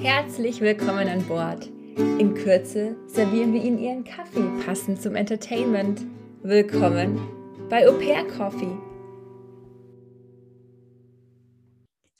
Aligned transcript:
Herzlich 0.00 0.60
willkommen 0.60 1.08
an 1.08 1.22
Bord. 1.26 1.70
In 1.96 2.34
Kürze 2.34 2.96
servieren 3.06 3.52
wir 3.52 3.62
Ihnen 3.62 3.78
Ihren 3.78 4.04
Kaffee 4.04 4.48
passend 4.64 5.00
zum 5.00 5.14
Entertainment. 5.14 6.02
Willkommen 6.42 7.18
bei 7.70 7.88
Au 7.88 7.92
Pair 7.92 8.24
Coffee. 8.26 8.76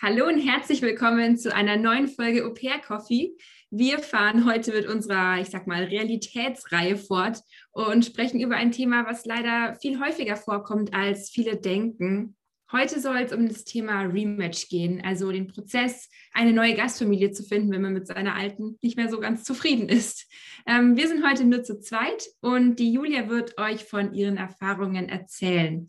Hallo 0.01 0.27
und 0.27 0.39
herzlich 0.39 0.83
willkommen 0.83 1.37
zu 1.37 1.55
einer 1.55 1.77
neuen 1.77 2.09
Folge 2.09 2.45
Au 2.45 2.51
Pair 2.51 2.79
Coffee. 2.79 3.37
Wir 3.71 3.99
fahren 3.99 4.45
heute 4.45 4.73
mit 4.73 4.87
unserer, 4.87 5.41
ich 5.41 5.49
sag 5.49 5.67
mal, 5.67 5.85
Realitätsreihe 5.85 6.97
fort 6.97 7.39
und 7.73 8.05
sprechen 8.05 8.41
über 8.41 8.57
ein 8.57 8.71
Thema, 8.71 9.07
was 9.07 9.25
leider 9.25 9.77
viel 9.81 10.01
häufiger 10.01 10.37
vorkommt, 10.37 10.95
als 10.95 11.31
viele 11.31 11.57
denken. 11.57 12.37
Heute 12.77 12.99
soll 12.99 13.19
es 13.19 13.33
um 13.33 13.47
das 13.47 13.63
Thema 13.63 14.01
Rematch 14.01 14.69
gehen, 14.69 15.01
also 15.05 15.31
den 15.31 15.47
Prozess, 15.47 16.11
eine 16.33 16.53
neue 16.53 16.75
Gastfamilie 16.75 17.31
zu 17.31 17.45
finden, 17.45 17.71
wenn 17.71 17.83
man 17.83 17.93
mit 17.93 18.09
seiner 18.09 18.35
alten 18.35 18.79
nicht 18.83 18.97
mehr 18.97 19.09
so 19.09 19.21
ganz 19.21 19.45
zufrieden 19.45 19.89
ist. 19.89 20.29
Ähm, 20.67 20.97
wir 20.97 21.07
sind 21.07 21.25
heute 21.25 21.45
nur 21.45 21.63
zu 21.63 21.79
zweit 21.79 22.27
und 22.41 22.81
die 22.81 22.93
Julia 22.93 23.29
wird 23.29 23.59
euch 23.59 23.85
von 23.85 24.13
ihren 24.13 24.39
Erfahrungen 24.39 25.09
erzählen. 25.09 25.87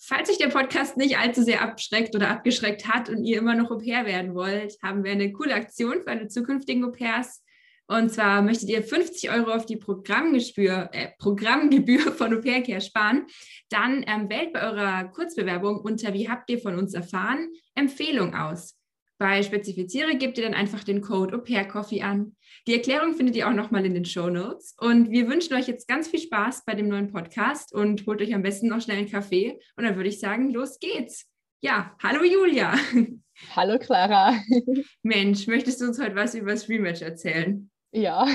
Falls 0.00 0.28
euch 0.28 0.38
der 0.38 0.48
Podcast 0.48 0.96
nicht 0.96 1.18
allzu 1.18 1.44
sehr 1.44 1.62
abschreckt 1.62 2.16
oder 2.16 2.30
abgeschreckt 2.30 2.88
hat 2.88 3.08
und 3.08 3.24
ihr 3.24 3.38
immer 3.38 3.54
noch 3.54 3.70
Au 3.70 3.78
pair 3.78 4.04
werden 4.04 4.34
wollt, 4.34 4.76
haben 4.82 5.04
wir 5.04 5.12
eine 5.12 5.30
coole 5.30 5.54
Aktion 5.54 6.02
für 6.02 6.10
alle 6.10 6.26
zukünftigen 6.26 6.84
Au 6.84 6.90
pairs. 6.90 7.44
Und 7.88 8.12
zwar 8.12 8.42
möchtet 8.42 8.68
ihr 8.68 8.82
50 8.82 9.30
Euro 9.30 9.50
auf 9.50 9.64
die 9.64 9.76
Programmgebühr, 9.76 10.90
äh, 10.92 11.08
Programmgebühr 11.18 12.12
von 12.12 12.34
Au 12.34 12.40
Pair 12.40 12.80
sparen, 12.80 13.26
dann 13.70 14.04
ähm, 14.06 14.28
wählt 14.28 14.52
bei 14.52 14.62
eurer 14.62 15.04
Kurzbewerbung 15.04 15.80
unter 15.80 16.12
Wie 16.12 16.28
habt 16.28 16.50
ihr 16.50 16.58
von 16.58 16.78
uns 16.78 16.92
erfahren 16.92 17.48
Empfehlung 17.74 18.34
aus. 18.34 18.76
Bei 19.18 19.42
Spezifiziere 19.42 20.16
gebt 20.16 20.38
ihr 20.38 20.44
dann 20.44 20.54
einfach 20.54 20.84
den 20.84 21.00
Code 21.00 21.34
Au 21.34 21.64
Coffee 21.64 22.02
an. 22.02 22.36
Die 22.66 22.74
Erklärung 22.74 23.14
findet 23.14 23.34
ihr 23.36 23.48
auch 23.48 23.54
nochmal 23.54 23.84
in 23.86 23.94
den 23.94 24.04
Show 24.04 24.28
Notes. 24.28 24.76
Und 24.78 25.10
wir 25.10 25.26
wünschen 25.26 25.54
euch 25.54 25.66
jetzt 25.66 25.88
ganz 25.88 26.08
viel 26.08 26.20
Spaß 26.20 26.64
bei 26.64 26.74
dem 26.74 26.88
neuen 26.88 27.10
Podcast 27.10 27.72
und 27.72 28.06
holt 28.06 28.20
euch 28.20 28.34
am 28.34 28.42
besten 28.42 28.68
noch 28.68 28.80
schnell 28.80 28.98
einen 28.98 29.10
Kaffee. 29.10 29.58
Und 29.76 29.84
dann 29.84 29.96
würde 29.96 30.08
ich 30.08 30.20
sagen, 30.20 30.50
los 30.50 30.78
geht's. 30.78 31.26
Ja, 31.60 31.96
hallo 32.02 32.22
Julia. 32.22 32.74
Hallo 33.54 33.78
Clara. 33.78 34.36
Mensch, 35.02 35.46
möchtest 35.46 35.80
du 35.80 35.86
uns 35.86 36.00
heute 36.00 36.16
was 36.16 36.34
über 36.34 36.50
das 36.50 36.68
Rematch 36.68 37.02
erzählen? 37.02 37.70
Ja. 37.92 38.26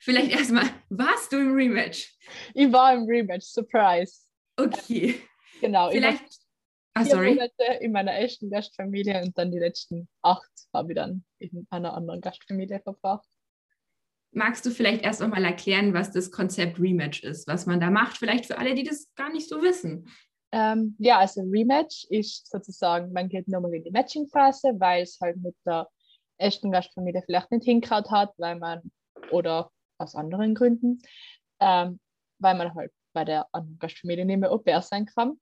Vielleicht 0.00 0.30
erstmal, 0.30 0.64
warst 0.88 1.32
du 1.32 1.38
im 1.38 1.52
Rematch? 1.52 2.16
Ich 2.54 2.72
war 2.72 2.94
im 2.94 3.04
Rematch, 3.04 3.46
Surprise. 3.46 4.20
Okay. 4.56 5.20
Genau. 5.60 5.90
Vielleicht. 5.90 6.24
Ah, 6.94 7.04
sorry. 7.04 7.34
Monate 7.34 7.64
in 7.80 7.92
meiner 7.92 8.12
ersten 8.12 8.50
Gastfamilie 8.50 9.22
und 9.22 9.36
dann 9.38 9.50
die 9.52 9.58
letzten 9.58 10.08
acht 10.22 10.50
habe 10.72 10.92
ich 10.92 10.96
dann 10.96 11.24
in 11.38 11.66
einer 11.70 11.94
anderen 11.94 12.20
Gastfamilie 12.20 12.80
verbracht. 12.80 13.28
Magst 14.32 14.64
du 14.64 14.70
vielleicht 14.70 15.02
erst 15.02 15.22
einmal 15.22 15.44
erklären, 15.44 15.92
was 15.92 16.12
das 16.12 16.30
Konzept 16.30 16.80
Rematch 16.80 17.22
ist, 17.22 17.46
was 17.46 17.66
man 17.66 17.80
da 17.80 17.90
macht, 17.90 18.16
vielleicht 18.16 18.46
für 18.46 18.58
alle, 18.58 18.74
die 18.74 18.84
das 18.84 19.12
gar 19.14 19.32
nicht 19.32 19.48
so 19.48 19.62
wissen? 19.62 20.08
Ähm, 20.52 20.96
ja, 20.98 21.18
also 21.18 21.42
Rematch 21.42 22.06
ist 22.10 22.48
sozusagen, 22.50 23.12
man 23.12 23.28
geht 23.28 23.48
nochmal 23.48 23.74
in 23.74 23.84
die 23.84 23.90
Matching-Phase, 23.90 24.74
weil 24.78 25.02
es 25.02 25.18
halt 25.20 25.36
mit 25.36 25.54
der 25.64 25.88
ersten 26.38 26.72
Gastfamilie 26.72 27.22
vielleicht 27.24 27.50
nicht 27.52 27.64
hingehauen 27.64 28.10
hat, 28.10 28.32
weil 28.38 28.58
man 28.58 28.80
oder 29.30 29.70
aus 29.98 30.14
anderen 30.14 30.54
Gründen, 30.54 31.02
ähm, 31.60 32.00
weil 32.38 32.56
man 32.56 32.74
halt 32.74 32.92
bei 33.12 33.24
der 33.24 33.46
anderen 33.52 33.78
Gastfamilie 33.78 34.24
nicht 34.24 34.38
mehr 34.38 34.52
Au 34.52 34.58
pair 34.58 34.82
sein 34.82 35.06
kann. 35.06 35.38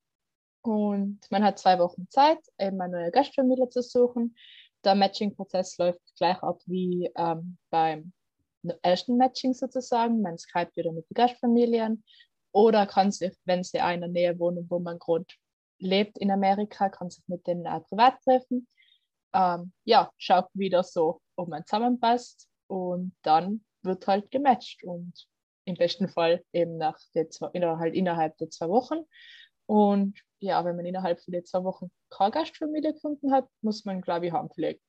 Und 0.63 1.21
man 1.31 1.45
hat 1.45 1.59
zwei 1.59 1.79
Wochen 1.79 2.09
Zeit, 2.11 2.39
eben 2.59 2.81
eine 2.81 3.01
neue 3.01 3.11
Gastfamilie 3.11 3.69
zu 3.69 3.83
suchen. 3.83 4.37
Der 4.85 4.95
Matching-Prozess 4.95 5.79
läuft 5.79 6.01
gleich 6.17 6.43
ab 6.43 6.61
wie 6.67 7.11
ähm, 7.17 7.59
beim 7.71 8.13
ersten 8.83 9.17
Matching 9.17 9.55
sozusagen. 9.55 10.21
Man 10.21 10.37
schreibt 10.39 10.77
wieder 10.77 10.93
mit 10.93 11.09
den 11.09 11.15
Gastfamilien 11.15 12.05
oder 12.53 12.87
kann 12.87 13.13
sich, 13.13 13.33
wenn 13.45 13.63
sie 13.63 13.79
in 13.79 13.85
einer 13.85 14.09
Nähe 14.09 14.39
wohnen, 14.39 14.69
wo 14.69 14.79
man 14.79 14.99
gerade 14.99 15.27
lebt 15.79 16.19
in 16.19 16.31
Amerika, 16.31 16.89
kann 16.89 17.11
sich 17.11 17.23
mit 17.29 17.47
denen 17.47 17.67
auch 17.67 17.85
privat 17.85 18.21
treffen. 18.23 18.67
Ähm, 19.33 19.73
ja, 19.85 20.11
schaut 20.17 20.49
wieder 20.55 20.83
so, 20.83 21.21
ob 21.37 21.49
man 21.49 21.65
zusammenpasst 21.67 22.49
und 22.67 23.15
dann 23.23 23.65
wird 23.89 24.07
halt 24.07 24.31
gematcht 24.31 24.85
und 24.85 25.27
im 25.65 25.75
besten 25.75 26.09
Fall 26.09 26.45
eben 26.53 26.77
nach 26.77 26.99
der 27.15 27.29
zwei, 27.31 27.51
innerhalb, 27.53 27.95
innerhalb 27.95 28.37
der 28.39 28.51
zwei 28.51 28.69
Wochen. 28.69 29.01
Und 29.67 30.19
ja, 30.39 30.65
wenn 30.65 30.77
man 30.77 30.87
innerhalb 30.87 31.21
von 31.21 31.33
den 31.33 31.45
zwei 31.45 31.65
Wochen 31.65 31.91
keine 32.11 32.31
Gastfamilie 32.31 32.95
gefunden 32.95 33.33
hat, 33.33 33.49
muss 33.61 33.85
man, 33.85 34.01
glaube 34.01 34.27
ich, 34.27 34.33
haben 34.33 34.49
pflegen. 34.51 34.81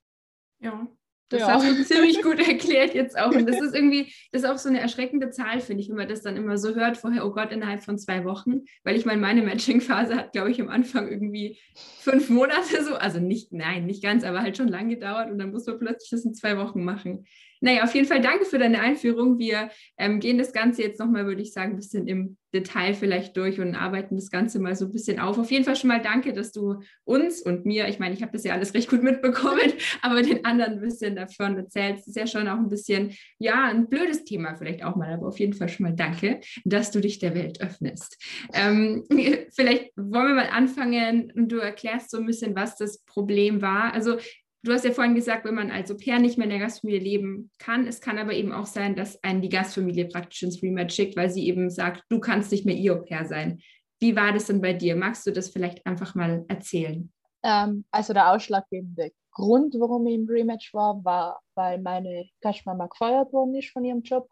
Ja, 0.61 0.87
das 1.29 1.41
ja. 1.41 1.47
hast 1.47 1.67
du 1.67 1.83
ziemlich 1.85 2.21
gut 2.21 2.39
erklärt 2.39 2.93
jetzt 2.93 3.17
auch. 3.17 3.31
Und 3.31 3.47
das 3.47 3.61
ist 3.61 3.75
irgendwie, 3.75 4.13
das 4.31 4.43
ist 4.43 4.49
auch 4.49 4.57
so 4.57 4.69
eine 4.69 4.79
erschreckende 4.79 5.29
Zahl, 5.29 5.59
finde 5.61 5.83
ich, 5.83 5.89
wenn 5.89 5.95
man 5.95 6.07
das 6.07 6.21
dann 6.21 6.35
immer 6.35 6.57
so 6.57 6.75
hört, 6.75 6.97
vorher, 6.97 7.25
oh 7.25 7.31
Gott, 7.31 7.51
innerhalb 7.51 7.83
von 7.83 7.97
zwei 7.97 8.25
Wochen. 8.25 8.61
Weil 8.83 8.95
ich 8.95 9.05
meine, 9.05 9.21
meine 9.21 9.41
Matching-Phase 9.41 10.15
hat, 10.15 10.31
glaube 10.33 10.51
ich, 10.51 10.59
am 10.61 10.69
Anfang 10.69 11.07
irgendwie 11.09 11.59
fünf 11.75 12.29
Monate 12.29 12.83
so, 12.83 12.95
also 12.95 13.19
nicht, 13.19 13.53
nein, 13.53 13.85
nicht 13.85 14.03
ganz, 14.03 14.23
aber 14.23 14.41
halt 14.41 14.57
schon 14.57 14.67
lang 14.67 14.89
gedauert 14.89 15.29
und 15.29 15.39
dann 15.39 15.51
muss 15.51 15.65
man 15.67 15.79
plötzlich 15.79 16.09
das 16.09 16.25
in 16.25 16.33
zwei 16.33 16.57
Wochen 16.57 16.83
machen. 16.83 17.25
Naja, 17.61 17.83
auf 17.83 17.93
jeden 17.93 18.07
Fall 18.07 18.21
danke 18.21 18.45
für 18.45 18.57
deine 18.57 18.79
Einführung. 18.79 19.37
Wir 19.37 19.69
ähm, 19.97 20.19
gehen 20.19 20.37
das 20.37 20.53
Ganze 20.53 20.81
jetzt 20.81 20.99
nochmal, 20.99 21.25
würde 21.25 21.41
ich 21.41 21.53
sagen, 21.53 21.73
ein 21.73 21.77
bisschen 21.77 22.07
im 22.07 22.37
Detail 22.53 22.93
vielleicht 22.93 23.37
durch 23.37 23.59
und 23.59 23.75
arbeiten 23.75 24.15
das 24.15 24.31
Ganze 24.31 24.59
mal 24.59 24.75
so 24.75 24.85
ein 24.85 24.91
bisschen 24.91 25.19
auf. 25.19 25.37
Auf 25.37 25.51
jeden 25.51 25.65
Fall 25.65 25.75
schon 25.75 25.89
mal 25.89 26.01
danke, 26.01 26.33
dass 26.33 26.51
du 26.51 26.79
uns 27.03 27.41
und 27.41 27.65
mir, 27.65 27.87
ich 27.87 27.99
meine, 27.99 28.15
ich 28.15 28.21
habe 28.21 28.31
das 28.31 28.43
ja 28.43 28.53
alles 28.53 28.73
recht 28.73 28.89
gut 28.89 29.03
mitbekommen, 29.03 29.73
aber 30.01 30.21
den 30.21 30.45
anderen 30.45 30.73
ein 30.73 30.81
bisschen 30.81 31.15
davon 31.15 31.57
erzählst. 31.57 32.01
Das 32.01 32.07
ist 32.07 32.15
ja 32.15 32.27
schon 32.27 32.47
auch 32.47 32.57
ein 32.57 32.69
bisschen, 32.69 33.13
ja, 33.37 33.67
ein 33.67 33.87
blödes 33.87 34.23
Thema 34.23 34.55
vielleicht 34.55 34.83
auch 34.83 34.95
mal, 34.95 35.13
aber 35.13 35.27
auf 35.27 35.39
jeden 35.39 35.53
Fall 35.53 35.69
schon 35.69 35.85
mal 35.85 35.95
danke, 35.95 36.39
dass 36.65 36.91
du 36.91 37.01
dich 37.01 37.19
der 37.19 37.35
Welt 37.35 37.61
öffnest. 37.61 38.17
Ähm, 38.53 39.03
vielleicht 39.55 39.91
wollen 39.95 40.27
wir 40.27 40.35
mal 40.35 40.49
anfangen 40.49 41.31
und 41.35 41.51
du 41.51 41.57
erklärst 41.57 42.09
so 42.09 42.17
ein 42.17 42.25
bisschen, 42.25 42.55
was 42.55 42.77
das 42.77 42.99
Problem 43.03 43.61
war. 43.61 43.93
Also 43.93 44.17
Du 44.61 44.73
hast 44.73 44.83
ja 44.83 44.91
vorhin 44.91 45.15
gesagt, 45.15 45.45
wenn 45.45 45.55
man 45.55 45.71
als 45.71 45.89
Au-pair 45.89 46.19
nicht 46.19 46.37
mehr 46.37 46.45
in 46.45 46.51
der 46.51 46.59
Gastfamilie 46.59 46.99
leben 46.99 47.49
kann, 47.59 47.87
es 47.87 48.01
kann 48.01 48.17
aber 48.17 48.33
eben 48.33 48.51
auch 48.51 48.65
sein, 48.65 48.95
dass 48.95 49.23
einen 49.23 49.41
die 49.41 49.49
Gastfamilie 49.49 50.07
praktisch 50.07 50.43
ins 50.43 50.61
Rematch 50.61 50.93
schickt, 50.93 51.15
weil 51.15 51.29
sie 51.29 51.47
eben 51.47 51.69
sagt, 51.69 52.03
du 52.09 52.19
kannst 52.19 52.51
nicht 52.51 52.65
mehr 52.65 52.75
ihr 52.75 52.93
Au-pair 52.93 53.25
sein. 53.25 53.61
Wie 54.01 54.15
war 54.15 54.33
das 54.33 54.47
denn 54.47 54.61
bei 54.61 54.73
dir? 54.73 54.95
Magst 54.95 55.25
du 55.25 55.31
das 55.31 55.49
vielleicht 55.49 55.85
einfach 55.85 56.13
mal 56.13 56.43
erzählen? 56.49 57.11
Ähm, 57.43 57.85
also 57.91 58.13
der 58.13 58.31
ausschlaggebende 58.31 59.11
Grund, 59.31 59.75
warum 59.79 60.07
ich 60.07 60.15
im 60.15 60.27
Rematch 60.27 60.73
war, 60.73 61.03
war, 61.05 61.41
weil 61.55 61.79
meine 61.79 62.27
Gastmama 62.41 62.87
gefeuert 62.87 63.31
worden 63.31 63.55
ist 63.55 63.69
von 63.69 63.85
ihrem 63.85 64.01
Job 64.01 64.29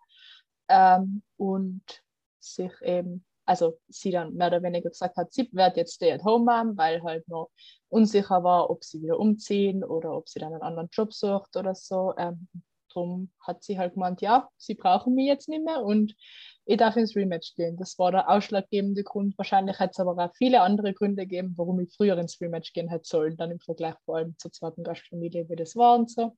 ähm, 0.68 1.22
und 1.38 1.84
sich 2.40 2.72
eben 2.82 3.26
also 3.48 3.80
sie 3.88 4.12
dann 4.12 4.34
mehr 4.34 4.48
oder 4.48 4.62
weniger 4.62 4.90
gesagt 4.90 5.16
hat, 5.18 5.34
sie 5.34 5.50
wird 5.54 5.78
jetzt 5.78 5.96
stay 5.96 6.12
at 6.12 6.24
home 6.24 6.46
Mom, 6.46 6.78
weil 6.78 7.02
halt 7.02 7.28
noch 7.28 7.50
unsicher 7.90 8.44
war, 8.44 8.70
ob 8.70 8.84
sie 8.84 9.02
wieder 9.02 9.20
umziehen 9.20 9.84
oder 9.84 10.14
ob 10.14 10.28
sie 10.28 10.40
dann 10.40 10.54
einen 10.54 10.62
anderen 10.62 10.90
Job 10.92 11.14
sucht 11.14 11.56
oder 11.56 11.74
so. 11.74 12.14
Ähm, 12.18 12.48
darum 12.94 13.32
hat 13.40 13.64
sie 13.64 13.78
halt 13.78 13.94
gemeint, 13.94 14.22
ja, 14.22 14.50
sie 14.58 14.76
brauchen 14.76 15.16
mich 15.16 15.28
jetzt 15.28 15.48
nicht 15.48 15.64
mehr 15.64 15.82
und 15.82 16.16
ich 16.66 16.78
darf 16.78 16.98
ins 16.98 17.16
Rematch 17.16 17.56
gehen. 17.56 17.78
Das 17.78 17.98
war 17.98 18.12
der 18.12 18.30
ausschlaggebende 18.30 19.04
Grund. 19.04 19.38
Wahrscheinlich 19.38 19.80
hätte 19.80 19.92
es 19.92 20.00
aber 20.00 20.22
auch 20.24 20.36
viele 20.36 20.62
andere 20.62 20.94
Gründe 20.94 21.24
gegeben, 21.24 21.54
warum 21.56 21.80
ich 21.80 21.96
früher 21.96 22.18
ins 22.18 22.42
Rematch 22.42 22.74
gehen 22.74 22.90
hätte 22.90 23.08
sollen, 23.08 23.38
dann 23.38 23.52
im 23.52 23.60
Vergleich 23.60 23.96
vor 24.04 24.18
allem 24.18 24.36
zur 24.38 24.52
zweiten 24.52 24.84
Gastfamilie, 24.84 25.48
wie 25.48 25.56
das 25.56 25.76
war 25.78 25.98
und 25.98 26.12
so. 26.12 26.36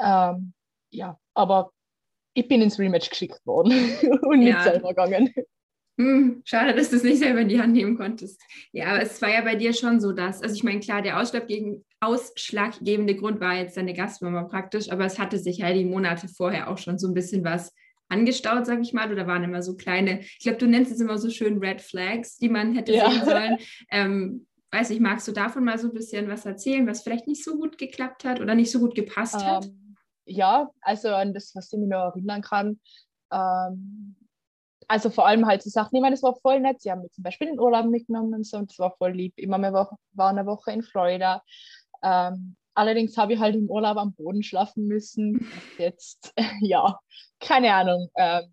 Ähm, 0.00 0.54
ja, 0.90 1.16
aber 1.34 1.70
ich 2.32 2.48
bin 2.48 2.62
ins 2.62 2.80
Rematch 2.80 3.10
geschickt 3.10 3.46
worden 3.46 3.70
und 4.22 4.42
ja. 4.42 4.54
nicht 4.54 4.62
selber 4.64 4.88
gegangen. 4.88 5.32
Hm, 5.96 6.42
schade, 6.44 6.74
dass 6.74 6.90
du 6.90 6.96
es 6.96 7.04
nicht 7.04 7.18
selber 7.18 7.40
in 7.40 7.48
die 7.48 7.60
Hand 7.60 7.72
nehmen 7.72 7.96
konntest. 7.96 8.42
Ja, 8.72 8.86
aber 8.86 9.02
es 9.02 9.22
war 9.22 9.30
ja 9.30 9.42
bei 9.42 9.54
dir 9.54 9.72
schon 9.72 10.00
so, 10.00 10.12
dass, 10.12 10.42
also 10.42 10.54
ich 10.54 10.64
meine, 10.64 10.80
klar, 10.80 11.02
der 11.02 11.20
ausschlaggebende 11.20 13.14
Grund 13.14 13.40
war 13.40 13.54
jetzt 13.54 13.76
deine 13.76 13.94
Gastmama 13.94 14.42
praktisch, 14.44 14.90
aber 14.90 15.04
es 15.04 15.18
hatte 15.18 15.38
sich 15.38 15.58
ja 15.58 15.72
die 15.72 15.84
Monate 15.84 16.26
vorher 16.26 16.68
auch 16.68 16.78
schon 16.78 16.98
so 16.98 17.06
ein 17.06 17.14
bisschen 17.14 17.44
was 17.44 17.72
angestaut, 18.08 18.66
sag 18.66 18.80
ich 18.80 18.92
mal, 18.92 19.12
oder 19.12 19.26
waren 19.26 19.44
immer 19.44 19.62
so 19.62 19.76
kleine, 19.76 20.20
ich 20.20 20.40
glaube, 20.40 20.58
du 20.58 20.66
nennst 20.66 20.92
es 20.92 21.00
immer 21.00 21.16
so 21.16 21.30
schön 21.30 21.58
Red 21.58 21.80
Flags, 21.80 22.38
die 22.38 22.48
man 22.48 22.74
hätte 22.74 22.92
ja. 22.92 23.10
sehen 23.10 23.24
sollen. 23.24 23.58
Ähm, 23.90 24.46
weiß 24.72 24.90
ich, 24.90 25.00
magst 25.00 25.28
du 25.28 25.32
davon 25.32 25.64
mal 25.64 25.78
so 25.78 25.88
ein 25.88 25.94
bisschen 25.94 26.28
was 26.28 26.44
erzählen, 26.44 26.86
was 26.86 27.02
vielleicht 27.02 27.28
nicht 27.28 27.44
so 27.44 27.56
gut 27.56 27.78
geklappt 27.78 28.24
hat 28.24 28.40
oder 28.40 28.56
nicht 28.56 28.72
so 28.72 28.80
gut 28.80 28.94
gepasst 28.96 29.36
um, 29.36 29.44
hat? 29.44 29.66
Ähm, 29.66 29.96
ja, 30.26 30.68
also 30.80 31.08
an 31.10 31.32
das, 31.32 31.54
was 31.54 31.72
ich 31.72 31.78
mir 31.78 31.86
noch 31.86 32.12
erinnern 32.14 32.42
kann, 32.42 32.80
ähm, 33.32 34.16
also 34.88 35.10
vor 35.10 35.26
allem 35.26 35.46
halt 35.46 35.62
so 35.62 35.70
Sachen, 35.70 35.96
ich 35.96 36.02
meine, 36.02 36.14
es 36.14 36.22
war 36.22 36.36
voll 36.36 36.60
nett. 36.60 36.80
Sie 36.80 36.90
haben 36.90 37.02
mich 37.02 37.12
zum 37.12 37.24
Beispiel 37.24 37.48
in 37.48 37.54
den 37.54 37.60
Urlaub 37.60 37.86
mitgenommen 37.86 38.34
und 38.34 38.46
so 38.46 38.58
und 38.58 38.70
das 38.70 38.78
war 38.78 38.94
voll 38.96 39.12
lieb. 39.12 39.34
Immer 39.36 39.58
mehr 39.58 39.72
war 39.72 40.28
eine 40.28 40.46
Woche 40.46 40.72
in 40.72 40.82
Florida. 40.82 41.42
Ähm, 42.02 42.56
allerdings 42.74 43.16
habe 43.16 43.34
ich 43.34 43.40
halt 43.40 43.54
im 43.54 43.70
Urlaub 43.70 43.96
am 43.96 44.14
Boden 44.14 44.42
schlafen 44.42 44.86
müssen. 44.86 45.48
Jetzt, 45.78 46.32
ja, 46.60 46.98
keine 47.40 47.72
Ahnung. 47.74 48.10
Ähm, 48.16 48.52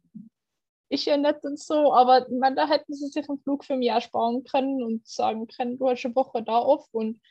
ist 0.89 1.06
ja 1.06 1.16
nett 1.16 1.44
und 1.44 1.57
so, 1.57 1.94
aber 1.94 2.28
ich 2.30 2.38
meine, 2.38 2.57
da 2.57 2.68
hätten 2.68 2.94
sie 2.94 3.07
sich 3.07 3.30
einen 3.30 3.39
Flug 3.39 3.63
für 3.63 3.78
mich 3.78 3.89
ersparen 3.89 4.44
können 4.44 4.83
und 4.83 5.07
sagen 5.07 5.48
können, 5.48 5.78
du 5.78 5.89
hast 5.89 6.06
eine 6.06 6.16
Woche 6.16 6.44
da 6.44 6.57
auf 6.57 6.86
und 6.92 7.22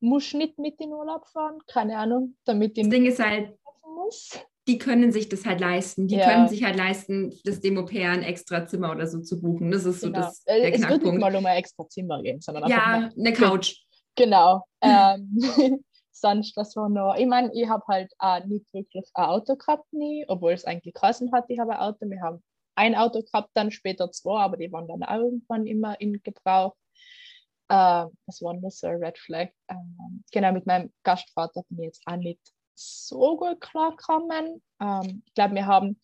musst 0.00 0.34
nicht 0.34 0.58
mit 0.58 0.80
in 0.80 0.92
Urlaub 0.92 1.26
fahren, 1.28 1.60
keine 1.68 1.98
Ahnung, 1.98 2.36
damit 2.44 2.76
ich. 2.76 2.84
Das 2.84 2.90
Ding 2.90 3.06
ist 3.06 3.20
halt, 3.20 3.56
muss. 3.82 4.38
Die 4.66 4.78
können 4.78 5.12
sich 5.12 5.28
das 5.28 5.46
halt 5.46 5.60
leisten. 5.60 6.08
Die 6.08 6.16
ja. 6.16 6.28
können 6.28 6.48
sich 6.48 6.64
halt 6.64 6.76
leisten, 6.76 7.32
das 7.44 7.60
dem 7.60 7.78
Au-pair 7.78 8.10
ein 8.10 8.22
extra 8.22 8.66
Zimmer 8.66 8.90
oder 8.90 9.06
so 9.06 9.20
zu 9.20 9.40
buchen. 9.40 9.70
Das 9.70 9.84
ist 9.84 10.00
so 10.00 10.08
genau. 10.08 10.20
das, 10.20 10.42
äh, 10.46 10.60
der 10.60 10.74
es 10.74 10.78
Knackpunkt. 10.78 11.02
Es 11.02 11.04
wird 11.04 11.14
nicht 11.14 11.20
mal 11.20 11.36
um 11.36 11.46
ein 11.46 11.56
extra 11.56 11.88
Zimmer 11.88 12.22
gehen, 12.22 12.40
sondern 12.40 12.68
Ja, 12.68 13.10
eine 13.16 13.32
Couch. 13.32 13.76
Genau. 14.16 14.64
ähm, 14.82 15.38
sonst, 16.12 16.56
was 16.56 16.74
war 16.74 16.88
noch? 16.88 17.14
Ich 17.16 17.26
meine, 17.26 17.50
ich 17.54 17.68
habe 17.68 17.84
halt 17.88 18.12
auch 18.18 18.44
nicht 18.44 18.72
wirklich 18.74 19.08
ein 19.14 19.24
Auto 19.24 19.56
gehabt, 19.56 19.92
nie, 19.92 20.24
obwohl 20.26 20.52
es 20.52 20.64
eigentlich 20.64 20.94
geheißen 20.94 21.32
hat, 21.32 21.44
ich 21.48 21.58
habe 21.58 21.74
ein 21.74 21.80
Auto. 21.80 22.06
Wir 22.08 22.20
haben 22.20 22.42
ein 22.74 22.94
Auto 22.94 23.22
gehabt, 23.22 23.50
dann 23.54 23.70
später 23.70 24.10
zwei, 24.10 24.40
aber 24.40 24.56
die 24.56 24.72
waren 24.72 24.88
dann 24.88 25.02
auch 25.02 25.16
irgendwann 25.16 25.66
immer 25.66 26.00
in 26.00 26.20
Gebrauch. 26.22 26.74
Äh, 27.68 28.06
das 28.26 28.42
war 28.42 28.54
nur 28.54 28.70
so 28.70 28.88
ein 28.88 28.96
Red 28.96 29.18
Flag. 29.18 29.48
Ähm, 29.68 30.24
genau, 30.32 30.52
mit 30.52 30.66
meinem 30.66 30.92
Gastvater 31.04 31.62
bin 31.68 31.78
ich 31.80 31.86
jetzt 31.86 32.02
auch 32.06 32.16
nicht 32.16 32.40
so 32.76 33.36
gut 33.36 33.60
klargekommen. 33.60 34.62
Ähm, 34.80 35.22
ich 35.26 35.34
glaube, 35.34 35.54
wir 35.54 35.66
haben 35.66 35.98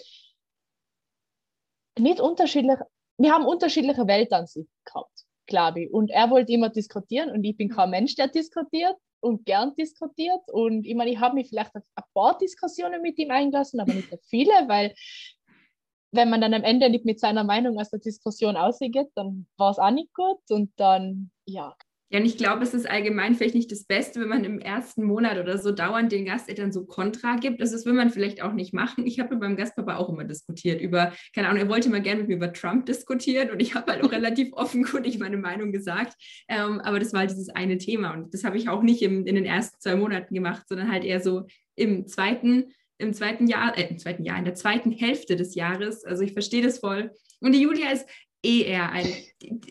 nicht 1.99 2.21
unterschiedliche, 2.21 2.87
wir 3.19 3.33
haben 3.33 3.47
unterschiedliche 3.47 4.07
Weltansichten 4.07 4.73
gehabt, 4.85 5.25
glaube 5.47 5.83
ich. 5.83 5.93
Und 5.93 6.11
er 6.11 6.31
wollte 6.31 6.53
immer 6.53 6.71
diskutieren 6.71 7.31
und 7.31 7.45
ich 7.45 7.57
bin 7.57 7.69
kein 7.69 7.91
Mensch, 7.91 8.15
der 8.15 8.29
diskutiert 8.29 8.97
und 9.21 9.45
gern 9.45 9.75
diskutiert. 9.75 10.43
Und 10.51 10.87
ich 10.87 10.95
meine, 10.95 11.11
ich 11.11 11.21
habe 11.21 11.35
mich 11.35 11.49
vielleicht 11.49 11.75
auf 11.75 11.83
ein 11.95 12.05
paar 12.15 12.39
Diskussionen 12.39 13.03
mit 13.03 13.19
ihm 13.19 13.31
eingelassen, 13.31 13.81
aber 13.81 13.93
nicht 13.93 14.09
viele, 14.29 14.53
weil 14.67 14.95
wenn 16.15 16.29
man 16.29 16.41
dann 16.41 16.55
am 16.55 16.65
Ende 16.65 16.91
nicht 16.91 17.05
mit 17.07 17.21
seiner 17.21 17.45
Meinung 17.45 17.79
aus 17.79 17.91
der 17.91 18.01
Diskussion 18.01 18.57
ausgeht, 18.57 19.09
dann 19.15 19.47
war 19.57 19.71
es 19.71 19.79
auch 19.79 19.91
nicht 19.91 20.13
gut. 20.13 20.41
Und 20.51 20.73
dann, 20.77 21.31
ja, 21.47 21.75
ja, 22.13 22.21
und 22.21 22.27
ich 22.27 22.37
glaube, 22.37 22.63
es 22.63 22.75
ist 22.75 22.89
allgemein 22.89 23.35
vielleicht 23.35 23.55
nicht 23.55 23.73
das 23.73 23.85
Beste, 23.85 24.21
wenn 24.21 24.29
man 24.29 24.45
im 24.45 24.59
ersten 24.59 25.03
Monat 25.03 25.39
oder 25.39 25.57
so 25.57 25.73
dauernd 25.73 26.13
den 26.13 26.27
Gasteltern 26.27 26.71
so 26.71 26.85
Kontra 26.85 27.37
gibt. 27.37 27.59
Das 27.63 27.87
will 27.87 27.95
man 27.95 28.11
vielleicht 28.11 28.43
auch 28.43 28.53
nicht 28.53 28.75
machen. 28.75 29.07
Ich 29.07 29.19
habe 29.19 29.31
mit 29.31 29.41
meinem 29.41 29.57
Gastpapa 29.57 29.97
auch 29.97 30.11
immer 30.11 30.25
diskutiert 30.25 30.83
über, 30.83 31.15
keine 31.35 31.49
Ahnung, 31.49 31.63
er 31.63 31.71
wollte 31.71 31.89
mal 31.89 32.03
gerne 32.03 32.21
mit 32.21 32.29
mir 32.29 32.37
über 32.37 32.53
Trump 32.53 32.85
diskutieren 32.85 33.51
und 33.51 33.61
ich 33.61 33.75
habe 33.75 33.91
halt 33.91 34.05
auch 34.05 34.13
relativ 34.13 34.53
offenkundig 34.53 35.19
meine 35.19 35.39
Meinung 35.39 35.73
gesagt. 35.73 36.13
Ähm, 36.49 36.81
aber 36.81 37.01
das 37.01 37.15
war 37.15 37.21
halt 37.21 37.31
dieses 37.31 37.49
eine 37.49 37.79
Thema 37.79 38.13
und 38.13 38.35
das 38.35 38.45
habe 38.45 38.59
ich 38.59 38.69
auch 38.69 38.83
nicht 38.83 39.01
im, 39.01 39.27
in 39.27 39.35
den 39.35 39.47
ersten 39.47 39.81
zwei 39.81 39.97
Monaten 39.97 40.35
gemacht, 40.35 40.65
sondern 40.69 40.93
halt 40.93 41.05
eher 41.05 41.21
so 41.21 41.47
im 41.77 42.07
zweiten, 42.07 42.75
im 42.99 43.15
zweiten 43.15 43.47
Jahr, 43.47 43.79
äh, 43.79 43.89
im 43.89 43.97
zweiten 43.97 44.25
Jahr, 44.25 44.39
in 44.39 44.45
der 44.45 44.55
zweiten 44.55 44.91
Hälfte 44.91 45.35
des 45.35 45.55
Jahres. 45.55 46.05
Also 46.05 46.25
ich 46.25 46.35
verstehe 46.35 46.63
das 46.63 46.81
voll. 46.81 47.11
Und 47.41 47.53
die 47.53 47.63
Julia 47.63 47.91
ist 47.91 48.07
eher 48.43 48.91
ein 48.91 49.07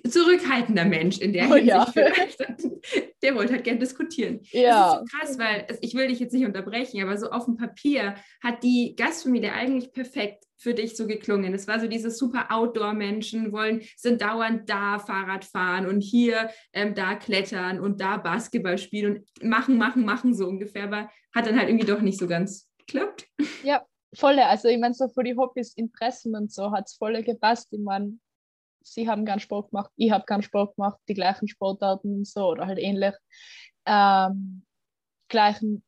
zurückhaltender 0.10 0.86
Mensch 0.86 1.20
in 1.20 1.34
der 1.34 1.50
oh, 1.50 1.56
Hinsicht 1.56 1.68
ja. 1.68 1.86
vielleicht. 1.86 2.40
Der 3.22 3.36
wollte 3.36 3.54
halt 3.54 3.64
gerne 3.64 3.80
diskutieren. 3.80 4.40
Ja. 4.52 4.72
Das 4.72 4.94
ist 4.94 5.12
so 5.12 5.18
krass, 5.18 5.40
weil 5.40 5.80
ich 5.82 5.94
will 5.94 6.08
dich 6.08 6.20
jetzt 6.20 6.34
nicht 6.34 6.46
unterbrechen, 6.46 7.02
aber 7.02 7.18
so 7.18 7.30
auf 7.30 7.46
dem 7.46 7.56
Papier 7.56 8.16
hat 8.42 8.64
die 8.64 8.96
Gastfamilie 8.96 9.54
eigentlich 9.54 9.94
perfekt 9.94 10.46
für 10.58 10.74
dich 10.74 10.96
so 10.96 11.08
geklungen. 11.08 11.54
Es 11.54 11.68
war 11.68 11.80
so 11.80 11.88
diese 11.88 12.12
super 12.12 12.48
Outdoor-Menschen, 12.50 13.52
wollen, 13.52 13.82
sind 13.98 14.22
dauernd 14.22 14.70
da 14.70 15.00
Fahrrad 15.00 15.46
fahren 15.46 15.88
und 15.88 16.02
hier 16.02 16.50
ähm, 16.74 16.96
da 16.96 17.16
klettern 17.16 17.80
und 17.80 18.00
da 18.00 18.18
Basketball 18.18 18.78
spielen 18.78 19.24
und 19.42 19.50
machen, 19.50 19.78
machen, 19.78 20.06
machen 20.06 20.36
so 20.36 20.48
ungefähr, 20.48 20.84
aber 20.84 21.10
hat 21.34 21.48
dann 21.48 21.58
halt 21.58 21.70
irgendwie 21.70 21.88
doch 21.88 22.02
nicht 22.02 22.20
so 22.20 22.28
ganz 22.28 22.70
geklappt. 22.80 23.28
Ja, 23.64 23.86
volle. 24.14 24.46
Also 24.48 24.68
ich 24.68 24.80
meine, 24.80 24.94
so 24.94 25.08
für 25.08 25.24
die 25.24 25.36
Hobbys, 25.36 25.74
Interessen 25.76 26.36
und 26.36 26.52
so 26.52 26.72
hat 26.72 26.86
es 26.88 26.96
volle 26.96 27.24
gepasst. 27.24 27.70
Ich 27.72 27.80
meine, 27.80 28.18
sie 28.84 29.10
haben 29.10 29.26
gern 29.26 29.40
Sport 29.40 29.72
gemacht, 29.72 29.92
ich 29.96 30.12
habe 30.12 30.26
gern 30.26 30.42
Sport 30.42 30.76
gemacht, 30.76 31.00
die 31.08 31.14
gleichen 31.14 31.48
Sportarten 31.48 32.26
so 32.26 32.48
oder 32.48 32.68
halt 32.68 32.80
ähnlich. 32.80 33.16
Ähm, 33.86 34.64
gleichen 35.28 35.84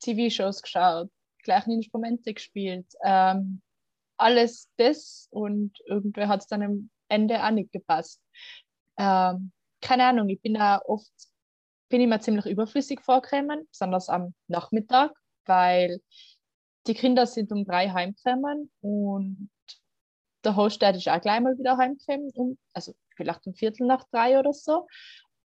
TV-Shows 0.00 0.62
geschaut, 0.62 1.10
gleichen 1.42 1.72
Instrumente 1.72 2.34
gespielt, 2.34 2.86
ähm, 3.02 3.62
alles 4.18 4.70
das 4.76 5.28
und 5.30 5.72
irgendwer 5.86 6.28
hat 6.28 6.40
es 6.40 6.46
dann 6.46 6.62
am 6.62 6.90
Ende 7.08 7.42
auch 7.44 7.50
nicht 7.50 7.72
gepasst. 7.72 8.20
Ähm, 8.96 9.52
keine 9.80 10.04
Ahnung, 10.04 10.28
ich 10.28 10.40
bin 10.40 10.54
da 10.54 10.80
oft, 10.84 11.12
bin 11.88 12.00
immer 12.00 12.20
ziemlich 12.20 12.46
überflüssig 12.46 13.00
vorgekommen, 13.00 13.66
besonders 13.70 14.08
am 14.08 14.34
Nachmittag, 14.48 15.12
weil 15.44 16.00
die 16.86 16.94
Kinder 16.94 17.26
sind 17.26 17.52
um 17.52 17.64
drei 17.64 17.90
heimgekommen 17.90 18.70
und 18.80 19.50
der 20.46 20.56
Hostdad 20.56 20.96
ist 20.96 21.08
auch 21.08 21.20
gleich 21.20 21.40
mal 21.40 21.58
wieder 21.58 21.76
heimgekommen, 21.76 22.30
um, 22.34 22.58
also 22.72 22.94
vielleicht 23.16 23.46
um 23.46 23.54
Viertel 23.54 23.86
nach 23.86 24.04
drei 24.10 24.38
oder 24.38 24.52
so. 24.52 24.86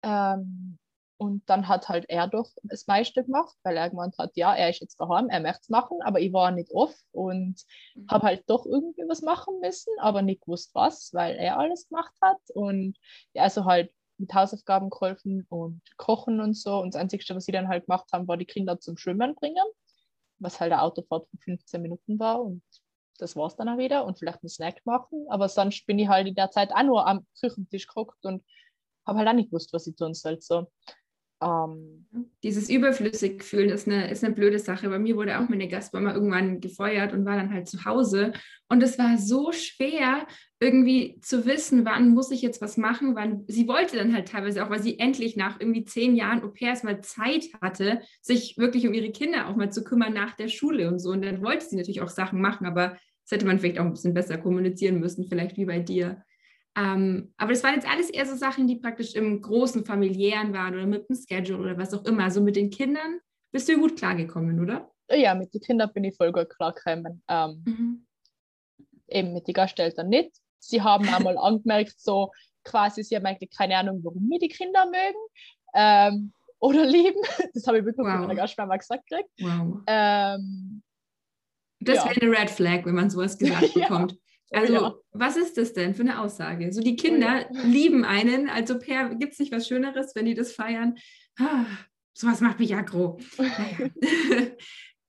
Ähm, 0.03 0.79
und 1.21 1.43
dann 1.51 1.69
hat 1.69 1.91
halt 1.91 2.07
er 2.09 2.29
doch 2.29 2.49
das 2.63 2.87
meiste 2.87 3.23
gemacht, 3.23 3.55
weil 3.63 3.77
er 3.77 3.91
gemeint 3.91 4.17
hat, 4.17 4.37
ja, 4.37 4.55
er 4.55 4.71
ist 4.71 4.81
jetzt 4.81 4.99
daheim, 4.99 5.29
er 5.29 5.41
möchte 5.41 5.61
es 5.63 5.69
machen, 5.69 5.99
aber 6.03 6.19
ich 6.19 6.33
war 6.33 6.51
nicht 6.51 6.73
off 6.73 6.95
und 7.13 7.63
mhm. 7.95 8.07
habe 8.09 8.27
halt 8.27 8.45
doch 8.47 8.65
irgendwie 8.65 9.03
was 9.07 9.21
machen 9.21 9.61
müssen, 9.61 9.93
aber 9.99 10.23
nicht 10.23 10.41
gewusst 10.41 10.71
was, 10.75 11.13
weil 11.13 11.37
er 11.37 11.59
alles 11.59 11.89
gemacht 11.89 12.15
hat. 12.23 12.39
Und 12.55 12.97
ja, 13.35 13.43
also 13.43 13.67
halt 13.67 13.93
mit 14.17 14.33
Hausaufgaben 14.33 14.89
geholfen 14.89 15.47
und 15.51 15.83
kochen 15.99 16.41
und 16.41 16.55
so. 16.57 16.79
Und 16.79 16.95
das 16.95 17.01
Einzige, 17.01 17.25
was 17.35 17.45
sie 17.45 17.53
dann 17.53 17.69
halt 17.69 17.87
gemacht 17.87 18.09
haben, 18.15 18.27
war 18.27 18.39
die 18.39 18.47
Kinder 18.47 18.81
zum 18.81 18.97
Schwimmen 18.97 19.35
bringen, 19.35 19.65
was 20.39 20.59
halt 20.59 20.73
eine 20.73 20.81
Autofahrt 20.81 21.29
von 21.29 21.39
15 21.41 21.83
Minuten 21.83 22.19
war. 22.19 22.43
Und 22.43 22.63
das 23.19 23.37
war 23.37 23.47
es 23.47 23.57
dann 23.57 23.69
auch 23.69 23.79
wieder 23.79 24.05
und 24.05 24.19
vielleicht 24.19 24.43
einen 24.43 24.49
Snack 24.49 24.81
machen. 24.85 25.27
Aber 25.29 25.49
sonst 25.49 25.87
bin 25.87 25.99
ich 25.99 26.09
halt 26.09 26.27
in 26.27 26.35
der 26.35 26.51
Zeit 26.51 26.73
auch 26.73 26.83
nur 26.83 27.07
am 27.07 27.27
Küchentisch 27.39 27.87
geguckt 27.87 28.25
und 28.25 28.45
habe 29.07 29.19
halt 29.19 29.29
auch 29.29 29.33
nicht 29.33 29.51
gewusst, 29.51 29.73
was 29.73 29.87
ich 29.87 29.97
tun 29.97 30.15
soll. 30.15 30.41
So. 30.41 30.71
Ähm, 31.43 32.07
Dieses 32.43 32.69
überflüssig 32.69 33.45
fühlen 33.45 33.71
ist 33.71 33.87
eine, 33.87 34.11
ist 34.11 34.25
eine 34.25 34.35
blöde 34.35 34.59
Sache. 34.59 34.89
Bei 34.89 34.99
mir 34.99 35.17
wurde 35.17 35.39
auch 35.39 35.49
meine 35.49 35.69
Gastmama 35.69 36.13
irgendwann 36.13 36.61
gefeuert 36.61 37.13
und 37.13 37.25
war 37.25 37.37
dann 37.37 37.53
halt 37.53 37.69
zu 37.69 37.85
Hause. 37.85 38.33
Und 38.69 38.83
es 38.83 38.99
war 38.99 39.17
so 39.17 39.53
schwer, 39.53 40.27
irgendwie 40.61 41.19
zu 41.23 41.47
wissen, 41.47 41.85
wann 41.87 42.11
muss 42.11 42.31
ich 42.31 42.43
jetzt 42.43 42.61
was 42.61 42.77
machen, 42.77 43.15
wann 43.15 43.45
sie 43.49 43.67
wollte 43.67 43.97
dann 43.97 44.13
halt 44.13 44.29
teilweise 44.29 44.65
auch, 44.65 44.71
weil 44.71 44.83
sie 44.83 44.99
endlich 44.99 45.37
nach 45.37 45.59
irgendwie 45.59 45.85
zehn 45.85 46.15
Jahren 46.15 46.43
Au 46.43 46.49
pairs 46.49 46.83
mal 46.83 47.01
Zeit 47.01 47.47
hatte, 47.63 48.01
sich 48.21 48.59
wirklich 48.59 48.87
um 48.87 48.93
ihre 48.93 49.11
Kinder 49.11 49.49
auch 49.49 49.57
mal 49.57 49.73
zu 49.73 49.83
kümmern 49.83 50.13
nach 50.13 50.35
der 50.35 50.49
Schule 50.49 50.89
und 50.89 50.99
so. 50.99 51.11
Und 51.11 51.25
dann 51.25 51.43
wollte 51.43 51.65
sie 51.65 51.77
natürlich 51.77 52.03
auch 52.03 52.11
Sachen 52.11 52.41
machen, 52.41 52.67
aber 52.67 52.99
das 53.25 53.31
hätte 53.33 53.47
man 53.47 53.59
vielleicht 53.59 53.79
auch 53.79 53.85
ein 53.85 53.93
bisschen 53.93 54.15
besser 54.15 54.37
kommunizieren 54.37 54.99
müssen, 55.01 55.27
vielleicht 55.29 55.57
wie 55.57 55.65
bei 55.65 55.79
dir. 55.79 56.23
Ähm, 56.77 57.33
aber 57.37 57.53
das 57.53 57.65
waren 57.65 57.75
jetzt 57.75 57.89
alles 57.89 58.11
eher 58.11 58.27
so 58.27 58.37
Sachen, 58.37 58.67
die 58.67 58.77
praktisch 58.77 59.15
im 59.15 59.43
großen 59.43 59.85
familiären 59.85 60.53
waren 60.53 60.75
oder 60.75 60.87
mit 60.87 61.09
dem 61.09 61.17
Schedule 61.17 61.59
oder 61.59 61.79
was 61.79 61.93
auch 61.93 62.05
immer. 62.05 62.25
Also 62.25 62.41
mit 62.41 62.57
den 62.57 62.71
Kindern 62.71 63.21
bist 63.53 63.69
du 63.69 63.79
gut 63.79 63.97
klargekommen, 63.97 64.61
oder? 64.61 64.91
Ja, 65.11 65.35
mit 65.35 65.53
den 65.53 65.61
Kindern 65.61 65.93
bin 65.93 66.05
ich 66.05 66.17
voll 66.17 66.33
gut 66.33 66.49
klargekommen. 66.51 67.23
Ähm, 67.29 67.65
mhm. 67.67 68.07
Eben 69.09 69.33
mit 69.33 69.49
den 69.49 69.55
Gasteltern 69.55 70.09
nicht. 70.09 70.37
Sie 70.59 70.81
haben 70.81 71.09
einmal 71.09 71.37
angemerkt, 71.39 71.99
so 71.99 72.31
quasi, 72.65 73.03
sie 73.03 73.17
haben 73.17 73.27
eigentlich 73.27 73.51
keine 73.51 73.77
Ahnung, 73.77 74.01
warum 74.05 74.29
wir 74.31 74.39
die 74.39 74.49
Kinder 74.49 74.85
mögen 74.87 75.19
ähm, 75.75 76.33
oder 76.61 76.85
lieben. 76.85 77.21
Das 77.55 77.67
habe 77.67 77.79
ich 77.79 77.85
wirklich 77.85 78.07
wow. 78.07 78.13
von 78.13 78.21
meiner 78.23 78.35
Gastmama 78.37 78.77
gesagt 78.77 79.09
gekriegt. 79.09 79.31
Wow. 79.41 79.81
Ähm, 79.87 80.83
das 81.81 81.97
ja. 81.97 82.05
wäre 82.05 82.21
eine 82.21 82.39
Red 82.39 82.51
Flag, 82.51 82.85
wenn 82.85 82.95
man 82.95 83.11
sowas 83.11 83.37
gesagt 83.37 83.75
bekommt. 83.75 84.17
Also, 84.51 84.75
ja. 84.75 84.95
was 85.13 85.37
ist 85.37 85.57
das 85.57 85.73
denn 85.73 85.95
für 85.95 86.03
eine 86.03 86.21
Aussage? 86.21 86.73
So, 86.73 86.81
die 86.81 86.97
Kinder 86.97 87.47
oh, 87.49 87.55
ja. 87.55 87.63
lieben 87.63 88.05
einen, 88.05 88.49
also 88.49 88.79
per, 88.79 89.15
gibt 89.15 89.33
es 89.33 89.39
nicht 89.39 89.53
was 89.53 89.69
Schöneres, 89.69 90.15
wenn 90.15 90.27
die 90.27 90.35
das 90.35 90.53
feiern? 90.53 90.97
Ah, 91.39 91.67
sowas 92.13 92.41
macht 92.41 92.59
mich 92.59 92.75
aggro. 92.75 93.19
Naja. 93.39 93.91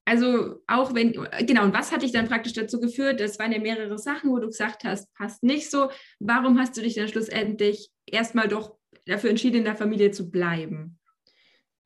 also, 0.05 0.61
auch 0.67 0.93
wenn, 0.93 1.13
genau, 1.45 1.63
und 1.63 1.73
was 1.73 1.91
hat 1.91 2.03
dich 2.03 2.11
dann 2.11 2.27
praktisch 2.27 2.53
dazu 2.53 2.79
geführt? 2.79 3.19
Das 3.19 3.39
waren 3.39 3.51
ja 3.51 3.59
mehrere 3.59 3.97
Sachen, 3.97 4.29
wo 4.29 4.37
du 4.37 4.47
gesagt 4.47 4.83
hast, 4.83 5.11
passt 5.15 5.41
nicht 5.41 5.71
so. 5.71 5.89
Warum 6.19 6.59
hast 6.59 6.77
du 6.77 6.81
dich 6.81 6.93
dann 6.93 7.07
schlussendlich 7.07 7.89
erstmal 8.05 8.47
doch 8.47 8.77
dafür 9.07 9.31
entschieden, 9.31 9.57
in 9.57 9.65
der 9.65 9.75
Familie 9.75 10.11
zu 10.11 10.29
bleiben? 10.29 10.99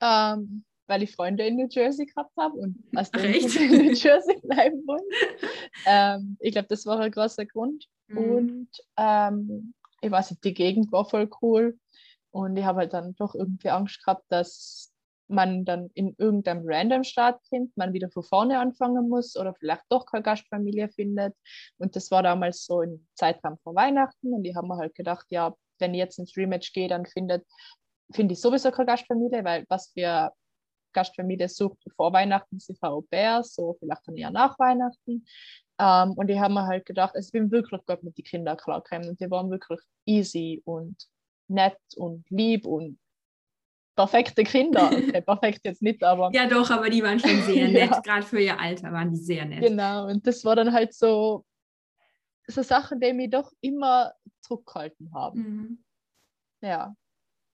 Ähm, 0.01 0.65
weil 0.87 1.03
ich 1.03 1.15
Freunde 1.15 1.45
in 1.45 1.55
New 1.55 1.67
Jersey 1.69 2.05
gehabt 2.05 2.35
habe 2.37 2.55
und 2.57 2.77
als 2.95 3.11
dann 3.11 3.25
in 3.25 3.41
New 3.41 3.93
Jersey 3.93 4.39
bleiben 4.41 4.85
wollen. 4.85 5.03
ähm, 5.85 6.37
ich 6.39 6.53
glaube, 6.53 6.67
das 6.67 6.85
war 6.85 6.99
ein 6.99 7.11
großer 7.11 7.45
Grund. 7.45 7.85
Mhm. 8.07 8.17
Und 8.17 8.69
ähm, 8.97 9.73
ich 10.01 10.11
weiß 10.11 10.31
nicht, 10.31 10.43
die 10.43 10.53
Gegend 10.53 10.91
war 10.91 11.05
voll 11.05 11.29
cool. 11.41 11.77
Und 12.31 12.57
ich 12.57 12.65
habe 12.65 12.79
halt 12.79 12.93
dann 12.93 13.15
doch 13.15 13.33
irgendwie 13.33 13.69
Angst 13.69 14.03
gehabt, 14.03 14.25
dass 14.29 14.91
man 15.27 15.65
dann 15.65 15.89
in 15.95 16.13
irgendeinem 16.19 16.63
random 16.65 17.03
Staat 17.03 17.39
findet, 17.47 17.75
man 17.77 17.93
wieder 17.93 18.09
von 18.11 18.23
vorne 18.23 18.59
anfangen 18.59 19.09
muss 19.09 19.35
oder 19.35 19.55
vielleicht 19.55 19.83
doch 19.89 20.05
keine 20.05 20.21
Gastfamilie 20.21 20.89
findet. 20.89 21.35
Und 21.77 21.95
das 21.95 22.11
war 22.11 22.21
damals 22.21 22.65
so 22.65 22.81
im 22.81 23.07
Zeitraum 23.15 23.57
vor 23.63 23.73
Weihnachten. 23.73 24.33
Und 24.33 24.45
ich 24.45 24.55
habe 24.55 24.67
mir 24.67 24.77
halt 24.77 24.93
gedacht, 24.93 25.25
ja, 25.29 25.55
wenn 25.79 25.93
ich 25.93 25.99
jetzt 25.99 26.19
ins 26.19 26.37
Rematch 26.37 26.73
gehe, 26.73 26.87
dann 26.87 27.05
findet 27.05 27.43
finde 28.11 28.33
ich 28.33 28.41
sowieso 28.41 28.71
keine 28.71 28.87
Gastfamilie, 28.87 29.43
weil 29.43 29.65
was 29.69 29.95
wir 29.95 30.31
Gastfamilie 30.95 31.47
sucht 31.49 31.77
vor 31.95 32.11
Weihnachten 32.13 32.59
sie 32.59 32.75
Au 32.81 33.01
pair, 33.01 33.43
so 33.43 33.75
vielleicht 33.79 34.07
dann 34.07 34.17
eher 34.17 34.31
nach 34.31 34.57
Weihnachten. 34.57 35.25
Ähm, 35.77 36.13
und 36.13 36.27
die 36.27 36.39
haben 36.39 36.53
mir 36.53 36.65
halt 36.65 36.85
gedacht, 36.85 37.15
also 37.15 37.27
ich 37.27 37.31
bin 37.31 37.51
wirklich 37.51 37.85
gut 37.85 38.01
mit 38.01 38.17
den 38.17 38.23
Kindern 38.23 38.57
klargekommen 38.57 39.09
und 39.09 39.19
die 39.19 39.29
waren 39.29 39.51
wirklich 39.51 39.79
easy 40.05 40.61
und 40.65 40.95
nett 41.47 41.77
und 41.97 42.25
lieb 42.29 42.65
und 42.65 42.97
perfekte 43.95 44.43
Kinder. 44.43 44.89
Okay, 44.91 45.21
perfekt 45.21 45.61
jetzt 45.63 45.81
nicht, 45.81 46.03
aber. 46.03 46.31
Ja, 46.33 46.47
doch, 46.47 46.69
aber 46.71 46.89
die 46.89 47.03
waren 47.03 47.19
schon 47.19 47.41
sehr 47.41 47.67
nett. 47.69 47.91
ja. 47.91 47.99
Gerade 47.99 48.25
für 48.25 48.39
ihr 48.39 48.59
Alter 48.59 48.91
waren 48.91 49.11
die 49.11 49.17
sehr 49.19 49.45
nett. 49.45 49.61
Genau, 49.61 50.07
und 50.07 50.25
das 50.25 50.43
war 50.45 50.55
dann 50.55 50.71
halt 50.71 50.93
so, 50.93 51.45
so 52.47 52.61
Sachen, 52.61 52.99
die 52.99 53.13
mich 53.13 53.29
doch 53.29 53.51
immer 53.61 54.13
zurückgehalten 54.41 55.13
haben. 55.13 55.39
Mhm. 55.39 55.83
Ja. 56.61 56.95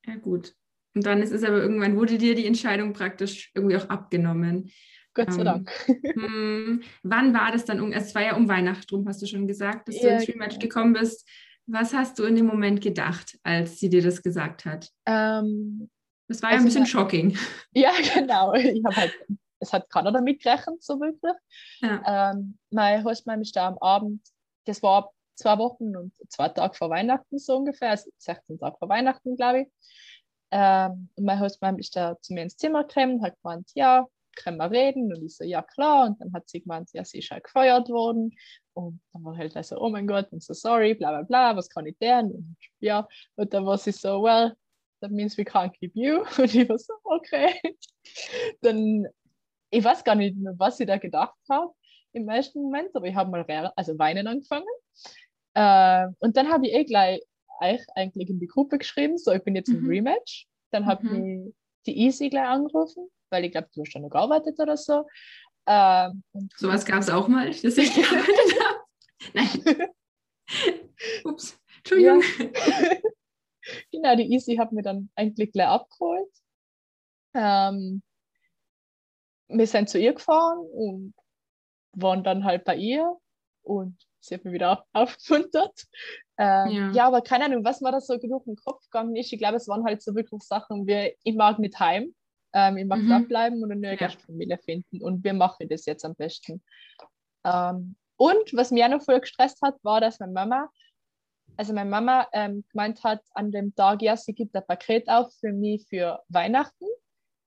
Ja, 0.06 0.16
gut. 0.16 0.56
Und 0.94 1.06
dann 1.06 1.22
ist 1.22 1.32
es 1.32 1.44
aber 1.44 1.58
irgendwann, 1.58 1.96
wurde 1.96 2.18
dir 2.18 2.36
die 2.36 2.46
Entscheidung 2.46 2.94
praktisch 2.94 3.52
irgendwie 3.54 3.78
auch 3.78 3.90
abgenommen. 3.90 4.72
Gott 5.14 5.34
sei 5.34 5.40
ähm, 5.40 5.46
Dank. 5.46 5.72
Hm, 6.16 6.84
wann 7.04 7.34
war 7.34 7.52
das 7.52 7.66
dann? 7.66 7.82
Also 7.94 8.08
es 8.08 8.16
war 8.16 8.24
ja 8.24 8.36
um 8.36 8.48
Weihnachten 8.48 8.96
rum, 8.96 9.08
hast 9.08 9.22
du 9.22 9.26
schon 9.26 9.48
gesagt, 9.48 9.88
dass 9.88 10.02
ja, 10.02 10.10
du 10.10 10.16
ins 10.16 10.28
Rematch 10.28 10.60
genau. 10.60 10.62
gekommen 10.62 10.94
bist. 10.94 11.28
Was 11.68 11.94
hast 11.94 12.20
du 12.20 12.24
in 12.24 12.36
dem 12.36 12.48
Moment 12.48 12.82
gedacht, 12.82 13.38
als 13.44 13.80
sie 13.80 13.90
dir 13.90 14.02
das 14.02 14.22
gesagt 14.22 14.66
hat? 14.66 14.90
Ähm, 15.06 15.90
das 16.28 16.42
war 16.42 16.50
also 16.50 16.58
ja 16.58 16.62
ein 16.62 16.66
bisschen 16.66 16.86
shocking. 16.86 17.38
Ja, 17.74 17.92
genau. 18.14 18.54
Ich 18.54 18.84
habe 18.84 18.96
halt, 18.96 19.14
es 19.60 19.72
hat 19.72 19.90
keiner 19.90 20.12
damit 20.12 20.42
gerechnet, 20.42 20.82
so 20.84 21.00
wirklich. 21.00 21.34
Ja. 21.82 22.32
Ähm, 22.34 22.58
mein 22.72 23.04
Hostmann 23.04 23.42
ist 23.42 23.56
da 23.56 23.68
am 23.68 23.78
Abend, 23.80 24.22
das 24.66 24.82
war 24.82 25.12
zwei 25.36 25.58
Wochen 25.58 25.96
und 25.96 26.14
zwei 26.30 26.50
Tage 26.50 26.74
vor 26.74 26.90
Weihnachten 26.90 27.38
so 27.38 27.58
ungefähr, 27.58 27.92
also 27.92 28.10
16 28.18 28.60
Tage 28.60 28.78
vor 28.78 28.90
Weihnachten, 28.90 29.36
glaube 29.36 29.62
ich. 29.62 29.68
Ähm, 30.52 31.10
und 31.16 31.26
mein 31.26 31.40
Hostmann 31.40 31.80
ist 31.80 31.96
da 31.96 32.20
zu 32.22 32.34
mir 32.34 32.44
ins 32.44 32.58
Zimmer 32.58 32.84
gekommen 32.84 33.16
und 33.16 33.24
hat 33.24 33.42
gemeint, 33.42 33.72
ja, 33.74 34.06
können 34.36 34.58
wir 34.58 34.72
reden? 34.72 35.14
Und 35.14 35.24
ich 35.24 35.36
so, 35.36 35.44
ja 35.44 35.62
klar. 35.62 36.08
Und 36.08 36.22
dann 36.22 36.34
hat 36.34 36.50
sie 36.50 36.62
gemeint, 36.62 36.90
ja, 36.94 37.04
sie 37.04 37.20
ist 37.20 37.32
halt 37.32 37.44
gefeuert 37.44 37.90
worden. 37.90 38.32
Und 38.74 39.02
dann 39.14 39.24
war 39.24 39.38
halt 39.38 39.54
so, 39.66 39.80
oh 39.80 39.90
mein 39.90 40.08
Gott, 40.08 40.32
I'm 40.32 40.42
so 40.42 40.54
sorry, 40.54 40.94
bla 40.94 41.12
bla 41.12 41.24
bla, 41.24 41.56
was 41.56 41.70
kann 41.70 41.86
ich 41.86 41.98
denn? 41.98 42.32
Und 42.32 42.56
ja, 42.80 43.08
und 43.36 43.54
dann 43.54 43.66
war 43.66 43.78
sie 43.78 43.92
so, 43.92 44.24
well, 44.24 44.54
that 45.02 45.12
means 45.12 45.38
we 45.38 45.44
can't 45.44 45.74
keep 45.74 45.96
you. 45.96 46.24
Und 46.38 46.54
ich 46.56 46.70
war 46.70 46.78
so, 46.78 46.94
okay. 47.04 47.60
Dann, 48.62 49.08
ich 49.70 49.84
weiß 49.84 50.04
gar 50.04 50.16
nicht 50.16 50.38
mehr, 50.38 50.54
was 50.58 50.80
ich 50.80 50.88
da 50.88 50.98
gedacht 50.98 51.36
habe 51.50 51.74
im 52.14 52.28
ersten 52.30 52.62
Moment, 52.62 52.96
aber 52.96 53.08
ich 53.08 53.16
habe 53.16 53.32
mal 53.32 53.72
also 53.76 53.98
weinen 53.98 54.28
angefangen. 54.28 54.68
Äh, 55.54 56.08
und 56.20 56.38
dann 56.38 56.50
habe 56.50 56.68
ich 56.68 56.74
eh 56.74 56.84
gleich 56.86 57.22
euch 57.62 57.82
eigentlich 57.96 58.30
in 58.30 58.40
die 58.40 58.48
Gruppe 58.48 58.78
geschrieben, 58.78 59.18
so 59.18 59.32
ich 59.32 59.44
bin 59.44 59.56
jetzt 59.56 59.70
im 59.70 59.84
mhm. 59.84 59.90
Rematch. 59.90 60.48
Dann 60.72 60.86
habe 60.86 61.06
mhm. 61.06 61.48
ich 61.48 61.56
die 61.86 61.98
Easy 62.00 62.30
gleich 62.30 62.48
angerufen, 62.48 63.08
weil 63.30 63.46
ich 63.46 63.52
glaube, 63.52 63.70
du 63.74 63.82
hast 63.82 63.94
da 63.94 64.00
noch 64.00 64.10
gearbeitet 64.10 64.60
oder 64.60 64.78
so. 64.78 65.06
Ähm, 65.68 66.24
Sowas 66.58 66.86
gab 66.86 67.00
es 67.00 67.10
auch 67.10 67.28
mal, 67.28 67.50
dass 67.50 67.78
ich 67.78 67.94
gearbeitet 67.96 68.60
habe. 68.64 68.80
Nein. 69.34 69.90
Ups, 71.24 71.60
Entschuldigung. 71.78 72.22
Ja. 72.22 73.00
genau, 73.92 74.16
die 74.16 74.34
Easy 74.34 74.56
hat 74.58 74.72
mir 74.72 74.82
dann 74.82 75.10
eigentlich 75.16 75.52
gleich 75.52 75.68
abgeholt. 75.68 76.30
Ähm, 77.34 78.02
wir 79.48 79.68
sind 79.68 79.90
zu 79.90 80.00
ihr 80.00 80.14
gefahren 80.14 80.60
und 80.60 81.14
waren 81.94 82.24
dann 82.24 82.44
halt 82.44 82.64
bei 82.64 82.76
ihr 82.76 83.18
und 83.64 83.98
sie 84.20 84.36
hat 84.36 84.46
mich 84.46 84.54
wieder 84.54 84.86
aufgemuntert. 84.94 85.88
Ähm, 86.42 86.72
ja. 86.72 86.92
ja. 86.92 87.08
aber 87.08 87.22
keine 87.22 87.46
Ahnung, 87.46 87.64
was 87.64 87.82
mir 87.82 87.92
da 87.92 88.02
so 88.02 88.18
genug 88.18 88.48
im 88.48 88.56
Kopf 88.56 88.84
gegangen 88.86 89.16
ist. 89.16 89.32
Ich 89.32 89.38
glaube, 89.38 89.58
es 89.58 89.68
waren 89.68 89.84
halt 89.86 90.02
so 90.02 90.16
wirklich 90.16 90.42
Sachen 90.42 90.88
wie, 90.88 91.16
ich 91.24 91.36
mag 91.36 91.60
nicht 91.60 91.80
heim, 91.80 92.16
ähm, 92.54 92.78
ich 92.78 92.86
mag 92.86 93.00
mhm. 93.00 93.10
da 93.10 93.20
bleiben 93.20 93.62
und 93.62 93.72
eine 93.72 93.80
neue 93.80 93.92
ja. 93.92 93.98
Gastfamilie 93.98 94.58
finden 94.58 95.04
und 95.04 95.24
wir 95.24 95.34
machen 95.36 95.70
das 95.70 95.86
jetzt 95.86 96.04
am 96.04 96.16
besten. 96.16 96.64
Ähm, 97.46 97.96
und 98.18 98.54
was 98.54 98.72
mich 98.72 98.84
auch 98.84 98.90
noch 98.90 99.04
voll 99.04 99.20
gestresst 99.20 99.62
hat, 99.62 99.76
war, 99.84 100.02
dass 100.02 100.20
meine 100.20 100.32
Mama, 100.32 100.70
also 101.58 101.74
meine 101.74 101.90
Mama 101.92 102.28
ähm, 102.34 102.64
gemeint 102.72 103.04
hat 103.04 103.22
an 103.36 103.52
dem 103.52 103.76
Tag, 103.76 104.02
ja, 104.02 104.18
sie 104.18 104.34
gibt 104.34 104.56
ein 104.56 104.66
Paket 104.66 105.10
auf 105.10 105.32
für 105.40 105.54
mich 105.54 105.86
für 105.88 106.24
Weihnachten. 106.30 106.86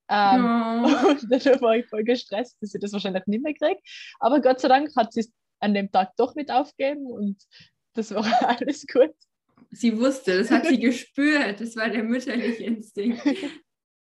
Ähm, 0.07 0.45
ja. 0.45 1.03
Und 1.09 1.31
dann 1.31 1.61
war 1.61 1.75
ich 1.75 1.87
voll 1.87 2.05
gestresst, 2.05 2.55
dass 2.61 2.69
sie 2.69 2.79
das 2.79 2.93
wahrscheinlich 2.93 3.27
nicht 3.27 3.43
mehr 3.43 3.53
kriege. 3.53 3.81
Aber 4.21 4.39
Gott 4.39 4.61
sei 4.61 4.69
Dank 4.69 4.95
hat 4.95 5.11
sie 5.11 5.21
es 5.21 5.33
an 5.59 5.73
dem 5.73 5.91
Tag 5.91 6.15
doch 6.15 6.35
mit 6.35 6.51
aufgeben 6.51 7.07
und 7.07 7.37
das 7.95 8.13
war 8.13 8.25
alles 8.59 8.85
gut. 8.85 9.11
Sie 9.71 9.97
wusste, 9.99 10.37
das 10.37 10.51
hat 10.51 10.67
sie 10.67 10.79
gespürt, 10.79 11.59
das 11.59 11.75
war 11.75 11.89
der 11.89 12.03
mütterliche 12.03 12.63
Instinkt. 12.63 13.21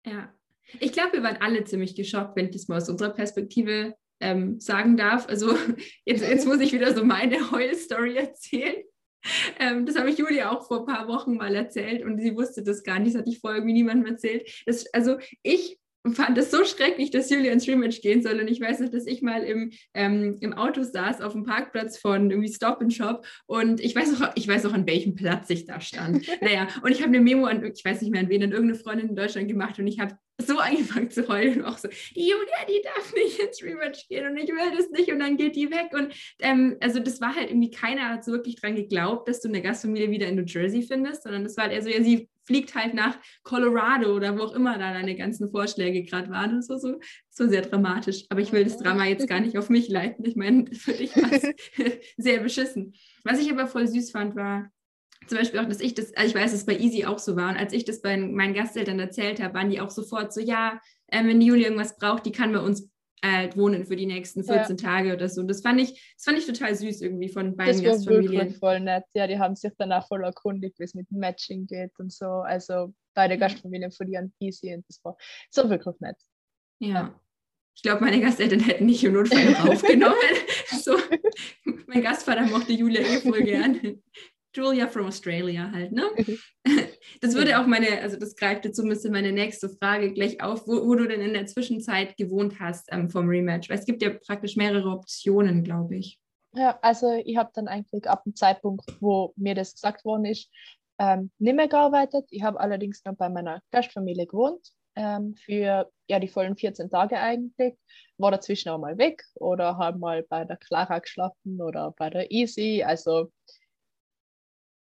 Ja. 0.06 0.34
Ich 0.82 0.92
glaube, 0.92 1.13
wir 1.13 1.24
waren 1.24 1.38
alle 1.38 1.63
ziemlich 1.63 1.96
geschockt, 1.96 2.36
wenn 2.36 2.48
ich 2.48 2.52
das 2.52 2.68
mal 2.68 2.75
aus 2.75 2.90
unserer 2.90 3.12
Perspektive 3.12 3.96
ähm, 4.20 4.60
sagen 4.60 4.98
darf. 4.98 5.30
Also 5.30 5.58
jetzt, 6.04 6.28
jetzt 6.28 6.46
muss 6.46 6.60
ich 6.60 6.74
wieder 6.74 6.94
so 6.94 7.06
meine 7.06 7.52
Heul-Story 7.52 8.18
erzählen. 8.18 8.84
Ähm, 9.60 9.86
das 9.86 9.98
habe 9.98 10.10
ich 10.10 10.18
Julia 10.18 10.52
auch 10.52 10.68
vor 10.68 10.80
ein 10.80 10.86
paar 10.86 11.08
Wochen 11.08 11.36
mal 11.36 11.56
erzählt 11.56 12.04
und 12.04 12.20
sie 12.20 12.36
wusste 12.36 12.63
das 12.63 12.84
gar 12.84 13.00
nicht. 13.00 13.13
Das 13.13 13.22
hatte 13.22 13.32
ich 13.32 13.40
vorher 13.40 13.60
irgendwie 13.60 13.75
niemandem 13.75 14.12
erzählt. 14.12 14.63
Das, 14.66 14.94
also 14.94 15.20
ich 15.42 15.80
fand 16.12 16.38
es 16.38 16.51
so 16.51 16.65
schrecklich, 16.65 17.12
dass 17.12 17.29
Julia 17.29 17.51
ins 17.51 17.67
Rematch 17.67 18.01
gehen 18.01 18.22
soll. 18.22 18.39
Und 18.39 18.48
ich 18.48 18.60
weiß 18.60 18.81
noch, 18.81 18.89
dass 18.89 19.07
ich 19.07 19.22
mal 19.22 19.43
im, 19.43 19.72
ähm, 19.93 20.38
im 20.41 20.53
Auto 20.53 20.83
saß 20.83 21.22
auf 21.22 21.33
dem 21.33 21.43
Parkplatz 21.43 21.98
von 21.98 22.29
irgendwie 22.29 22.51
Stop 22.51 22.81
and 22.81 22.93
Shop 22.93 23.25
und 23.45 23.79
ich 23.79 23.95
weiß 23.95 24.22
auch, 24.22 24.31
ich 24.36 24.48
weiß 24.48 24.65
auch, 24.65 24.74
an 24.74 24.86
welchem 24.86 25.15
Platz 25.15 25.50
ich 25.50 25.65
da 25.65 25.79
stand. 25.79 26.27
naja, 26.41 26.67
und 26.83 26.91
ich 26.91 27.01
habe 27.01 27.10
eine 27.10 27.22
Memo 27.22 27.45
an, 27.45 27.63
ich 27.63 27.86
weiß 27.86 28.01
nicht 28.01 28.12
mehr 28.12 28.22
an 28.22 28.29
wen, 28.29 28.43
an 28.43 28.51
irgendeine 28.51 28.79
Freundin 28.79 29.10
in 29.10 29.15
Deutschland 29.15 29.48
gemacht 29.48 29.79
und 29.79 29.88
ich 29.88 30.00
habe 30.00 30.17
so 30.41 30.57
angefangen 30.57 31.12
zu 31.12 31.27
heulen 31.27 31.62
und 31.62 31.65
auch 31.65 31.77
so, 31.77 31.88
die 32.15 32.29
Julia, 32.29 32.65
die 32.67 32.81
darf 32.83 33.13
nicht 33.13 33.39
ins 33.39 33.63
Rematch 33.63 34.07
gehen 34.07 34.29
und 34.29 34.38
ich 34.38 34.50
will 34.50 34.75
das 34.75 34.89
nicht 34.89 35.12
und 35.12 35.19
dann 35.19 35.38
geht 35.38 35.55
die 35.55 35.72
weg. 35.72 35.91
Und 35.93 36.13
ähm, 36.39 36.77
also 36.81 37.00
das 37.00 37.22
war 37.22 37.36
halt 37.36 37.50
irgendwie, 37.50 37.72
keiner 37.72 38.10
hat 38.10 38.25
so 38.25 38.31
wirklich 38.31 38.55
dran 38.55 38.75
geglaubt, 38.75 39.27
dass 39.27 39.41
du 39.41 39.48
eine 39.48 39.62
Gastfamilie 39.62 40.10
wieder 40.10 40.27
in 40.27 40.36
New 40.36 40.43
Jersey 40.45 40.81
findest, 40.81 41.24
sondern 41.24 41.43
das 41.43 41.55
war 41.55 41.65
halt 41.65 41.74
eher 41.74 41.83
so, 41.83 41.89
ja, 41.89 42.03
sie 42.03 42.29
fliegt 42.45 42.75
halt 42.75 42.93
nach 42.93 43.17
Colorado 43.43 44.15
oder 44.15 44.38
wo 44.38 44.43
auch 44.43 44.53
immer 44.53 44.77
da 44.77 44.93
deine 44.93 45.15
ganzen 45.15 45.50
Vorschläge 45.50 46.03
gerade 46.03 46.29
waren. 46.29 46.55
Das 46.55 46.69
war 46.69 46.79
so, 46.79 47.00
so 47.29 47.47
sehr 47.47 47.62
dramatisch. 47.62 48.25
Aber 48.29 48.41
ich 48.41 48.51
will 48.51 48.63
das 48.63 48.77
Drama 48.77 49.05
jetzt 49.05 49.27
gar 49.27 49.39
nicht 49.39 49.57
auf 49.57 49.69
mich 49.69 49.89
leiten. 49.89 50.25
Ich 50.25 50.35
meine, 50.35 50.67
für 50.73 50.93
dich 50.93 51.15
war 51.15 51.31
es 51.31 51.47
sehr 52.17 52.39
beschissen. 52.39 52.93
Was 53.23 53.39
ich 53.39 53.51
aber 53.51 53.67
voll 53.67 53.88
süß 53.88 54.12
fand, 54.12 54.35
war, 54.35 54.69
zum 55.27 55.38
Beispiel 55.38 55.59
auch, 55.59 55.67
dass 55.67 55.79
ich 55.79 55.93
das, 55.93 56.13
also 56.15 56.29
ich 56.29 56.35
weiß, 56.35 56.51
dass 56.51 56.62
es 56.62 56.65
bei 56.65 56.77
Easy 56.77 57.05
auch 57.05 57.19
so 57.19 57.35
war. 57.35 57.50
Und 57.50 57.57
als 57.57 57.73
ich 57.73 57.85
das 57.85 58.01
bei 58.01 58.17
meinen 58.17 58.53
Gasteltern 58.53 59.00
erzählt 59.00 59.41
habe, 59.41 59.53
waren 59.53 59.69
die 59.69 59.79
auch 59.79 59.89
sofort 59.89 60.33
so, 60.33 60.41
ja, 60.41 60.81
äh, 61.07 61.25
wenn 61.25 61.39
die 61.39 61.47
Julia 61.47 61.67
irgendwas 61.67 61.97
braucht, 61.97 62.25
die 62.25 62.31
kann 62.31 62.51
bei 62.51 62.59
uns 62.59 62.89
äh, 63.24 63.50
wohnen 63.56 63.86
für 63.86 63.96
die 63.96 64.06
nächsten 64.06 64.44
14 64.44 64.75
ja. 64.75 64.84
Tage 64.84 65.13
oder 65.13 65.30
so. 65.30 65.44
Das 65.44 65.62
fand 65.62 65.80
ich, 65.80 66.13
das 66.15 66.25
fand 66.25 66.38
ich 66.38 66.46
total 66.46 66.75
süß 66.75 67.01
irgendwie 67.01 67.30
von 67.30 67.56
beiden 67.56 67.82
das 67.82 67.84
Gastfamilien. 67.84 68.25
Das 68.25 68.34
war 68.34 68.42
wirklich 68.42 68.60
voll 68.60 68.80
nett. 68.82 69.06
Ja, 69.13 69.27
die 69.27 69.39
haben 69.39 69.56
sich 69.56 69.72
dann 69.77 69.94
auch 69.94 70.06
voll 70.08 70.24
erkundigt, 70.24 70.77
wie 70.77 70.84
es 70.84 70.94
mit 70.94 71.10
Matching 71.10 71.65
geht 71.65 71.92
und 71.98 72.12
so. 72.12 72.25
Also 72.25 72.94
beide 73.13 73.38
Gastfamilien 73.38 73.92
von 73.92 74.08
und 74.08 74.34
easy 74.39 74.75
und 74.75 74.86
das 74.89 75.00
war 75.03 75.15
so 75.50 75.70
wirklich 75.70 75.96
nett. 76.01 76.18
Ja. 76.80 76.89
ja. 76.89 77.20
Ich 77.75 77.82
glaube, 77.82 78.03
meine 78.03 78.22
Gasteltern 78.22 78.60
hätten 78.60 78.86
nicht 78.86 79.03
im 79.03 79.13
Notfall 79.13 79.56
aufgenommen. 79.70 80.15
so, 80.84 80.98
mein 81.88 82.03
Gastvater 82.03 82.44
mochte 82.44 82.74
Julia 82.74 83.01
eh 83.01 83.22
voll 83.22 83.44
gern. 83.44 84.01
Julia 84.53 84.88
from 84.88 85.08
Australia 85.08 85.72
halt, 85.72 85.94
ne? 85.94 86.03
Das 87.22 87.36
würde 87.36 87.60
auch 87.60 87.67
meine, 87.67 88.01
also 88.01 88.17
das 88.17 88.36
greift 88.36 88.65
jetzt 88.65 88.77
so 88.77 88.83
ein 88.83 88.89
bisschen 88.89 89.12
meine 89.12 89.31
nächste 89.31 89.69
Frage 89.69 90.13
gleich 90.13 90.41
auf, 90.41 90.67
wo, 90.67 90.88
wo 90.88 90.95
du 90.95 91.07
denn 91.07 91.22
in 91.22 91.33
der 91.33 91.45
Zwischenzeit 91.45 92.17
gewohnt 92.17 92.60
hast 92.60 92.89
ähm, 92.91 93.10
vom 93.10 93.27
Rematch. 93.27 93.69
Weil 93.69 93.79
es 93.79 93.86
gibt 93.86 94.01
ja 94.01 94.12
praktisch 94.12 94.55
mehrere 94.55 94.89
Optionen, 94.89 95.63
glaube 95.63 95.98
ich. 95.98 96.19
Ja, 96.55 96.77
also 96.81 97.12
ich 97.25 97.38
habe 97.38 97.50
dann 97.53 97.67
eigentlich 97.67 98.07
ab 98.07 98.24
dem 98.24 98.36
Zeitpunkt, 98.36 98.86
wo 99.00 99.33
mir 99.36 99.55
das 99.55 99.74
gesagt 99.74 100.05
worden 100.05 100.25
ist, 100.25 100.50
ähm, 101.00 101.31
nicht 101.39 101.55
mehr 101.55 101.67
gearbeitet. 101.67 102.25
Ich 102.29 102.43
habe 102.43 102.60
allerdings 102.60 103.03
noch 103.05 103.15
bei 103.15 103.29
meiner 103.29 103.62
Gastfamilie 103.72 104.27
gewohnt 104.27 104.72
ähm, 104.95 105.36
für 105.36 105.89
ja, 106.07 106.19
die 106.19 106.27
vollen 106.27 106.55
14 106.55 106.89
Tage 106.89 107.19
eigentlich. 107.19 107.75
War 108.17 108.31
dazwischen 108.31 108.69
auch 108.69 108.79
mal 108.79 108.98
weg 108.98 109.24
oder 109.36 109.77
habe 109.77 109.98
mal 109.98 110.24
bei 110.24 110.45
der 110.45 110.57
Clara 110.57 111.00
geschlafen 111.00 111.60
oder 111.62 111.93
bei 111.98 112.10
der 112.10 112.31
Easy. 112.31 112.83
Also 112.83 113.31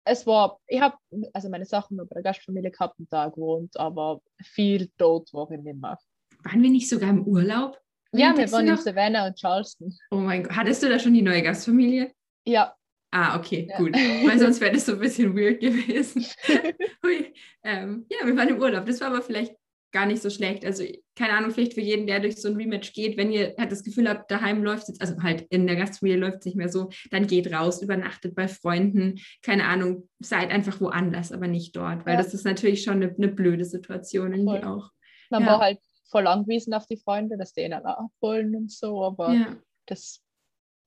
es 0.05 0.25
war, 0.27 0.59
ich 0.67 0.81
habe 0.81 0.97
also 1.33 1.49
meine 1.49 1.65
Sachen 1.65 1.97
bei 1.97 2.05
der 2.13 2.23
Gastfamilie 2.23 2.71
gehabt 2.71 2.99
und 2.99 3.11
da 3.11 3.29
gewohnt, 3.29 3.77
aber 3.79 4.21
viel 4.41 4.89
dort 4.97 5.33
war 5.33 5.49
ich 5.51 5.59
nicht 5.59 5.79
mehr. 5.79 5.97
Waren 6.43 6.61
wir 6.61 6.69
nicht 6.69 6.89
sogar 6.89 7.09
im 7.09 7.25
Urlaub? 7.25 7.79
Ja, 8.11 8.35
wir 8.37 8.51
waren 8.51 8.67
in 8.67 8.77
Savannah 8.77 9.27
und 9.27 9.39
Charleston. 9.39 9.93
Oh 10.11 10.17
mein 10.17 10.43
Gott, 10.43 10.55
hattest 10.55 10.83
du 10.83 10.89
da 10.89 10.99
schon 10.99 11.13
die 11.13 11.21
neue 11.21 11.41
Gastfamilie? 11.41 12.11
Ja. 12.45 12.75
Ah, 13.11 13.37
okay, 13.37 13.67
ja. 13.69 13.77
gut. 13.77 13.93
Weil 13.93 14.39
sonst 14.39 14.59
wäre 14.59 14.73
das 14.73 14.85
so 14.85 14.93
ein 14.93 14.99
bisschen 14.99 15.35
weird 15.35 15.59
gewesen. 15.59 16.25
ähm, 17.63 18.05
ja, 18.09 18.25
wir 18.25 18.35
waren 18.35 18.49
im 18.49 18.59
Urlaub. 18.59 18.85
Das 18.85 19.01
war 19.01 19.07
aber 19.07 19.21
vielleicht 19.21 19.55
gar 19.93 20.05
nicht 20.05 20.21
so 20.21 20.29
schlecht. 20.29 20.65
Also 20.65 20.83
keine 21.15 21.33
Ahnung, 21.33 21.51
vielleicht 21.51 21.75
für 21.75 21.81
jeden, 21.81 22.07
der 22.07 22.19
durch 22.19 22.41
so 22.41 22.49
ein 22.49 22.55
Rematch 22.55 22.93
geht, 22.93 23.15
wenn 23.15 23.31
ihr 23.31 23.53
halt 23.57 23.71
das 23.71 23.83
Gefühl 23.83 24.09
habt, 24.09 24.29
daheim 24.29 24.63
läuft 24.63 24.89
es, 24.89 24.99
also 24.99 25.21
halt 25.21 25.45
in 25.49 25.67
der 25.67 25.75
Gastfamilie 25.75 26.19
läuft 26.19 26.39
es 26.39 26.45
nicht 26.45 26.57
mehr 26.57 26.69
so, 26.69 26.89
dann 27.11 27.27
geht 27.27 27.53
raus, 27.53 27.81
übernachtet 27.81 28.35
bei 28.35 28.47
Freunden, 28.47 29.19
keine 29.43 29.65
Ahnung, 29.65 30.09
seid 30.19 30.49
einfach 30.49 30.81
woanders, 30.81 31.31
aber 31.31 31.47
nicht 31.47 31.75
dort, 31.75 32.05
weil 32.05 32.15
ja. 32.15 32.23
das 32.23 32.33
ist 32.33 32.43
natürlich 32.43 32.83
schon 32.83 33.03
eine, 33.03 33.15
eine 33.15 33.27
blöde 33.29 33.63
Situation 33.63 34.33
irgendwie 34.33 34.59
Voll. 34.59 34.67
auch. 34.67 34.89
Man 35.29 35.43
ja. 35.43 35.49
war 35.49 35.59
halt 35.59 35.79
voll 36.09 36.27
angewiesen 36.27 36.73
auf 36.73 36.87
die 36.87 36.97
Freunde, 36.97 37.37
dass 37.37 37.53
die 37.53 37.61
ihn 37.61 37.73
alle 37.73 37.97
abholen 37.97 38.55
und 38.55 38.71
so, 38.71 39.03
aber 39.03 39.33
ja. 39.33 39.55
das 39.85 40.22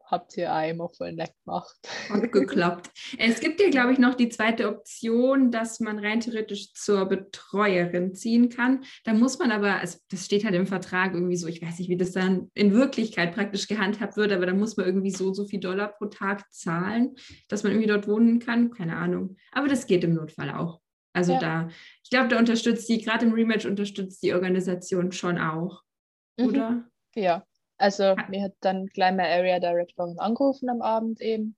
habt 0.07 0.37
ihr 0.37 0.49
immer 0.69 0.89
voll 0.89 1.13
nett 1.13 1.33
gemacht. 1.45 1.77
Hat 2.09 2.33
geklappt. 2.33 2.91
Es 3.19 3.41
gibt 3.41 3.61
ja, 3.61 3.71
glaube 3.71 3.93
ich, 3.93 3.99
noch 3.99 4.15
die 4.15 4.29
zweite 4.29 4.69
Option, 4.69 5.51
dass 5.51 5.81
man 5.81 5.99
rein 5.99 6.21
theoretisch 6.21 6.73
zur 6.75 7.07
Betreuerin 7.07 8.15
ziehen 8.15 8.49
kann. 8.49 8.85
Da 9.05 9.13
muss 9.13 9.39
man 9.39 9.51
aber, 9.51 9.81
also 9.81 9.99
das 10.11 10.25
steht 10.25 10.45
halt 10.45 10.55
im 10.55 10.67
Vertrag 10.67 11.15
irgendwie 11.15 11.37
so, 11.37 11.49
ich 11.49 11.61
weiß 11.61 11.79
nicht, 11.79 11.89
wie 11.89 11.97
das 11.97 12.13
dann 12.13 12.51
in 12.55 12.73
Wirklichkeit 12.73 13.35
praktisch 13.35 13.67
gehandhabt 13.67 14.17
wird, 14.17 14.33
aber 14.33 14.47
da 14.47 14.55
muss 14.55 14.77
man 14.77 14.87
irgendwie 14.87 15.11
so, 15.11 15.35
so 15.35 15.47
viel 15.47 15.61
Dollar 15.61 15.89
pro 15.89 16.07
Tag 16.07 16.45
zahlen, 16.53 17.17
dass 17.49 17.63
man 17.63 17.73
irgendwie 17.73 17.89
dort 17.89 18.07
wohnen 18.07 18.39
kann. 18.39 18.71
Keine 18.71 18.97
Ahnung. 18.97 19.37
Aber 19.53 19.69
das 19.69 19.87
geht 19.87 20.05
im 20.05 20.15
Notfall 20.15 20.51
auch. 20.51 20.81
Also 21.13 21.33
ja. 21.33 21.39
da, 21.41 21.69
ich 22.05 22.11
glaube, 22.11 22.29
da 22.29 22.39
unterstützt 22.39 22.89
die, 22.89 22.99
gerade 22.99 23.25
im 23.25 23.33
Rematch 23.33 23.65
unterstützt 23.65 24.23
die 24.23 24.35
Organisation 24.35 25.13
schon 25.13 25.39
auch. 25.39 25.83
Mhm. 26.39 26.47
Oder? 26.47 26.85
Ja, 27.15 27.47
also 27.78 28.16
mir 28.28 28.45
hat 28.45 28.54
dann 28.61 28.87
gleich 28.87 29.14
meine 29.14 29.28
Area 29.28 29.59
Directorin 29.59 30.18
angerufen 30.18 30.68
am 30.68 30.83
Abend 30.83 31.21
eben, 31.21 31.56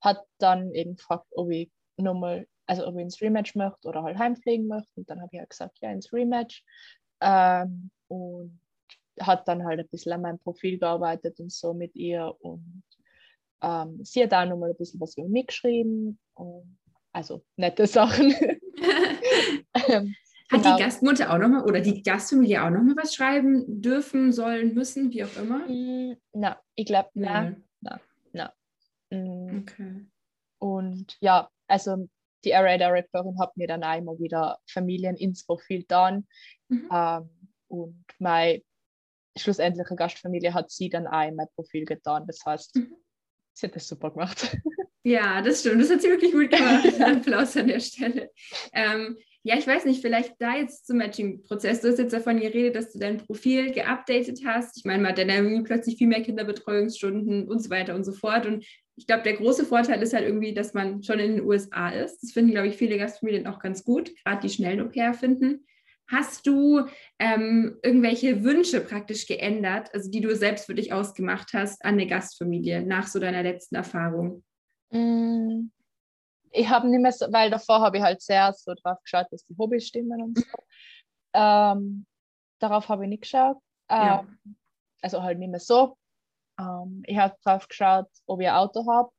hat 0.00 0.24
dann 0.38 0.72
eben 0.74 0.96
gefragt, 0.96 1.26
ob 1.32 1.50
ich 1.50 1.70
nochmal, 1.96 2.46
also 2.66 2.86
ob 2.86 2.96
ich 2.96 3.02
ins 3.02 3.20
Rematch 3.20 3.54
möchte 3.54 3.88
oder 3.88 4.02
halt 4.02 4.18
heimfliegen 4.18 4.66
möchte. 4.66 4.92
Und 4.96 5.10
dann 5.10 5.20
habe 5.20 5.30
ich 5.32 5.38
halt 5.40 5.50
gesagt, 5.50 5.78
ja, 5.80 5.90
ins 5.90 6.12
Rematch. 6.12 6.64
Ähm, 7.20 7.90
und 8.08 8.60
hat 9.20 9.48
dann 9.48 9.64
halt 9.64 9.80
ein 9.80 9.88
bisschen 9.88 10.12
an 10.12 10.22
meinem 10.22 10.38
Profil 10.38 10.78
gearbeitet 10.78 11.40
und 11.40 11.52
so 11.52 11.74
mit 11.74 11.94
ihr. 11.96 12.34
Und 12.40 12.84
ähm, 13.62 13.98
sie 14.04 14.22
hat 14.22 14.32
auch 14.32 14.46
nochmal 14.46 14.70
ein 14.70 14.76
bisschen 14.76 15.00
was 15.00 15.16
über 15.16 15.28
mich 15.28 15.48
geschrieben. 15.48 16.18
Und, 16.34 16.78
also 17.12 17.44
nette 17.56 17.86
Sachen. 17.86 18.34
ähm, 19.88 20.14
hat 20.50 20.62
genau. 20.62 20.76
die 20.76 20.82
Gastmutter 20.82 21.32
auch 21.32 21.38
nochmal 21.38 21.64
oder 21.64 21.80
die 21.80 22.02
Gastfamilie 22.02 22.62
auch 22.64 22.70
nochmal 22.70 22.96
was 22.96 23.14
schreiben 23.14 23.82
dürfen, 23.82 24.32
sollen, 24.32 24.74
müssen, 24.74 25.10
wie 25.10 25.24
auch 25.24 25.36
immer? 25.36 25.68
Mm, 25.68 26.16
na, 26.32 26.58
ich 26.74 26.86
glaube, 26.86 27.10
na, 27.14 27.54
na, 27.80 28.00
na. 28.32 28.52
Mm. 29.10 29.58
Okay. 29.60 30.06
Und 30.58 31.16
ja, 31.20 31.48
also 31.66 32.08
die 32.44 32.54
Area 32.54 32.78
Directorin 32.78 33.38
hat 33.38 33.56
mir 33.56 33.66
dann 33.66 33.82
einmal 33.82 34.18
wieder 34.18 34.58
Familien 34.66 35.16
ins 35.16 35.44
Profil 35.44 35.84
dann. 35.88 36.26
Mhm. 36.68 36.88
Ähm, 36.92 37.30
und 37.68 38.04
meine 38.18 38.62
schlussendliche 39.36 39.94
Gastfamilie 39.94 40.54
hat 40.54 40.70
sie 40.70 40.88
dann 40.88 41.06
auch 41.06 41.26
in 41.26 41.36
mein 41.36 41.48
Profil 41.54 41.84
getan. 41.84 42.26
Das 42.26 42.44
heißt, 42.44 42.76
mhm. 42.76 42.96
sie 43.52 43.66
hat 43.66 43.76
das 43.76 43.88
super 43.88 44.10
gemacht. 44.10 44.56
Ja, 45.04 45.40
das 45.40 45.60
stimmt. 45.60 45.80
Das 45.80 45.90
hat 45.90 46.02
sie 46.02 46.08
wirklich 46.08 46.32
gut 46.32 46.50
gemacht. 46.50 46.84
Applaus 47.00 47.56
an 47.56 47.68
der 47.68 47.80
Stelle. 47.80 48.30
Ähm, 48.72 49.16
ja, 49.44 49.56
ich 49.56 49.66
weiß 49.66 49.84
nicht, 49.84 50.02
vielleicht 50.02 50.34
da 50.40 50.56
jetzt 50.56 50.86
zum 50.86 50.98
Matching-Prozess. 50.98 51.80
Du 51.80 51.88
hast 51.88 51.98
jetzt 51.98 52.12
davon 52.12 52.40
geredet, 52.40 52.76
dass 52.76 52.92
du 52.92 52.98
dein 52.98 53.18
Profil 53.18 53.72
geupdatet 53.72 54.40
hast. 54.44 54.76
Ich 54.76 54.84
meine, 54.84 55.02
man 55.02 55.12
hat 55.12 55.18
dann 55.18 55.64
plötzlich 55.64 55.96
viel 55.96 56.08
mehr 56.08 56.22
Kinderbetreuungsstunden 56.22 57.48
und 57.48 57.62
so 57.62 57.70
weiter 57.70 57.94
und 57.94 58.04
so 58.04 58.12
fort. 58.12 58.46
Und 58.46 58.66
ich 58.96 59.06
glaube, 59.06 59.22
der 59.22 59.34
große 59.34 59.64
Vorteil 59.64 60.02
ist 60.02 60.12
halt 60.12 60.26
irgendwie, 60.26 60.54
dass 60.54 60.74
man 60.74 61.02
schon 61.02 61.20
in 61.20 61.36
den 61.36 61.46
USA 61.46 61.88
ist. 61.90 62.20
Das 62.20 62.32
finden, 62.32 62.50
glaube 62.50 62.68
ich, 62.68 62.76
viele 62.76 62.98
Gastfamilien 62.98 63.46
auch 63.46 63.60
ganz 63.60 63.84
gut, 63.84 64.10
gerade 64.24 64.40
die 64.42 64.52
schnellen 64.52 64.80
Au-pair 64.80 65.14
finden. 65.14 65.64
Hast 66.10 66.46
du 66.46 66.86
ähm, 67.18 67.78
irgendwelche 67.82 68.42
Wünsche 68.42 68.80
praktisch 68.80 69.26
geändert, 69.26 69.94
also 69.94 70.10
die 70.10 70.22
du 70.22 70.34
selbst 70.34 70.66
für 70.66 70.74
dich 70.74 70.92
ausgemacht 70.92 71.52
hast 71.52 71.84
an 71.84 71.94
eine 71.94 72.06
Gastfamilie 72.06 72.82
nach 72.82 73.06
so 73.06 73.20
deiner 73.20 73.42
letzten 73.42 73.76
Erfahrung? 73.76 74.42
Mm, 74.90 75.70
ich 76.52 76.68
habe 76.68 76.88
nicht 76.88 77.00
mehr 77.00 77.12
so, 77.12 77.26
weil 77.32 77.50
davor 77.50 77.80
habe 77.80 77.98
ich 77.98 78.02
halt 78.02 78.22
sehr 78.22 78.52
so 78.52 78.74
drauf 78.74 78.98
geschaut, 79.02 79.26
dass 79.30 79.44
die 79.44 79.56
Hobbys 79.56 79.86
stimmen 79.86 80.22
und 80.22 80.38
so. 80.38 80.44
Ähm, 81.34 82.06
darauf 82.58 82.88
habe 82.88 83.04
ich 83.04 83.10
nicht 83.10 83.22
geschaut. 83.22 83.58
Ähm, 83.88 83.98
ja. 83.98 84.26
Also 85.02 85.22
halt 85.22 85.38
nicht 85.38 85.50
mehr 85.50 85.60
so. 85.60 85.96
Ähm, 86.58 87.02
ich 87.06 87.16
habe 87.16 87.36
drauf 87.44 87.68
geschaut, 87.68 88.08
ob 88.26 88.40
ich 88.40 88.48
ein 88.48 88.54
Auto 88.54 88.86
habe, 88.90 89.10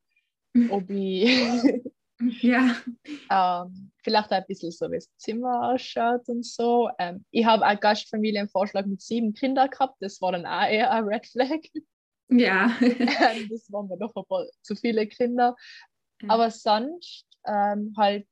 ob 0.71 0.89
ich 0.89 1.81
ja. 2.41 2.75
ähm, 3.31 3.91
vielleicht 4.03 4.31
ein 4.31 4.45
bisschen 4.48 4.71
so, 4.71 4.91
wie 4.91 4.95
das 4.95 5.09
Zimmer 5.17 5.71
ausschaut 5.71 6.27
und 6.27 6.45
so. 6.45 6.89
Ähm, 7.00 7.25
ich 7.31 7.45
habe 7.45 7.65
eine 7.65 7.79
Gastfamilienvorschlag 7.79 8.86
mit 8.86 9.01
sieben 9.01 9.33
Kindern 9.33 9.69
gehabt, 9.69 9.95
das 10.01 10.21
war 10.21 10.33
dann 10.33 10.45
auch 10.45 10.67
eher 10.67 10.91
ein 10.91 11.05
Red 11.05 11.25
Flag. 11.27 11.59
Ja. 12.29 12.75
Ähm, 12.81 13.50
das 13.50 13.71
waren 13.71 13.88
mir 13.88 13.98
doch 13.98 14.15
ein 14.15 14.25
paar 14.25 14.45
zu 14.62 14.75
viele 14.75 15.07
Kinder. 15.07 15.55
Aber 16.27 16.51
sonst 16.51 17.25
ähm, 17.49 17.93
halt 17.97 18.27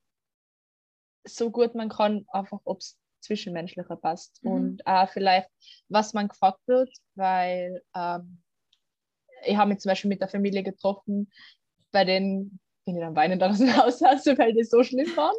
so 1.25 1.51
gut 1.51 1.75
man 1.75 1.89
kann, 1.89 2.25
einfach 2.31 2.59
ob 2.63 2.79
es 2.79 2.97
zwischenmenschlicher 3.21 3.95
passt 3.97 4.43
mhm. 4.43 4.51
und 4.51 4.87
auch 4.87 5.09
vielleicht, 5.09 5.49
was 5.89 6.13
man 6.13 6.27
gefragt 6.27 6.61
wird, 6.67 6.89
weil 7.15 7.81
ähm, 7.95 8.41
ich 9.43 9.57
habe 9.57 9.69
mich 9.69 9.79
zum 9.79 9.89
Beispiel 9.89 10.09
mit 10.09 10.21
der 10.21 10.29
Familie 10.29 10.63
getroffen, 10.63 11.31
bei 11.91 12.05
denen 12.05 12.59
bin 12.85 12.95
ich 12.95 13.01
dann 13.01 13.15
weinend 13.15 13.43
aus 13.43 13.57
dem 13.57 13.75
Haus, 13.75 14.01
also, 14.01 14.37
weil 14.37 14.53
die 14.53 14.63
so 14.63 14.83
schlimm 14.83 15.15
waren. 15.17 15.35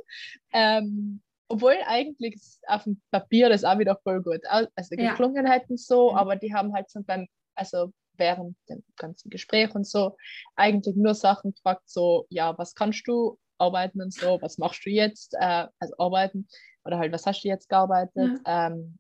Ähm, 0.52 1.22
obwohl 1.48 1.76
eigentlich 1.86 2.38
auf 2.66 2.84
dem 2.84 3.00
Papier 3.10 3.48
das 3.48 3.64
auch 3.64 3.78
wieder 3.78 3.98
voll 4.02 4.22
gut, 4.22 4.40
also 4.46 4.68
geklungen 4.90 5.46
ja. 5.46 5.52
hätten 5.52 5.78
so, 5.78 6.10
mhm. 6.10 6.18
aber 6.18 6.36
die 6.36 6.52
haben 6.52 6.74
halt 6.74 6.90
so 6.90 7.02
beim, 7.02 7.26
also 7.54 7.92
während 8.18 8.56
dem 8.68 8.82
ganzen 8.96 9.30
Gespräch 9.30 9.74
und 9.74 9.86
so 9.86 10.16
eigentlich 10.56 10.96
nur 10.96 11.14
Sachen 11.14 11.52
gefragt, 11.54 11.88
so, 11.88 12.26
ja, 12.28 12.56
was 12.58 12.74
kannst 12.74 13.06
du 13.06 13.38
arbeiten 13.58 14.00
und 14.00 14.12
so, 14.12 14.38
was 14.40 14.58
machst 14.58 14.84
du 14.84 14.90
jetzt, 14.90 15.34
äh, 15.38 15.66
also 15.78 15.94
arbeiten 15.98 16.48
oder 16.84 16.98
halt, 16.98 17.12
was 17.12 17.26
hast 17.26 17.42
du 17.42 17.48
jetzt 17.48 17.68
gearbeitet, 17.68 18.40
ja. 18.46 18.66
ähm, 18.68 18.98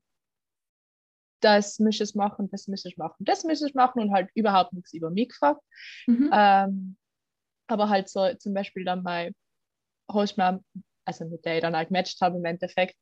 das 1.40 1.78
muss 1.78 2.00
ich 2.00 2.14
machen, 2.14 2.48
das 2.50 2.66
muss 2.66 2.84
ich 2.84 2.96
machen, 2.96 3.24
das 3.24 3.44
muss 3.44 3.62
ich 3.62 3.74
machen 3.74 4.02
und 4.02 4.12
halt 4.12 4.28
überhaupt 4.34 4.72
nichts 4.72 4.92
über 4.92 5.10
mich 5.10 5.28
gefragt. 5.28 5.62
Mhm. 6.06 6.30
Ähm, 6.32 6.96
aber 7.68 7.88
halt 7.88 8.08
so 8.08 8.32
zum 8.34 8.54
Beispiel 8.54 8.84
dann 8.84 9.04
bei 9.04 9.32
Hostmam, 10.10 10.64
also 11.04 11.26
mit 11.26 11.44
der 11.44 11.56
ich 11.56 11.62
dann 11.62 11.76
halt 11.76 11.88
gematcht 11.88 12.20
habe 12.20 12.38
im 12.38 12.44
Endeffekt, 12.44 12.96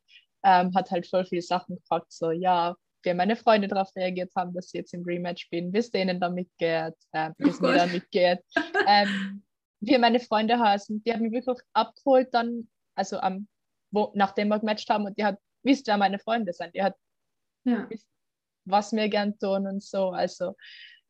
ähm, 0.44 0.74
hat 0.74 0.90
halt 0.90 1.06
voll 1.06 1.24
viele 1.24 1.42
Sachen 1.42 1.76
gefragt, 1.76 2.12
so 2.12 2.30
ja, 2.30 2.76
wie 3.02 3.14
meine 3.14 3.36
Freunde 3.36 3.68
darauf 3.68 3.94
reagiert 3.96 4.32
haben, 4.36 4.52
dass 4.52 4.70
sie 4.70 4.78
jetzt 4.78 4.92
im 4.92 5.04
Rematch 5.04 5.44
spielen, 5.44 5.72
wie 5.72 5.78
es 5.78 5.90
denen 5.90 6.20
damit 6.20 6.48
geht, 6.58 6.94
äh, 7.12 7.30
wie 7.38 7.48
es 7.48 7.60
oh 7.60 7.66
mir 7.66 7.74
damit 7.74 8.10
geht, 8.10 8.40
ähm, 8.86 9.42
wie 9.80 9.98
meine 9.98 10.20
Freunde 10.20 10.58
heißen. 10.58 11.02
Die 11.04 11.12
haben 11.12 11.22
mich 11.22 11.32
wirklich 11.32 11.58
abgeholt 11.72 12.32
dann, 12.32 12.68
also 12.94 13.18
am, 13.18 13.48
wo, 13.90 14.12
nachdem 14.14 14.48
wir 14.48 14.58
gematcht 14.58 14.88
haben 14.90 15.06
und 15.06 15.18
die 15.18 15.24
hat, 15.24 15.38
wisst 15.62 15.86
ja 15.86 15.96
meine 15.96 16.18
Freunde 16.18 16.52
sind, 16.52 16.74
die 16.74 16.82
hat 16.82 16.96
ja. 17.64 17.88
wisst, 17.90 18.08
was 18.64 18.92
wir 18.92 19.08
gern 19.08 19.38
tun 19.38 19.66
und 19.66 19.82
so, 19.82 20.10
also 20.10 20.56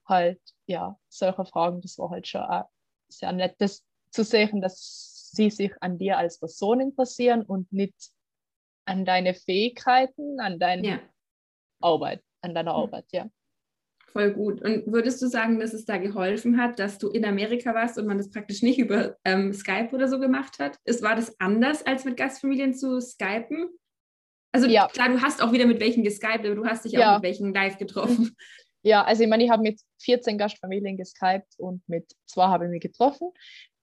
halt, 0.07 0.41
ja, 0.67 0.99
solche 1.09 1.45
Fragen, 1.45 1.81
das 1.81 1.99
war 1.99 2.11
halt 2.11 2.27
schon 2.29 2.43
auch 2.43 2.69
sehr 3.09 3.33
nett, 3.33 3.55
das 3.59 3.85
zu 4.11 4.25
sehen, 4.25 4.61
dass 4.61 5.31
sie 5.33 5.51
sich 5.51 5.73
an 5.81 5.99
dir 5.99 6.19
als 6.19 6.39
Person 6.39 6.81
interessieren 6.81 7.43
und 7.43 7.71
nicht 7.73 8.13
an 8.87 9.05
deine 9.05 9.35
Fähigkeiten, 9.35 10.41
an 10.41 10.59
deinen 10.59 10.85
ja. 10.85 11.01
Arbeit, 11.81 12.23
an 12.41 12.55
deiner. 12.55 12.75
Arbeit, 12.75 13.07
ja. 13.13 13.29
Voll 14.13 14.33
gut. 14.33 14.63
Und 14.63 14.87
würdest 14.87 15.21
du 15.21 15.27
sagen, 15.27 15.61
dass 15.61 15.75
es 15.75 15.85
da 15.85 15.99
geholfen 15.99 16.59
hat, 16.59 16.79
dass 16.79 16.99
du 16.99 17.09
in 17.11 17.25
Amerika 17.25 17.75
warst 17.75 17.99
und 17.99 18.07
man 18.07 18.19
das 18.19 18.31
praktisch 18.31 18.63
nicht 18.63 18.79
über 18.79 19.17
ähm, 19.25 19.53
Skype 19.53 19.91
oder 19.93 20.09
so 20.09 20.19
gemacht 20.19 20.59
hat? 20.59 20.79
Ist, 20.85 21.03
war 21.03 21.15
das 21.17 21.39
anders, 21.41 21.85
als 21.85 22.05
mit 22.05 22.17
Gastfamilien 22.17 22.73
zu 22.73 23.01
skypen? 23.01 23.69
Also 24.53 24.69
ja. 24.69 24.89
klar, 24.89 25.11
du 25.11 25.21
hast 25.21 25.43
auch 25.43 25.53
wieder 25.53 25.67
mit 25.67 25.81
welchen 25.81 26.03
geskypt, 26.03 26.47
aber 26.47 26.55
du 26.55 26.65
hast 26.65 26.85
dich 26.85 26.93
ja. 26.93 27.11
auch 27.11 27.17
mit 27.17 27.25
welchen 27.25 27.53
live 27.53 27.79
getroffen. 27.79 28.35
Ja, 28.83 29.03
also 29.03 29.25
ich 29.25 29.29
meine, 29.29 29.43
ich 29.43 29.51
habe 29.51 29.65
mit 29.65 29.81
14 30.03 30.39
Gastfamilien 30.39 30.97
geskypt 30.97 31.59
und 31.59 31.83
mit 31.89 32.09
zwei 32.25 32.45
habe 32.45 32.67
ich 32.67 32.71
mich 32.71 32.83
getroffen. 32.83 33.33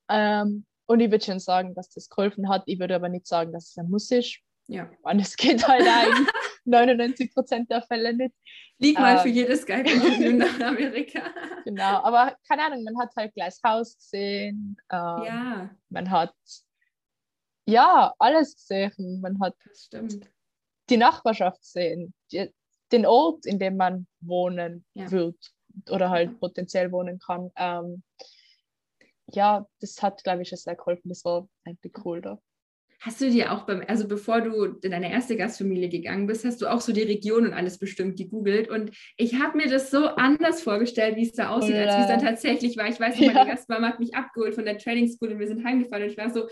Ähm, 0.09 0.65
und 0.85 1.01
ich 1.01 1.11
würde 1.11 1.25
schon 1.25 1.39
sagen, 1.39 1.75
dass 1.75 1.89
das 1.89 2.07
geholfen 2.07 2.47
hat. 2.47 2.63
Ich 2.67 2.79
würde 2.79 2.95
aber 2.95 3.09
nicht 3.09 3.27
sagen, 3.27 3.51
dass 3.51 3.71
es 3.71 3.77
ein 3.77 3.89
Muss 3.89 4.09
ist. 4.11 4.39
Ja. 4.67 4.89
Und 5.01 5.19
es 5.19 5.35
geht 5.35 5.67
halt 5.67 5.87
ein. 5.87 6.27
99 6.65 7.31
Prozent 7.33 7.69
der 7.69 7.81
Fälle 7.81 8.13
nicht. 8.13 8.35
Lieg 8.79 8.97
mal 8.97 9.17
ähm, 9.17 9.19
für 9.19 9.29
jedes 9.29 9.61
Skype-Interview 9.61 10.37
nach 10.37 10.59
Amerika. 10.59 11.21
Genau, 11.65 12.03
aber 12.03 12.35
keine 12.45 12.63
Ahnung, 12.63 12.83
man 12.83 12.99
hat 12.99 13.15
halt 13.15 13.33
gleich 13.33 13.55
Haus 13.65 13.95
gesehen. 13.95 14.75
Ähm, 14.91 15.23
ja. 15.23 15.69
Man 15.87 16.11
hat 16.11 16.35
ja 17.65 18.13
alles 18.19 18.55
gesehen. 18.55 19.21
Man 19.21 19.39
hat 19.39 19.55
die 20.89 20.97
Nachbarschaft 20.97 21.61
gesehen, 21.61 22.13
die, 22.33 22.53
den 22.91 23.05
Ort, 23.05 23.45
in 23.45 23.59
dem 23.59 23.77
man 23.77 24.07
wohnen 24.19 24.85
ja. 24.93 25.09
wird 25.09 25.37
oder 25.89 26.09
halt 26.09 26.31
ja. 26.31 26.37
potenziell 26.37 26.91
wohnen 26.91 27.17
kann. 27.17 27.49
Ähm, 27.55 28.03
ja, 29.31 29.65
das 29.79 30.01
hat, 30.01 30.21
glaube 30.25 30.41
ich, 30.41 30.49
schon 30.49 30.57
sehr 30.57 30.75
geholfen. 30.75 31.07
Das 31.07 31.23
war 31.23 31.47
eigentlich 31.63 31.93
cool 32.03 32.21
da. 32.21 32.39
Hast 33.05 33.19
du 33.19 33.29
dir 33.29 33.51
auch 33.51 33.65
beim, 33.65 33.83
also 33.85 34.07
bevor 34.07 34.39
du 34.39 34.63
in 34.63 34.91
deine 34.91 35.11
erste 35.11 35.35
Gastfamilie 35.35 35.89
gegangen 35.89 36.25
bist, 36.25 36.45
hast 36.45 36.61
du 36.61 36.71
auch 36.71 36.79
so 36.79 36.93
die 36.93 37.01
Region 37.01 37.45
und 37.45 37.53
alles 37.53 37.77
bestimmt 37.77 38.17
gegoogelt. 38.17 38.69
Und 38.69 38.91
ich 39.17 39.41
habe 39.41 39.57
mir 39.57 39.67
das 39.67 39.91
so 39.91 40.05
anders 40.05 40.61
vorgestellt, 40.61 41.17
wie 41.17 41.27
es 41.27 41.33
da 41.33 41.49
aussieht, 41.49 41.75
ja. 41.75 41.83
als 41.83 41.97
wie 41.97 42.01
es 42.01 42.07
dann 42.07 42.21
tatsächlich 42.21 42.77
war. 42.77 42.87
Ich 42.87 43.01
weiß 43.01 43.19
noch, 43.19 43.21
ja. 43.27 43.33
meine 43.33 43.49
Gastmama 43.49 43.89
hat 43.89 43.99
mich 43.99 44.15
abgeholt 44.15 44.55
von 44.55 44.63
der 44.63 44.77
Training 44.77 45.09
School 45.09 45.33
und 45.33 45.39
wir 45.39 45.47
sind 45.47 45.65
heimgefahren 45.65 46.03
und 46.03 46.11
ich 46.11 46.17
war 46.17 46.29
so, 46.29 46.47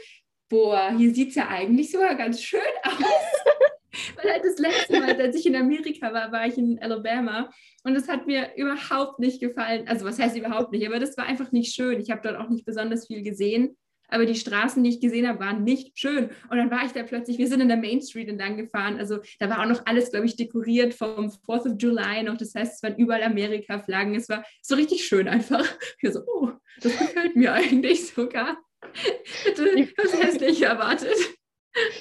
boah, 0.50 0.94
hier 0.98 1.14
sieht 1.14 1.30
es 1.30 1.36
ja 1.36 1.48
eigentlich 1.48 1.90
sogar 1.90 2.16
ganz 2.16 2.42
schön 2.42 2.60
aus. 2.84 3.00
Weil 4.18 4.34
halt 4.34 4.44
das 4.44 4.58
letzte 4.58 5.00
Mal, 5.00 5.22
als 5.22 5.38
ich 5.38 5.46
in 5.46 5.56
Amerika 5.56 6.12
war, 6.12 6.34
war 6.34 6.48
ich 6.48 6.58
in 6.58 6.80
Alabama 6.82 7.50
und 7.84 7.96
es 7.96 8.10
hat 8.10 8.28
mir 8.28 8.50
überhaupt 8.58 9.20
nicht 9.20 9.40
gefallen. 9.40 9.88
Also 9.88 10.06
was 10.06 10.20
heißt 10.20 10.36
überhaupt 10.36 10.74
nicht, 10.74 10.86
aber 10.86 11.00
das 11.00 11.16
war 11.16 11.26
einfach 11.26 11.54
nicht 11.54 11.74
schön. 11.74 12.02
Ich 12.02 12.12
habe 12.12 12.22
dort 12.22 12.36
auch 12.36 12.50
nicht 12.50 12.66
besonders 12.66 13.08
viel 13.08 13.22
gesehen 13.22 13.78
aber 14.12 14.26
die 14.26 14.36
Straßen, 14.36 14.84
die 14.84 14.92
ich 14.92 15.02
gesehen 15.02 15.28
habe, 15.28 15.40
waren 15.40 15.64
nicht 15.64 15.98
schön. 15.98 16.30
Und 16.50 16.58
dann 16.58 16.70
war 16.70 16.86
ich 16.86 16.92
da 16.92 17.04
plötzlich, 17.04 17.38
wir 17.38 17.48
sind 17.48 17.62
in 17.62 17.70
der 17.70 17.78
Main 17.78 18.02
Street 18.02 18.28
entlang 18.28 18.58
gefahren, 18.58 18.98
also 18.98 19.20
da 19.40 19.50
war 19.50 19.62
auch 19.62 19.68
noch 19.68 19.86
alles, 19.86 20.12
glaube 20.12 20.26
ich, 20.26 20.36
dekoriert 20.36 20.94
vom 20.94 21.28
4th 21.28 21.72
of 21.72 21.76
July 21.80 22.24
noch, 22.24 22.38
das 22.38 22.54
heißt, 22.54 22.76
es 22.76 22.84
waren 22.84 22.98
überall 22.98 23.24
Amerika-Flaggen, 23.24 24.16
es 24.16 24.30
war 24.30 24.44
so 24.62 24.76
richtig 24.76 25.06
schön 25.06 25.28
einfach. 25.28 25.66
Ich 26.02 26.12
so, 26.14 26.22
oh, 26.26 26.52
das 26.82 26.98
gefällt 26.98 27.36
mir 27.36 27.54
eigentlich 27.54 28.08
sogar. 28.08 28.58
Hätte 29.44 29.64
was 29.98 30.22
hässlich 30.22 30.62
erwartet. 30.64 31.16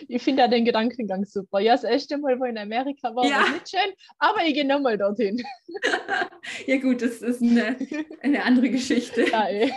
Ich 0.08 0.22
finde 0.22 0.42
ja 0.42 0.48
den 0.48 0.64
Gedankengang 0.64 1.24
super. 1.24 1.60
Ja, 1.60 1.74
das 1.74 1.84
erste 1.84 2.18
Mal, 2.18 2.40
wo 2.40 2.44
ich 2.44 2.50
in 2.50 2.58
Amerika 2.58 3.14
war, 3.14 3.24
ja. 3.24 3.42
war 3.42 3.50
nicht 3.50 3.68
schön, 3.68 3.92
aber 4.18 4.44
ich 4.44 4.54
gehe 4.54 4.66
nochmal 4.66 4.98
dorthin. 4.98 5.40
ja, 6.66 6.76
gut, 6.78 7.02
das 7.02 7.22
ist 7.22 7.42
eine, 7.42 7.76
eine 8.20 8.42
andere 8.42 8.70
Geschichte. 8.70 9.26
Ja, 9.30 9.48
eh. 9.48 9.70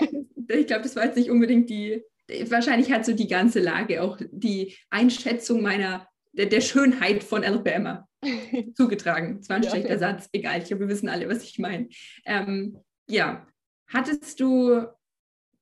ich 0.48 0.68
glaube, 0.68 0.84
das 0.84 0.96
war 0.96 1.06
jetzt 1.06 1.18
nicht 1.18 1.30
unbedingt 1.30 1.70
die, 1.70 2.04
wahrscheinlich 2.50 2.92
hat 2.92 3.06
so 3.06 3.14
die 3.14 3.28
ganze 3.28 3.60
Lage 3.60 4.02
auch 4.02 4.18
die 4.32 4.76
Einschätzung 4.90 5.62
meiner, 5.62 6.08
der, 6.32 6.48
der 6.48 6.62
Schönheit 6.62 7.24
von 7.24 7.44
Alabama 7.44 8.08
zugetragen. 8.76 9.38
Das 9.40 9.50
war 9.50 9.58
ein 9.58 9.64
ja, 9.64 9.70
schlechter 9.70 9.94
ja. 9.94 10.00
Satz, 10.00 10.30
egal, 10.32 10.60
ich 10.60 10.66
glaube, 10.66 10.82
wir 10.82 10.90
wissen 10.90 11.10
alle, 11.10 11.30
was 11.30 11.44
ich 11.44 11.60
meine. 11.60 11.90
Ähm, 12.26 12.80
ja, 13.08 13.46
hattest 13.88 14.40
du 14.40 14.86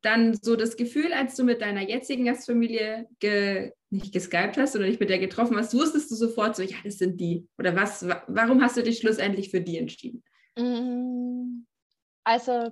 dann 0.02 0.34
so 0.34 0.56
das 0.56 0.78
Gefühl, 0.78 1.14
als 1.14 1.36
du 1.36 1.44
mit 1.44 1.62
deiner 1.62 1.82
jetzigen 1.82 2.26
Gastfamilie 2.26 3.08
ge, 3.20 3.72
nicht 3.90 4.14
geskypt 4.14 4.58
hast 4.58 4.76
oder 4.76 4.86
dich 4.86 5.00
mit 5.00 5.10
der 5.10 5.20
getroffen 5.20 5.58
hast, 5.58 5.74
wusstest 5.74 6.10
du 6.10 6.16
sofort 6.16 6.56
so, 6.56 6.64
ja, 6.64 6.78
das 6.84 6.98
sind 6.98 7.20
die? 7.20 7.48
Oder 7.58 7.76
was, 7.76 8.08
warum 8.28 8.62
hast 8.62 8.78
du 8.78 8.84
dich 8.84 8.98
schlussendlich 8.98 9.52
für 9.52 9.62
die 9.62 9.78
entschieden? 9.78 10.24
Mm, 10.58 11.66
also 12.24 12.72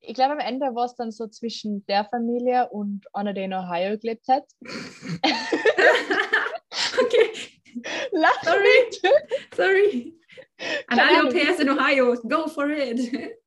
ich 0.00 0.14
glaube, 0.14 0.32
am 0.32 0.40
Ende 0.40 0.74
war 0.74 0.84
es 0.86 0.94
dann 0.94 1.10
so 1.10 1.26
zwischen 1.26 1.84
der 1.86 2.04
Familie 2.04 2.68
und 2.70 3.04
einer, 3.12 3.32
der 3.34 3.44
in 3.44 3.54
Ohio 3.54 3.98
gelebt 3.98 4.28
hat. 4.28 4.44
okay. 7.00 7.48
Lach 8.12 8.42
Sorry. 8.42 8.90
Sorry. 9.54 10.14
An 10.88 10.98
alle 10.98 11.28
Au 11.28 11.60
in 11.60 11.70
Ohio, 11.70 12.14
go 12.28 12.48
for 12.48 12.70
it. 12.70 13.38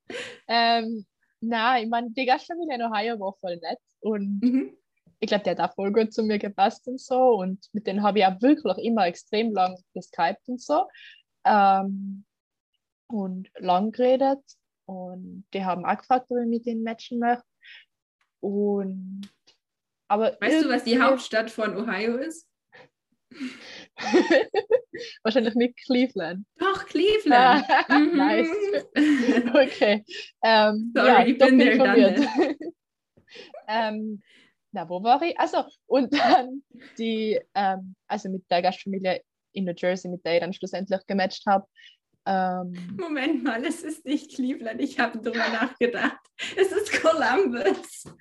Ähm, 0.48 1.06
na, 1.42 1.80
ich 1.80 1.88
meine, 1.88 2.12
die 2.12 2.26
Gastfamilie 2.26 2.76
in 2.76 2.84
Ohio 2.84 3.20
war 3.20 3.34
voll 3.40 3.58
nett 3.58 3.80
und 4.02 4.40
mhm. 4.42 4.78
ich 5.20 5.28
glaube, 5.28 5.44
der 5.44 5.58
hat 5.58 5.72
auch 5.72 5.76
voll 5.76 5.92
gut 5.92 6.14
zu 6.14 6.24
mir 6.24 6.38
gepasst 6.38 6.88
und 6.88 7.00
so 7.00 7.40
und 7.40 7.66
mit 7.74 7.88
denen 7.88 8.04
habe 8.04 8.20
ich 8.20 8.26
auch 8.26 8.42
wirklich 8.42 8.78
immer 8.86 9.08
extrem 9.08 9.54
lang 9.54 9.78
geskypt 9.94 10.48
und 10.48 10.62
so 10.62 10.86
ähm, 11.46 12.26
und 13.08 13.50
lang 13.58 13.92
geredet 13.92 14.40
und 14.92 15.46
die 15.54 15.64
haben 15.64 15.86
auch 15.86 15.98
gefragt, 15.98 16.30
ob 16.30 16.38
ich 16.38 16.48
mit 16.48 16.66
denen 16.66 16.84
matchen 16.84 17.20
möchte. 17.20 17.46
Und 18.42 19.22
aber 20.08 20.38
weißt 20.42 20.66
du, 20.66 20.70
was 20.70 20.84
die 20.84 21.00
Hauptstadt 21.00 21.50
von 21.50 21.78
Ohio 21.78 22.18
ist? 22.18 22.46
Wahrscheinlich 25.24 25.56
nicht 25.56 25.78
Cleveland. 25.86 26.46
Doch, 26.58 26.86
Cleveland. 26.86 27.66
mhm. 27.90 28.18
nice. 28.18 28.50
Okay. 29.54 30.04
Ähm, 30.44 30.92
Sorry, 30.94 31.08
ja, 31.08 31.26
ich 31.26 31.38
bin 31.38 31.58
der 31.58 32.28
ähm, 33.70 34.22
Na, 34.74 34.90
wo 34.90 35.02
war 35.02 35.22
ich? 35.22 35.40
Also, 35.40 35.64
und 35.86 36.14
dann 36.14 36.64
die, 36.98 37.40
ähm, 37.56 37.96
also 38.08 38.30
mit 38.30 38.44
der 38.52 38.62
Gastfamilie 38.62 39.22
in 39.54 39.64
New 39.64 39.74
Jersey, 39.78 40.12
mit 40.12 40.26
der 40.26 40.36
ich 40.36 40.40
dann 40.42 40.54
schlussendlich 40.54 41.00
gematcht 41.08 41.46
habe, 41.46 41.66
ähm, 42.26 42.98
Moment 43.00 43.44
mal, 43.44 43.64
es 43.66 43.82
ist 43.82 44.06
nicht 44.06 44.36
Cleveland. 44.36 44.80
Ich 44.80 45.00
habe 45.00 45.18
darüber 45.20 45.50
nachgedacht. 45.50 46.20
Es 46.56 46.72
ist 46.72 47.02
Columbus. 47.02 48.06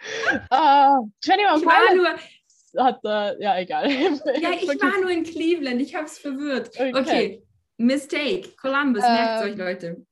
Uh, 0.53 1.09
21 1.29 1.63
ich 1.63 1.67
war 1.67 1.95
nur, 1.95 2.85
hat, 2.85 2.99
uh, 3.05 3.43
ja, 3.43 3.59
egal. 3.59 3.91
ja, 3.91 4.53
ich 4.53 4.69
war 4.69 5.01
nur 5.01 5.11
in 5.11 5.25
Cleveland. 5.25 5.81
Ich 5.81 5.95
habe 5.95 6.07
es 6.07 6.19
verwirrt. 6.19 6.69
Okay. 6.69 6.95
okay. 6.95 7.43
Mistake. 7.77 8.51
Columbus, 8.61 9.03
ähm, 9.05 9.13
merkt 9.13 9.45
euch, 9.45 9.57
Leute. 9.57 10.07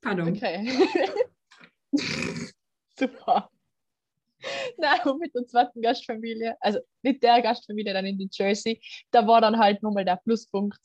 Pardon. 0.00 0.28
Okay. 0.28 0.68
Super. 2.98 3.50
Nein, 4.78 5.00
mit 5.18 5.34
der 5.34 5.46
zweiten 5.46 5.82
Gastfamilie, 5.82 6.56
also 6.60 6.80
mit 7.02 7.22
der 7.22 7.42
Gastfamilie 7.42 7.92
dann 7.92 8.06
in 8.06 8.16
New 8.16 8.28
Jersey, 8.30 8.80
da 9.10 9.26
war 9.26 9.40
dann 9.40 9.58
halt 9.58 9.82
nochmal 9.82 10.04
der 10.04 10.16
Pluspunkt, 10.16 10.78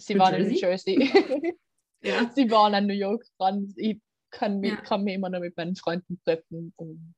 Sie 0.00 0.18
waren 0.18 0.34
in 0.34 0.48
New 0.48 0.54
Jersey. 0.54 0.96
ja. 2.02 2.30
Sie 2.34 2.50
waren 2.50 2.74
in 2.74 2.86
New 2.86 2.94
York 2.94 3.24
dran. 3.38 3.72
Ich 3.76 4.00
kann 4.30 4.60
mich, 4.60 4.72
ja. 4.72 4.80
kann 4.80 5.04
mich 5.04 5.14
immer 5.14 5.28
noch 5.28 5.40
mit 5.40 5.56
meinen 5.56 5.76
Freunden 5.76 6.20
treffen. 6.24 6.72
Und 6.76 7.14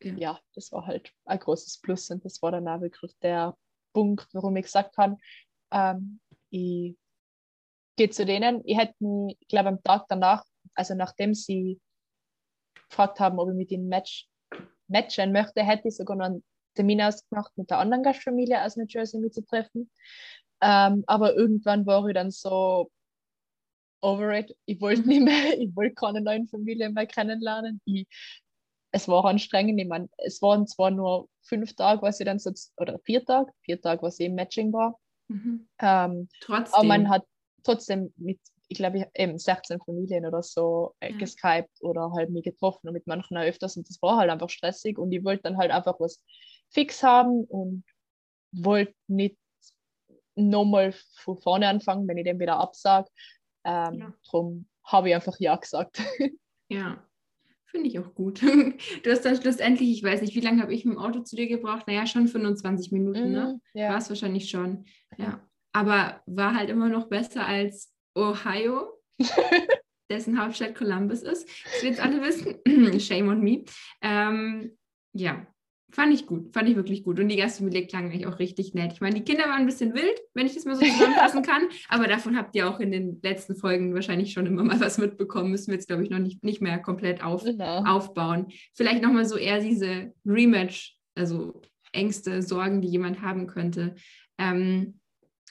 ja. 0.00 0.14
ja. 0.14 0.40
das 0.54 0.72
war 0.72 0.86
halt 0.86 1.12
ein 1.24 1.38
großes 1.38 1.80
Plus. 1.80 2.10
Und 2.10 2.24
das 2.24 2.40
war 2.42 2.52
dann 2.52 2.68
auch 2.68 2.80
wirklich 2.80 3.12
der 3.22 3.56
Punkt, 3.92 4.28
warum 4.32 4.56
ich 4.56 4.64
gesagt 4.64 4.96
habe, 4.96 5.16
ähm, 5.72 6.20
ich 6.50 6.96
gehe 7.96 8.10
zu 8.10 8.24
denen. 8.24 8.62
Ich 8.64 8.78
hätte 8.78 8.94
ich 9.38 9.48
glaube, 9.48 9.68
am 9.68 9.82
Tag 9.82 10.06
danach, 10.08 10.44
also 10.74 10.94
nachdem 10.94 11.34
sie 11.34 11.80
gefragt 12.88 13.20
haben, 13.20 13.38
ob 13.38 13.50
ich 13.50 13.56
mit 13.56 13.70
ihnen 13.70 13.88
Match, 13.88 14.28
matchen 14.86 15.32
möchte, 15.32 15.62
hätte 15.62 15.88
ich 15.88 15.96
sogar 15.96 16.16
noch 16.16 16.26
einen 16.26 16.44
Termin 16.74 17.02
ausgemacht, 17.02 17.52
mit 17.56 17.70
der 17.70 17.78
anderen 17.78 18.02
Gastfamilie 18.02 18.62
aus 18.62 18.76
New 18.76 18.86
Jersey 18.88 19.20
mitzutreffen. 19.20 19.90
Ähm, 20.60 21.04
aber 21.06 21.34
irgendwann 21.34 21.86
war 21.86 22.06
ich 22.06 22.14
dann 22.14 22.30
so 22.30 22.90
over 24.00 24.38
it. 24.38 24.56
Ich 24.66 24.80
wollte 24.80 25.06
nicht 25.08 25.22
mehr, 25.22 25.58
ich 25.58 25.74
wollte 25.74 25.94
keine 25.94 26.20
neuen 26.20 26.48
Familien 26.48 26.94
mehr 26.94 27.06
kennenlernen. 27.06 27.80
Ich, 27.84 28.06
es 28.90 29.08
war 29.08 29.24
anstrengend. 29.24 29.80
Ich 29.80 29.88
meine, 29.88 30.08
es 30.18 30.40
waren 30.42 30.66
zwar 30.66 30.90
nur 30.90 31.28
fünf 31.42 31.74
Tage, 31.74 32.02
was 32.02 32.20
ich 32.20 32.26
dann 32.26 32.38
so, 32.38 32.52
oder 32.76 32.98
vier 33.04 33.24
Tage, 33.24 33.52
vier 33.62 33.80
Tage, 33.80 34.02
was 34.02 34.18
ich 34.18 34.26
im 34.26 34.34
Matching 34.34 34.72
war. 34.72 34.98
Mhm. 35.28 35.68
Ähm, 35.80 36.28
trotzdem. 36.40 36.74
Aber 36.74 36.84
man 36.84 37.08
hat 37.08 37.24
trotzdem 37.62 38.12
mit, 38.16 38.40
ich 38.68 38.78
glaube, 38.78 39.08
eben 39.14 39.38
16 39.38 39.80
Familien 39.80 40.26
oder 40.26 40.42
so 40.42 40.94
äh, 41.00 41.12
ja. 41.12 41.18
geskypt 41.18 41.82
oder 41.82 42.12
halt 42.12 42.30
mich 42.30 42.44
getroffen 42.44 42.88
und 42.88 42.94
mit 42.94 43.06
manchen 43.06 43.36
auch 43.36 43.42
öfters 43.42 43.76
und 43.76 43.88
das 43.88 44.00
war 44.02 44.16
halt 44.16 44.30
einfach 44.30 44.50
stressig 44.50 44.98
und 44.98 45.12
ich 45.12 45.24
wollte 45.24 45.44
dann 45.44 45.58
halt 45.58 45.70
einfach 45.70 45.98
was 46.00 46.22
fix 46.70 47.02
haben 47.02 47.44
und 47.44 47.84
wollte 48.52 48.94
nicht 49.06 49.36
nochmal 50.38 50.94
von 51.16 51.36
vorne 51.36 51.68
anfangen, 51.68 52.06
wenn 52.08 52.18
ich 52.18 52.24
den 52.24 52.40
wieder 52.40 52.58
absage. 52.58 53.08
Ähm, 53.64 53.94
ja. 53.94 54.14
Darum 54.24 54.66
habe 54.84 55.08
ich 55.08 55.14
einfach 55.14 55.38
Ja 55.38 55.56
gesagt. 55.56 56.00
Ja, 56.70 57.02
finde 57.64 57.88
ich 57.88 57.98
auch 57.98 58.14
gut. 58.14 58.42
Du 59.02 59.10
hast 59.10 59.24
dann 59.24 59.40
schlussendlich, 59.40 59.90
ich 59.90 60.02
weiß 60.02 60.20
nicht, 60.20 60.34
wie 60.34 60.40
lange 60.40 60.60
habe 60.60 60.74
ich 60.74 60.84
mit 60.84 60.96
dem 60.96 61.02
Auto 61.02 61.20
zu 61.20 61.34
dir 61.34 61.48
gebraucht? 61.48 61.86
Naja, 61.86 62.06
schon 62.06 62.28
25 62.28 62.92
Minuten, 62.92 63.32
ne? 63.32 63.54
Mhm, 63.54 63.80
ja. 63.80 63.88
War 63.88 63.96
es 63.96 64.10
wahrscheinlich 64.10 64.50
schon. 64.50 64.84
Ja. 65.16 65.40
Aber 65.72 66.20
war 66.26 66.54
halt 66.54 66.68
immer 66.68 66.90
noch 66.90 67.08
besser 67.08 67.46
als 67.46 67.90
Ohio, 68.14 69.00
dessen 70.10 70.38
Hauptstadt 70.38 70.74
Columbus 70.74 71.22
ist. 71.22 71.48
Das 71.64 71.82
wir 71.82 71.88
jetzt 71.88 72.00
alle 72.00 72.20
wissen. 72.20 72.58
Shame 73.00 73.28
on 73.28 73.40
me. 73.40 73.64
Ähm, 74.02 74.76
ja, 75.14 75.46
Fand 75.90 76.12
ich 76.12 76.26
gut, 76.26 76.52
fand 76.52 76.68
ich 76.68 76.76
wirklich 76.76 77.02
gut. 77.02 77.18
Und 77.18 77.28
die 77.28 77.36
Gastfamilie 77.36 77.86
klang 77.86 78.04
eigentlich 78.04 78.26
auch 78.26 78.38
richtig 78.38 78.74
nett. 78.74 78.92
Ich 78.92 79.00
meine, 79.00 79.14
die 79.14 79.24
Kinder 79.24 79.44
waren 79.44 79.60
ein 79.60 79.66
bisschen 79.66 79.94
wild, 79.94 80.20
wenn 80.34 80.46
ich 80.46 80.54
das 80.54 80.66
mal 80.66 80.74
so 80.74 80.84
zusammenfassen 80.84 81.42
kann. 81.42 81.62
Aber 81.88 82.06
davon 82.06 82.36
habt 82.36 82.54
ihr 82.54 82.68
auch 82.68 82.78
in 82.78 82.92
den 82.92 83.20
letzten 83.22 83.56
Folgen 83.56 83.94
wahrscheinlich 83.94 84.32
schon 84.34 84.44
immer 84.44 84.64
mal 84.64 84.80
was 84.80 84.98
mitbekommen. 84.98 85.50
Müssen 85.50 85.68
wir 85.68 85.74
jetzt, 85.74 85.88
glaube 85.88 86.02
ich, 86.02 86.10
noch 86.10 86.18
nicht, 86.18 86.44
nicht 86.44 86.60
mehr 86.60 86.78
komplett 86.78 87.24
auf, 87.24 87.42
genau. 87.42 87.84
aufbauen. 87.84 88.48
Vielleicht 88.74 89.02
nochmal 89.02 89.24
so 89.24 89.36
eher 89.36 89.60
diese 89.60 90.12
Rematch, 90.26 90.98
also 91.14 91.62
Ängste, 91.92 92.42
Sorgen, 92.42 92.82
die 92.82 92.88
jemand 92.88 93.22
haben 93.22 93.46
könnte. 93.46 93.94
Ähm, 94.36 95.00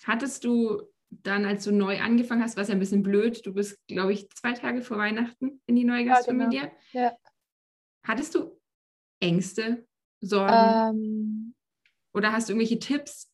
hattest 0.04 0.43
du 0.43 0.84
dann, 1.10 1.45
als 1.45 1.63
du 1.63 1.71
neu 1.71 2.00
angefangen 2.00 2.43
hast, 2.43 2.58
war 2.58 2.62
es 2.62 2.69
ja 2.69 2.76
ein 2.76 2.80
bisschen 2.80 3.02
blöd. 3.02 3.43
Du 3.43 3.56
bist, 3.56 3.80
glaube 3.88 4.13
ich, 4.13 4.30
zwei 4.30 4.54
Tage 4.54 4.84
vor 4.84 4.97
Weihnachten 4.97 5.62
in 5.65 5.76
die 5.76 5.84
neue 5.84 6.06
Gastfamilie. 6.06 6.60
Ja, 6.60 6.71
genau. 6.91 7.06
ja. 7.06 7.17
Hattest 8.04 8.36
du 8.36 8.60
Ängste 9.19 9.88
Sorgen? 10.21 10.53
Ähm, 10.53 11.56
Oder 12.13 12.32
hast 12.32 12.49
du 12.49 12.53
irgendwelche 12.53 12.80
Tipps 12.80 13.32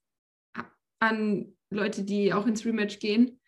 an 1.00 1.56
Leute, 1.70 2.04
die 2.04 2.34
auch 2.34 2.46
ins 2.46 2.66
Rematch 2.66 3.00
gehen? 3.00 3.40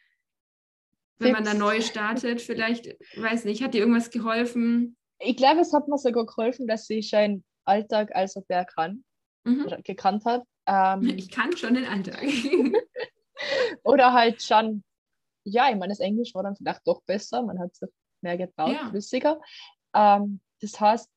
Wenn 1.17 1.33
Tipps. 1.33 1.39
man 1.39 1.45
da 1.45 1.53
neu 1.53 1.81
startet, 1.81 2.41
vielleicht, 2.41 2.87
weiß 3.17 3.45
nicht, 3.45 3.63
hat 3.63 3.73
dir 3.73 3.79
irgendwas 3.79 4.09
geholfen? 4.09 4.97
Ich 5.19 5.37
glaube, 5.37 5.61
es 5.61 5.73
hat 5.73 5.87
mir 5.87 5.97
sogar 5.97 6.25
geholfen, 6.25 6.67
dass 6.67 6.89
ich 6.89 7.09
schon 7.09 7.43
Alltag 7.63 8.13
als 8.15 8.33
der 8.49 8.65
kann, 8.65 9.03
mhm. 9.43 9.67
gekannt 9.83 10.25
hat. 10.25 10.43
Ähm, 10.65 11.01
ich 11.17 11.29
kann 11.31 11.55
schon 11.55 11.75
den 11.75 11.85
Alltag. 11.85 12.23
oder 13.83 14.13
halt 14.13 14.41
schon, 14.41 14.83
ja, 15.45 15.69
ich 15.69 15.75
meine, 15.75 15.91
das 15.91 15.99
Englisch 15.99 16.33
war 16.35 16.43
dann 16.43 16.55
vielleicht 16.55 16.85
doch 16.85 17.01
besser, 17.03 17.43
man 17.43 17.59
hat 17.59 17.75
sich 17.75 17.89
mehr 18.21 18.37
getraut, 18.37 18.73
ja. 18.73 18.89
flüssiger. 18.89 19.39
Ähm, 19.93 20.41
das 20.61 20.79
heißt, 20.79 21.09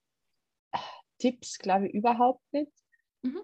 Tipps, 1.18 1.58
glaube 1.58 1.88
ich, 1.88 1.94
überhaupt 1.94 2.42
nicht. 2.52 2.72
Mhm. 3.22 3.40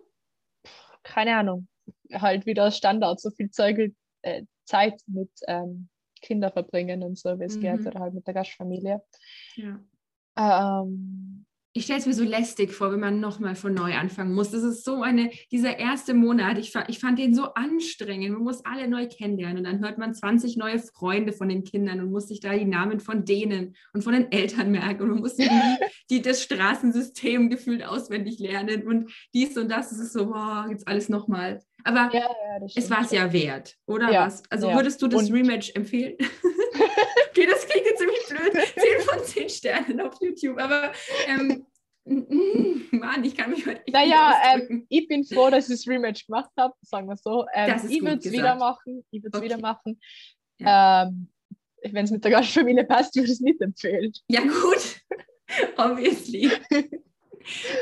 Keine 1.02 1.36
Ahnung. 1.36 1.68
halt 2.12 2.46
wieder 2.46 2.70
Standard, 2.70 3.20
so 3.20 3.30
viel 3.30 3.50
Zeug, 3.50 3.94
äh, 4.22 4.42
Zeit 4.64 5.00
mit 5.06 5.30
ähm, 5.46 5.88
Kinder 6.20 6.50
verbringen 6.50 7.02
und 7.02 7.18
so, 7.18 7.38
wie 7.38 7.44
es 7.44 7.56
mhm. 7.56 7.60
geht, 7.60 7.86
oder 7.86 8.00
halt 8.00 8.14
mit 8.14 8.26
der 8.26 8.34
Gastfamilie. 8.34 9.02
Ja. 9.56 9.80
Ähm, 10.36 11.46
ich 11.76 11.84
stelle 11.84 11.98
es 11.98 12.06
mir 12.06 12.14
so 12.14 12.22
lästig 12.22 12.72
vor, 12.72 12.92
wenn 12.92 13.00
man 13.00 13.18
nochmal 13.18 13.56
von 13.56 13.74
neu 13.74 13.94
anfangen 13.94 14.32
muss. 14.32 14.52
Das 14.52 14.62
ist 14.62 14.84
so 14.84 15.02
eine, 15.02 15.30
dieser 15.50 15.76
erste 15.76 16.14
Monat, 16.14 16.56
ich, 16.56 16.72
ich 16.86 17.00
fand 17.00 17.18
den 17.18 17.34
so 17.34 17.52
anstrengend. 17.54 18.32
Man 18.32 18.44
muss 18.44 18.64
alle 18.64 18.86
neu 18.86 19.08
kennenlernen 19.08 19.58
und 19.58 19.64
dann 19.64 19.80
hört 19.80 19.98
man 19.98 20.14
20 20.14 20.56
neue 20.56 20.78
Freunde 20.78 21.32
von 21.32 21.48
den 21.48 21.64
Kindern 21.64 22.00
und 22.00 22.12
muss 22.12 22.28
sich 22.28 22.38
da 22.38 22.56
die 22.56 22.64
Namen 22.64 23.00
von 23.00 23.24
denen 23.24 23.74
und 23.92 24.04
von 24.04 24.12
den 24.12 24.30
Eltern 24.30 24.70
merken 24.70 25.02
und 25.02 25.08
man 25.10 25.18
muss 25.18 25.34
die, 25.34 25.50
die, 26.10 26.22
das 26.22 26.44
Straßensystem 26.44 27.50
gefühlt 27.50 27.84
auswendig 27.84 28.38
lernen 28.38 28.86
und 28.86 29.12
dies 29.34 29.56
und 29.58 29.68
das. 29.68 29.90
Es 29.90 29.98
ist 29.98 30.12
so, 30.12 30.26
boah, 30.26 30.68
jetzt 30.70 30.86
alles 30.86 31.08
nochmal. 31.08 31.60
Aber 31.84 32.10
ja, 32.12 32.20
ja, 32.20 32.66
es 32.74 32.90
war 32.90 33.02
es 33.02 33.10
ja 33.10 33.30
wert, 33.32 33.76
oder 33.86 34.10
ja, 34.10 34.26
was? 34.26 34.42
Also 34.50 34.72
würdest 34.72 35.00
du 35.02 35.06
das 35.06 35.28
und 35.28 35.34
Rematch 35.34 35.70
empfehlen? 35.74 36.16
okay, 37.30 37.46
das 37.46 37.66
klingt 37.68 37.86
jetzt 37.86 37.98
ziemlich 37.98 38.26
blöd. 38.26 38.52
10 38.54 39.00
von 39.02 39.24
10 39.24 39.48
Sternen 39.50 40.00
auf 40.00 40.14
YouTube, 40.20 40.58
aber 40.58 40.92
ähm, 41.26 41.66
Mann, 42.06 43.24
ich 43.24 43.34
kann 43.36 43.50
mich 43.50 43.66
heute 43.66 43.82
nicht 43.82 43.92
Naja, 43.92 44.34
ähm, 44.52 44.86
ich 44.88 45.08
bin 45.08 45.24
froh, 45.24 45.50
dass 45.50 45.70
ich 45.70 45.76
das 45.76 45.88
Rematch 45.88 46.26
gemacht 46.26 46.50
habe, 46.58 46.74
sagen 46.82 47.08
wir 47.08 47.16
so. 47.16 47.46
Ähm, 47.54 47.80
ich 47.88 48.02
würde 48.02 48.18
es 48.18 48.30
wieder 48.30 48.56
machen. 48.56 49.04
Ich 49.10 49.22
würde 49.22 49.36
es 49.36 49.38
okay. 49.38 49.44
wieder 49.44 49.58
machen. 49.58 50.00
Ähm, 50.60 51.28
Wenn 51.82 52.04
es 52.04 52.10
mit 52.10 52.22
der 52.24 52.30
Gastfamilie 52.30 52.84
passt, 52.84 53.14
würde 53.14 53.26
ich 53.26 53.32
es 53.32 53.40
nicht 53.40 53.60
empfehlen. 53.60 54.12
Ja, 54.28 54.42
gut. 54.42 55.00
Obviously. 55.76 56.50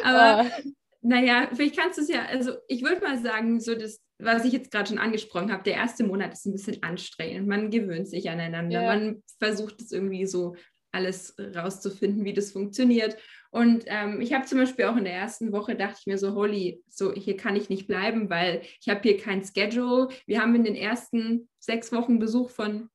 Aber 0.04 0.44
uh. 0.44 0.72
Naja, 1.02 1.48
vielleicht 1.52 1.76
kannst 1.76 1.98
du 1.98 2.02
es 2.02 2.08
ja, 2.08 2.24
also 2.26 2.52
ich 2.68 2.82
würde 2.82 3.00
mal 3.00 3.18
sagen, 3.20 3.60
so 3.60 3.74
das, 3.74 4.00
was 4.18 4.44
ich 4.44 4.52
jetzt 4.52 4.70
gerade 4.70 4.88
schon 4.88 4.98
angesprochen 4.98 5.52
habe, 5.52 5.64
der 5.64 5.74
erste 5.74 6.04
Monat 6.04 6.32
ist 6.32 6.46
ein 6.46 6.52
bisschen 6.52 6.82
anstrengend. 6.82 7.48
Man 7.48 7.70
gewöhnt 7.70 8.08
sich 8.08 8.30
aneinander. 8.30 8.82
Ja. 8.82 8.86
Man 8.86 9.22
versucht 9.38 9.80
es 9.80 9.90
irgendwie 9.90 10.26
so 10.26 10.54
alles 10.92 11.34
rauszufinden, 11.38 12.24
wie 12.24 12.34
das 12.34 12.52
funktioniert. 12.52 13.16
Und 13.50 13.84
ähm, 13.86 14.20
ich 14.20 14.32
habe 14.32 14.46
zum 14.46 14.58
Beispiel 14.58 14.84
auch 14.84 14.96
in 14.96 15.04
der 15.04 15.14
ersten 15.14 15.52
Woche 15.52 15.74
dachte 15.74 15.98
ich 16.00 16.06
mir 16.06 16.18
so, 16.18 16.34
holy, 16.34 16.82
so 16.88 17.12
hier 17.12 17.36
kann 17.36 17.56
ich 17.56 17.68
nicht 17.68 17.86
bleiben, 17.86 18.30
weil 18.30 18.62
ich 18.80 18.88
habe 18.88 19.00
hier 19.02 19.16
kein 19.16 19.42
Schedule. 19.42 20.08
Wir 20.26 20.40
haben 20.40 20.54
in 20.54 20.64
den 20.64 20.76
ersten 20.76 21.48
sechs 21.58 21.92
Wochen 21.92 22.18
Besuch 22.18 22.50
von 22.50 22.88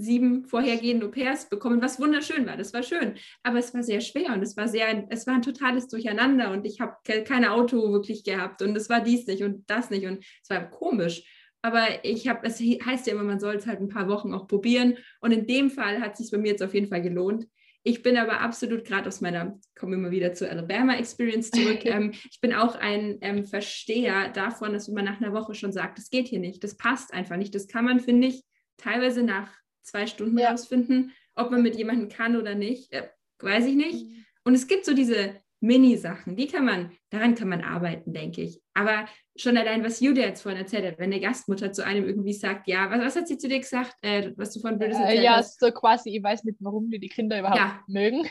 sieben 0.00 0.44
vorhergehenden 0.44 1.08
Au-pairs 1.08 1.48
bekommen, 1.48 1.82
was 1.82 2.00
wunderschön 2.00 2.46
war. 2.46 2.56
Das 2.56 2.72
war 2.72 2.82
schön, 2.82 3.14
aber 3.42 3.58
es 3.58 3.74
war 3.74 3.82
sehr 3.82 4.00
schwer 4.00 4.32
und 4.32 4.42
es 4.42 4.56
war 4.56 4.68
sehr, 4.68 5.06
es 5.10 5.26
war 5.26 5.34
ein 5.34 5.42
totales 5.42 5.88
Durcheinander 5.88 6.50
und 6.50 6.66
ich 6.66 6.80
habe 6.80 6.96
kein 7.24 7.44
Auto 7.44 7.92
wirklich 7.92 8.24
gehabt 8.24 8.62
und 8.62 8.76
es 8.76 8.88
war 8.88 9.00
dies 9.00 9.26
nicht 9.26 9.42
und 9.42 9.68
das 9.68 9.90
nicht 9.90 10.06
und 10.06 10.24
es 10.42 10.50
war 10.50 10.70
komisch. 10.70 11.24
Aber 11.62 12.04
ich 12.04 12.26
habe, 12.26 12.46
es 12.46 12.58
heißt 12.60 13.06
ja 13.06 13.12
immer, 13.12 13.22
man 13.22 13.40
soll 13.40 13.56
es 13.56 13.66
halt 13.66 13.80
ein 13.80 13.88
paar 13.88 14.08
Wochen 14.08 14.32
auch 14.32 14.46
probieren. 14.46 14.96
Und 15.20 15.32
in 15.32 15.46
dem 15.46 15.70
Fall 15.70 16.00
hat 16.00 16.12
es 16.12 16.18
sich 16.18 16.30
bei 16.30 16.38
mir 16.38 16.52
jetzt 16.52 16.62
auf 16.62 16.72
jeden 16.72 16.88
Fall 16.88 17.02
gelohnt. 17.02 17.46
Ich 17.82 18.02
bin 18.02 18.18
aber 18.18 18.40
absolut 18.40 18.84
gerade 18.84 19.08
aus 19.08 19.20
meiner, 19.20 19.58
komme 19.78 19.96
immer 19.96 20.10
wieder 20.10 20.34
zur 20.34 20.50
Alabama 20.50 20.96
Experience 20.96 21.50
zurück. 21.50 21.80
ähm, 21.84 22.12
ich 22.30 22.40
bin 22.40 22.52
auch 22.52 22.76
ein 22.76 23.18
ähm, 23.22 23.44
Versteher 23.44 24.28
davon, 24.30 24.72
dass 24.72 24.88
man 24.88 25.04
nach 25.04 25.20
einer 25.20 25.32
Woche 25.32 25.54
schon 25.54 25.72
sagt, 25.72 25.98
das 25.98 26.10
geht 26.10 26.28
hier 26.28 26.40
nicht, 26.40 26.62
das 26.62 26.76
passt 26.76 27.12
einfach 27.14 27.36
nicht. 27.36 27.54
Das 27.54 27.68
kann 27.68 27.84
man, 27.84 28.00
finde 28.00 28.28
ich, 28.28 28.42
teilweise 28.76 29.22
nach 29.22 29.50
zwei 29.90 30.06
Stunden 30.06 30.38
ja. 30.38 30.50
rausfinden, 30.50 31.12
ob 31.34 31.50
man 31.50 31.62
mit 31.62 31.76
jemandem 31.76 32.08
kann 32.08 32.36
oder 32.36 32.54
nicht, 32.54 32.92
äh, 32.92 33.08
weiß 33.40 33.66
ich 33.66 33.74
nicht. 33.74 34.06
Mhm. 34.06 34.24
Und 34.44 34.54
es 34.54 34.66
gibt 34.66 34.84
so 34.84 34.94
diese 34.94 35.34
Mini-Sachen, 35.60 36.36
die 36.36 36.46
kann 36.46 36.64
man, 36.64 36.92
daran 37.10 37.34
kann 37.34 37.48
man 37.48 37.62
arbeiten, 37.62 38.14
denke 38.14 38.40
ich. 38.42 38.62
Aber 38.72 39.06
schon 39.36 39.58
allein, 39.58 39.84
was 39.84 40.00
Julia 40.00 40.26
jetzt 40.26 40.42
vorhin 40.42 40.60
erzählt 40.60 40.86
hat, 40.86 40.98
wenn 40.98 41.12
eine 41.12 41.20
Gastmutter 41.20 41.70
zu 41.72 41.84
einem 41.84 42.06
irgendwie 42.06 42.32
sagt, 42.32 42.66
ja, 42.66 42.90
was, 42.90 43.00
was 43.00 43.16
hat 43.16 43.28
sie 43.28 43.36
zu 43.36 43.48
dir 43.48 43.60
gesagt, 43.60 43.94
äh, 44.00 44.32
was 44.36 44.52
du 44.54 44.60
von 44.60 44.78
Blödes 44.78 44.96
äh, 44.96 45.02
erzählt 45.02 45.24
ja, 45.24 45.36
hast? 45.36 45.60
Ja, 45.60 45.68
so 45.68 45.74
quasi, 45.74 46.16
ich 46.16 46.22
weiß 46.22 46.44
nicht, 46.44 46.56
warum 46.60 46.88
die 46.90 46.98
die 46.98 47.08
Kinder 47.08 47.38
überhaupt 47.38 47.58
ja. 47.58 47.84
mögen. 47.88 48.26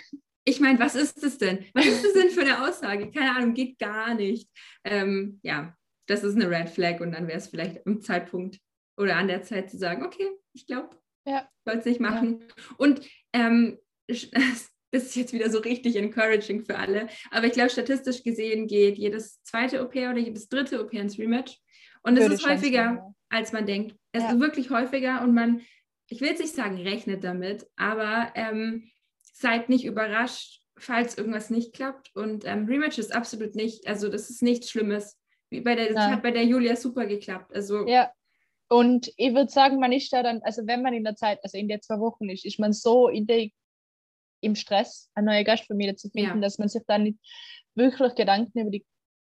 Ich 0.46 0.60
meine, 0.60 0.80
was 0.80 0.96
ist 0.96 1.22
das 1.22 1.38
denn? 1.38 1.66
Was 1.76 1.86
ist 1.86 2.04
das 2.04 2.14
denn 2.14 2.30
für 2.32 2.42
eine 2.42 2.68
Aussage? 2.68 3.12
Keine 3.12 3.36
Ahnung, 3.36 3.54
geht 3.54 3.78
gar 3.78 4.16
nicht. 4.16 4.50
Ähm, 4.84 5.40
ja, 5.44 5.76
das 6.08 6.24
ist 6.24 6.36
eine 6.36 6.50
Red 6.50 6.70
Flag 6.70 7.00
und 7.02 7.12
dann 7.12 7.28
wäre 7.28 7.38
es 7.38 7.50
vielleicht 7.50 7.86
im 7.86 8.02
Zeitpunkt 8.02 8.60
oder 8.98 9.16
an 9.16 9.28
der 9.28 9.44
Zeit 9.44 9.70
zu 9.70 9.78
sagen, 9.78 10.04
okay, 10.04 10.28
ich 10.54 10.66
glaube, 10.66 10.90
ja. 11.26 11.48
soll 11.66 11.78
es 11.78 11.86
nicht 11.86 12.00
machen. 12.00 12.42
Ja. 12.42 12.76
Und 12.78 13.02
ähm, 13.34 13.78
das 14.08 15.04
ist 15.04 15.16
jetzt 15.16 15.34
wieder 15.34 15.50
so 15.50 15.60
richtig 15.60 15.96
encouraging 15.96 16.66
für 16.66 16.78
alle. 16.78 17.08
Aber 17.32 17.46
ich 17.46 17.54
glaube, 17.54 17.70
statistisch 17.70 18.24
gesehen 18.24 18.68
geht 18.68 18.98
jedes 18.98 19.42
zweite 19.44 19.84
OP 19.84 19.96
oder 19.96 20.18
jedes 20.18 20.50
dritte 20.50 20.84
OP 20.84 20.94
ins 20.94 21.20
Rematch. 21.20 21.58
Und 22.02 22.18
es 22.18 22.28
ist 22.32 22.48
häufiger, 22.48 22.84
sein, 22.84 23.16
als 23.30 23.52
man 23.52 23.66
denkt. 23.66 23.96
Es 24.12 24.24
ja. 24.24 24.32
ist 24.32 24.40
wirklich 24.40 24.70
häufiger 24.70 25.22
und 25.22 25.34
man, 25.34 25.62
ich 26.08 26.22
will 26.22 26.30
jetzt 26.30 26.42
nicht 26.42 26.56
sagen, 26.56 26.78
rechnet 26.78 27.24
damit, 27.24 27.68
aber 27.76 28.32
ähm, 28.36 28.90
seid 29.34 29.70
nicht 29.70 29.86
überrascht, 29.86 30.62
falls 30.78 31.18
irgendwas 31.18 31.50
nicht 31.50 31.74
klappt. 31.74 32.12
Und 32.16 32.46
ähm, 32.46 32.66
Rematch 32.66 32.98
ist 32.98 33.14
absolut 33.14 33.56
nicht, 33.56 33.88
also 33.88 34.10
das 34.10 34.30
ist 34.30 34.42
nichts 34.42 34.72
Schlimmes. 34.72 35.18
Wie 35.52 35.62
bei 35.62 35.76
der, 35.76 35.94
das 35.94 36.04
hat 36.04 36.22
bei 36.24 36.32
der 36.32 36.46
Julia 36.46 36.76
super 36.76 37.06
geklappt. 37.06 37.54
Also 37.54 37.88
ja. 37.88 38.12
Und 38.70 39.12
ich 39.18 39.34
würde 39.34 39.50
sagen, 39.50 39.80
man 39.80 39.92
ist 39.92 40.14
da 40.14 40.24
dann, 40.24 40.42
also 40.44 40.66
wenn 40.68 40.82
man 40.82 40.94
in 40.94 41.04
der 41.04 41.16
Zeit, 41.16 41.40
also 41.44 41.58
in 41.58 41.68
der 41.68 41.82
zwei 41.82 42.00
Wochen 42.00 42.30
ist, 42.30 42.46
ist 42.46 42.60
man 42.60 42.72
so 42.72 43.08
in 43.10 43.26
der 43.26 43.50
im 44.42 44.56
Stress, 44.56 45.10
eine 45.16 45.32
neue 45.32 45.44
Gastfamilie 45.44 45.96
zu 45.96 46.10
finden, 46.10 46.38
ja. 46.38 46.42
dass 46.42 46.60
man 46.60 46.70
sich 46.70 46.84
dann 46.88 47.04
nicht 47.04 47.20
wirklich 47.76 48.16
Gedanken 48.16 48.60
über 48.60 48.70
die 48.70 48.86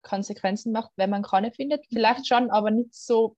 Konsequenzen 0.02 0.72
macht, 0.72 0.90
wenn 0.96 1.10
man 1.10 1.22
keine 1.22 1.52
findet. 1.52 1.84
Vielleicht 1.88 2.26
schon, 2.26 2.50
aber 2.50 2.70
nicht 2.70 2.94
so. 2.94 3.36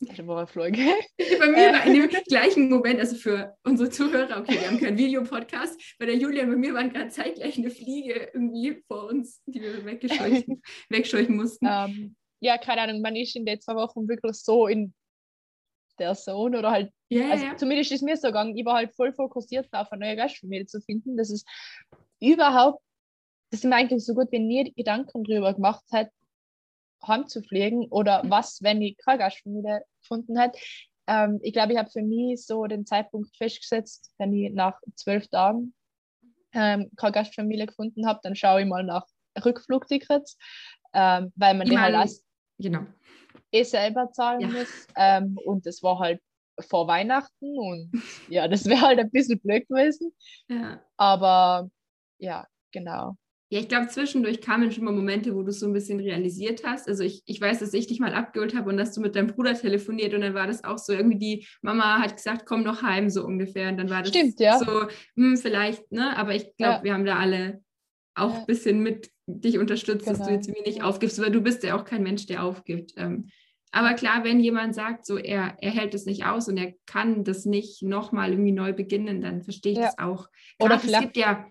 War 0.00 0.38
eine 0.38 0.46
Folge. 0.48 0.78
Bei 1.16 1.46
mir 1.48 1.72
war 1.72 1.86
in 1.86 1.94
dem 1.94 2.08
gleichen 2.24 2.68
Moment, 2.68 2.98
also 2.98 3.14
für 3.14 3.56
unsere 3.62 3.88
Zuhörer, 3.88 4.40
okay, 4.40 4.60
wir 4.60 4.66
haben 4.66 4.80
keinen 4.80 4.98
Videopodcast, 4.98 5.96
bei 5.98 6.06
der 6.06 6.16
Julia 6.16 6.42
und 6.42 6.50
bei 6.50 6.56
mir 6.56 6.74
waren 6.74 6.92
gerade 6.92 7.08
zeitgleich 7.08 7.56
eine 7.56 7.70
Fliege 7.70 8.30
irgendwie 8.34 8.82
vor 8.88 9.08
uns, 9.08 9.40
die 9.46 9.60
wir 9.60 9.84
weggescheuchen, 9.84 10.60
wegscheuchen 10.88 11.36
mussten. 11.36 11.66
Um, 11.66 11.72
ähm, 11.72 12.16
ja, 12.42 12.58
keine 12.58 12.82
Ahnung, 12.82 13.00
man 13.00 13.14
ist 13.14 13.36
in 13.36 13.46
den 13.46 13.60
zwei 13.60 13.76
Wochen 13.76 14.08
wirklich 14.08 14.34
so 14.34 14.66
in 14.66 14.92
der 15.98 16.14
Zone 16.14 16.58
oder 16.58 16.72
halt, 16.72 16.92
yeah, 17.10 17.30
also 17.30 17.44
yeah. 17.44 17.56
zumindest 17.56 17.92
ist 17.92 18.02
mir 18.02 18.16
so 18.16 18.28
gegangen, 18.28 18.56
ich 18.56 18.64
war 18.64 18.74
halt 18.74 18.94
voll 18.96 19.12
fokussiert 19.12 19.68
darauf, 19.70 19.92
eine 19.92 20.06
neue 20.06 20.16
Gastfamilie 20.16 20.66
zu 20.66 20.80
finden. 20.80 21.16
Das 21.16 21.30
ist 21.30 21.46
überhaupt, 22.20 22.82
dass 23.50 23.62
ich 23.62 23.70
mir 23.70 23.76
eigentlich 23.76 24.04
so 24.04 24.14
gut 24.14 24.32
wie 24.32 24.40
nie 24.40 24.72
Gedanken 24.74 25.22
darüber 25.22 25.54
gemacht 25.54 25.84
hat, 25.92 26.08
heimzufliegen 27.06 27.86
oder 27.90 28.24
mhm. 28.24 28.30
was, 28.30 28.60
wenn 28.60 28.82
ich 28.82 28.96
keine 28.96 29.18
Gastfamilie 29.18 29.84
gefunden 30.00 30.36
hätte. 30.36 30.58
Ähm, 31.06 31.38
ich 31.42 31.52
glaube, 31.52 31.72
ich 31.72 31.78
habe 31.78 31.90
für 31.90 32.02
mich 32.02 32.44
so 32.44 32.66
den 32.66 32.86
Zeitpunkt 32.86 33.36
festgesetzt, 33.36 34.12
wenn 34.18 34.32
ich 34.32 34.52
nach 34.52 34.80
zwölf 34.96 35.28
Tagen 35.28 35.74
ähm, 36.54 36.90
keine 36.96 37.12
Gastfamilie 37.12 37.66
gefunden 37.66 38.06
habe, 38.06 38.18
dann 38.24 38.34
schaue 38.34 38.62
ich 38.62 38.66
mal 38.66 38.82
nach 38.82 39.06
Rückflugtickets, 39.44 40.36
ähm, 40.92 41.32
weil 41.36 41.54
man 41.54 41.66
ich 41.66 41.72
die 41.72 41.78
halt 41.78 42.10
genau 42.62 42.86
eh 43.52 43.62
selber 43.64 44.10
zahlen 44.12 44.40
ja. 44.40 44.48
muss. 44.48 44.86
Ähm, 44.96 45.38
und 45.44 45.66
das 45.66 45.82
war 45.82 45.98
halt 45.98 46.20
vor 46.60 46.86
Weihnachten 46.86 47.58
und 47.58 47.90
ja, 48.28 48.48
das 48.48 48.66
wäre 48.66 48.80
halt 48.80 48.98
ein 48.98 49.10
bisschen 49.10 49.38
blöd 49.40 49.68
gewesen. 49.68 50.12
Ja. 50.48 50.82
Aber 50.96 51.70
ja, 52.18 52.46
genau. 52.72 53.16
Ja, 53.50 53.60
ich 53.60 53.68
glaube, 53.68 53.88
zwischendurch 53.88 54.40
kamen 54.40 54.72
schon 54.72 54.84
mal 54.84 54.94
Momente, 54.94 55.34
wo 55.34 55.42
du 55.42 55.50
es 55.50 55.60
so 55.60 55.66
ein 55.66 55.74
bisschen 55.74 56.00
realisiert 56.00 56.62
hast. 56.64 56.88
Also 56.88 57.04
ich, 57.04 57.22
ich 57.26 57.38
weiß, 57.38 57.58
dass 57.58 57.74
ich 57.74 57.86
dich 57.86 58.00
mal 58.00 58.14
abgeholt 58.14 58.56
habe 58.56 58.70
und 58.70 58.78
dass 58.78 58.94
du 58.94 59.02
mit 59.02 59.14
deinem 59.14 59.26
Bruder 59.26 59.52
telefoniert 59.52 60.14
und 60.14 60.22
dann 60.22 60.32
war 60.32 60.46
das 60.46 60.64
auch 60.64 60.78
so 60.78 60.94
irgendwie, 60.94 61.18
die 61.18 61.46
Mama 61.60 62.00
hat 62.00 62.16
gesagt, 62.16 62.46
komm 62.46 62.62
noch 62.62 62.80
heim, 62.80 63.10
so 63.10 63.26
ungefähr. 63.26 63.68
Und 63.68 63.76
dann 63.76 63.90
war 63.90 64.00
das 64.00 64.08
Stimmt, 64.08 64.40
ja. 64.40 64.58
so, 64.58 64.86
hm, 65.16 65.36
vielleicht, 65.36 65.92
ne? 65.92 66.16
Aber 66.16 66.34
ich 66.34 66.56
glaube, 66.56 66.78
ja. 66.78 66.84
wir 66.84 66.94
haben 66.94 67.04
da 67.04 67.18
alle 67.18 67.62
auch 68.14 68.40
ein 68.40 68.46
bisschen 68.46 68.82
mit 68.82 69.10
dich 69.26 69.58
unterstützt, 69.58 70.06
genau. 70.06 70.18
dass 70.18 70.26
du 70.26 70.26
genau. 70.26 70.36
jetzt 70.36 70.48
irgendwie 70.48 70.70
nicht 70.70 70.82
aufgibst, 70.82 71.20
weil 71.20 71.30
du 71.30 71.40
bist 71.40 71.62
ja 71.62 71.76
auch 71.78 71.84
kein 71.84 72.02
Mensch, 72.02 72.26
der 72.26 72.44
aufgibt. 72.44 72.92
Ähm, 72.96 73.28
aber 73.70 73.94
klar, 73.94 74.22
wenn 74.22 74.38
jemand 74.40 74.74
sagt, 74.74 75.06
so 75.06 75.16
er, 75.16 75.56
er 75.60 75.70
hält 75.70 75.94
es 75.94 76.04
nicht 76.04 76.26
aus 76.26 76.46
und 76.48 76.58
er 76.58 76.74
kann 76.84 77.24
das 77.24 77.46
nicht 77.46 77.82
nochmal 77.82 78.30
irgendwie 78.30 78.52
neu 78.52 78.74
beginnen, 78.74 79.22
dann 79.22 79.42
verstehe 79.42 79.72
ich 79.72 79.78
ja. 79.78 79.86
das 79.86 79.98
auch. 79.98 80.28
Klar, 80.58 80.70
Oder 80.70 80.78
vielleicht 80.78 81.02
gibt 81.04 81.16
ja, 81.16 81.46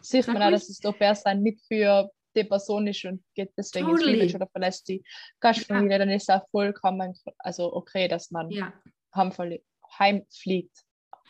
sieht 0.00 0.26
man 0.26 0.42
auch, 0.42 0.50
dass 0.50 0.68
es 0.68 0.80
doch 0.80 0.98
besser 0.98 1.22
sein 1.22 1.42
nicht 1.42 1.60
für 1.68 2.10
die 2.36 2.44
Person 2.44 2.88
ist 2.88 3.04
und 3.04 3.22
geht 3.36 3.52
deswegen 3.56 3.86
totally. 3.86 4.24
ins 4.24 4.34
oder 4.34 4.48
verlässt 4.48 4.88
die 4.88 5.04
Gastfamilie, 5.38 5.92
ja. 5.92 5.98
dann 5.98 6.10
ist 6.10 6.28
es 6.28 6.28
auch 6.28 6.48
vollkommen, 6.50 7.14
also 7.38 7.72
okay, 7.72 8.08
dass 8.08 8.32
man 8.32 8.50
ja. 8.50 8.72
heimfliegt. 9.98 10.76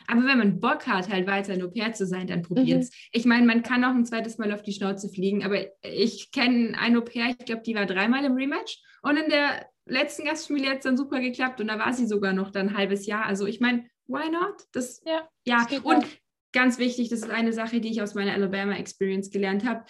Aber 0.07 0.25
wenn 0.25 0.37
man 0.37 0.59
Bock 0.59 0.87
hat, 0.87 1.09
halt 1.09 1.27
weiter 1.27 1.53
ein 1.53 1.61
Au-pair 1.61 1.93
zu 1.93 2.05
sein, 2.05 2.27
dann 2.27 2.41
probiert's. 2.41 2.89
Mhm. 2.89 3.09
Ich 3.11 3.25
meine, 3.25 3.45
man 3.45 3.63
kann 3.63 3.83
auch 3.83 3.95
ein 3.95 4.05
zweites 4.05 4.37
Mal 4.37 4.51
auf 4.53 4.61
die 4.61 4.73
Schnauze 4.73 5.09
fliegen, 5.09 5.43
aber 5.43 5.65
ich 5.83 6.31
kenne 6.31 6.77
ein 6.77 6.95
Au-pair, 6.97 7.35
ich 7.37 7.45
glaube, 7.45 7.63
die 7.63 7.75
war 7.75 7.85
dreimal 7.85 8.23
im 8.25 8.33
Rematch 8.33 8.81
und 9.01 9.17
in 9.17 9.29
der 9.29 9.67
letzten 9.85 10.25
Gastfamilie 10.25 10.69
hat 10.69 10.77
es 10.77 10.83
dann 10.83 10.97
super 10.97 11.19
geklappt 11.19 11.61
und 11.61 11.67
da 11.67 11.77
war 11.77 11.93
sie 11.93 12.07
sogar 12.07 12.33
noch 12.33 12.51
dann 12.51 12.69
ein 12.69 12.77
halbes 12.77 13.05
Jahr. 13.05 13.25
Also 13.25 13.45
ich 13.45 13.59
meine, 13.59 13.85
why 14.07 14.29
not? 14.29 14.63
Das, 14.71 15.01
ja, 15.05 15.27
ja. 15.45 15.65
Das 15.69 15.79
und 15.79 16.05
ganz 16.51 16.79
wichtig, 16.79 17.09
das 17.09 17.19
ist 17.19 17.29
eine 17.29 17.53
Sache, 17.53 17.79
die 17.81 17.89
ich 17.89 18.01
aus 18.01 18.15
meiner 18.15 18.33
Alabama 18.33 18.75
Experience 18.75 19.29
gelernt 19.29 19.65
habe. 19.65 19.85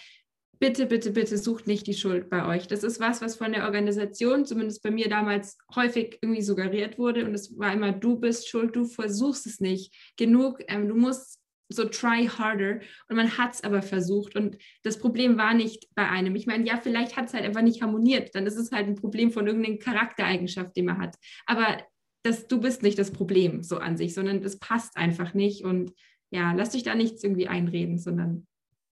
Bitte, 0.60 0.86
bitte, 0.86 1.12
bitte 1.12 1.38
sucht 1.38 1.68
nicht 1.68 1.88
die 1.88 1.94
Schuld 1.94 2.30
bei 2.30 2.46
euch. 2.46 2.68
Das 2.68 2.84
ist 2.84 3.00
was, 3.00 3.22
was 3.22 3.36
von 3.36 3.52
der 3.52 3.66
Organisation, 3.66 4.46
zumindest 4.46 4.84
bei 4.84 4.92
mir 4.92 5.10
damals, 5.10 5.58
häufig 5.76 6.20
irgendwie 6.22 6.42
suggeriert 6.42 6.98
wurde. 6.98 7.26
Und 7.26 7.34
es 7.34 7.58
war 7.58 7.74
immer, 7.74 7.92
du 7.92 8.20
bist 8.20 8.48
schuld, 8.48 8.76
du 8.76 8.86
versuchst 8.86 9.46
es 9.46 9.60
nicht 9.60 9.94
genug. 10.18 10.62
Ähm, 10.68 10.88
du 10.88 10.96
musst 10.96 11.42
so 11.70 11.86
try 11.86 12.28
harder. 12.28 12.80
Und 13.08 13.16
man 13.16 13.38
hat 13.38 13.56
es 13.56 13.64
aber 13.64 13.82
versucht. 13.82 14.36
Und 14.36 14.58
das 14.84 15.00
Problem 15.00 15.38
war 15.38 15.54
nicht 15.54 15.88
bei 15.96 16.08
einem. 16.08 16.36
Ich 16.36 16.48
meine, 16.48 16.66
ja, 16.66 16.78
vielleicht 16.78 17.18
hat 17.18 17.28
es 17.28 17.34
halt 17.34 17.46
einfach 17.46 17.62
nicht 17.62 17.82
harmoniert. 17.82 18.36
Dann 18.36 18.46
ist 18.46 18.58
es 18.58 18.72
halt 18.72 18.88
ein 18.88 18.96
Problem 18.96 19.32
von 19.32 19.48
irgendeiner 19.48 19.78
Charaktereigenschaft, 19.78 20.76
den 20.76 20.86
man 20.86 21.00
hat. 21.00 21.16
Aber 21.46 21.78
das, 22.24 22.48
du 22.48 22.60
bist 22.60 22.84
nicht 22.84 22.98
das 22.98 23.12
Problem 23.12 23.62
so 23.62 23.78
an 23.78 23.98
sich, 23.98 24.14
sondern 24.14 24.44
es 24.44 24.60
passt 24.60 24.98
einfach 24.98 25.34
nicht. 25.34 25.64
Und 25.64 25.94
ja, 26.32 26.54
lass 26.54 26.72
dich 26.72 26.84
da 26.84 26.96
nichts 26.96 27.24
irgendwie 27.24 27.48
einreden, 27.48 28.00
sondern 28.00 28.48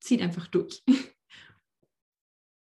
zieht 0.00 0.22
einfach 0.22 0.46
durch. 0.48 0.82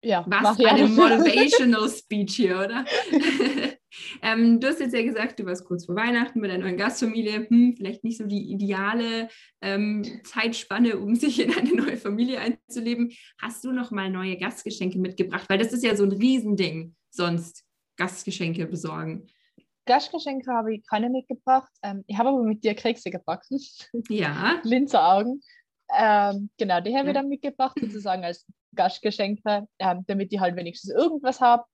Ja, 0.04 0.24
Was 0.28 0.58
ja. 0.58 0.70
eine 0.70 0.86
Motivational 0.88 1.88
Speech 1.88 2.36
hier, 2.36 2.56
oder? 2.56 2.84
ähm, 4.22 4.60
du 4.60 4.68
hast 4.68 4.80
jetzt 4.80 4.94
ja 4.94 5.02
gesagt, 5.02 5.38
du 5.38 5.46
warst 5.46 5.64
kurz 5.64 5.86
vor 5.86 5.96
Weihnachten 5.96 6.40
mit 6.40 6.50
deiner 6.50 6.64
neuen 6.64 6.76
Gastfamilie. 6.76 7.46
Hm, 7.48 7.74
vielleicht 7.76 8.04
nicht 8.04 8.18
so 8.18 8.26
die 8.26 8.52
ideale 8.52 9.28
ähm, 9.62 10.04
Zeitspanne, 10.24 10.98
um 10.98 11.14
sich 11.14 11.40
in 11.40 11.54
eine 11.54 11.74
neue 11.74 11.96
Familie 11.96 12.40
einzuleben. 12.40 13.12
Hast 13.40 13.64
du 13.64 13.72
noch 13.72 13.90
mal 13.90 14.10
neue 14.10 14.36
Gastgeschenke 14.36 14.98
mitgebracht? 14.98 15.48
Weil 15.48 15.58
das 15.58 15.72
ist 15.72 15.84
ja 15.84 15.96
so 15.96 16.04
ein 16.04 16.12
Riesending, 16.12 16.94
sonst 17.10 17.64
Gastgeschenke 17.96 18.66
besorgen. 18.66 19.26
Gastgeschenke 19.86 20.50
habe 20.50 20.74
ich 20.74 20.86
keine 20.86 21.08
mitgebracht. 21.10 21.70
Ähm, 21.82 22.04
ich 22.06 22.18
habe 22.18 22.30
aber 22.30 22.42
mit 22.42 22.62
dir 22.62 22.74
Kekse 22.74 23.10
gebacken. 23.10 23.58
Ja. 24.08 24.60
Linzer 24.64 25.06
Augen. 25.06 25.40
Ähm, 25.96 26.50
genau, 26.58 26.80
die 26.80 26.96
habe 26.96 27.08
ich 27.08 27.14
dann 27.14 27.28
mitgebracht, 27.28 27.76
sozusagen 27.80 28.24
als 28.24 28.46
Gastgeschenke, 28.74 29.66
ähm, 29.78 30.04
damit 30.06 30.32
ich 30.32 30.40
halt 30.40 30.56
wenigstens 30.56 30.92
irgendwas 30.92 31.40
habe. 31.40 31.64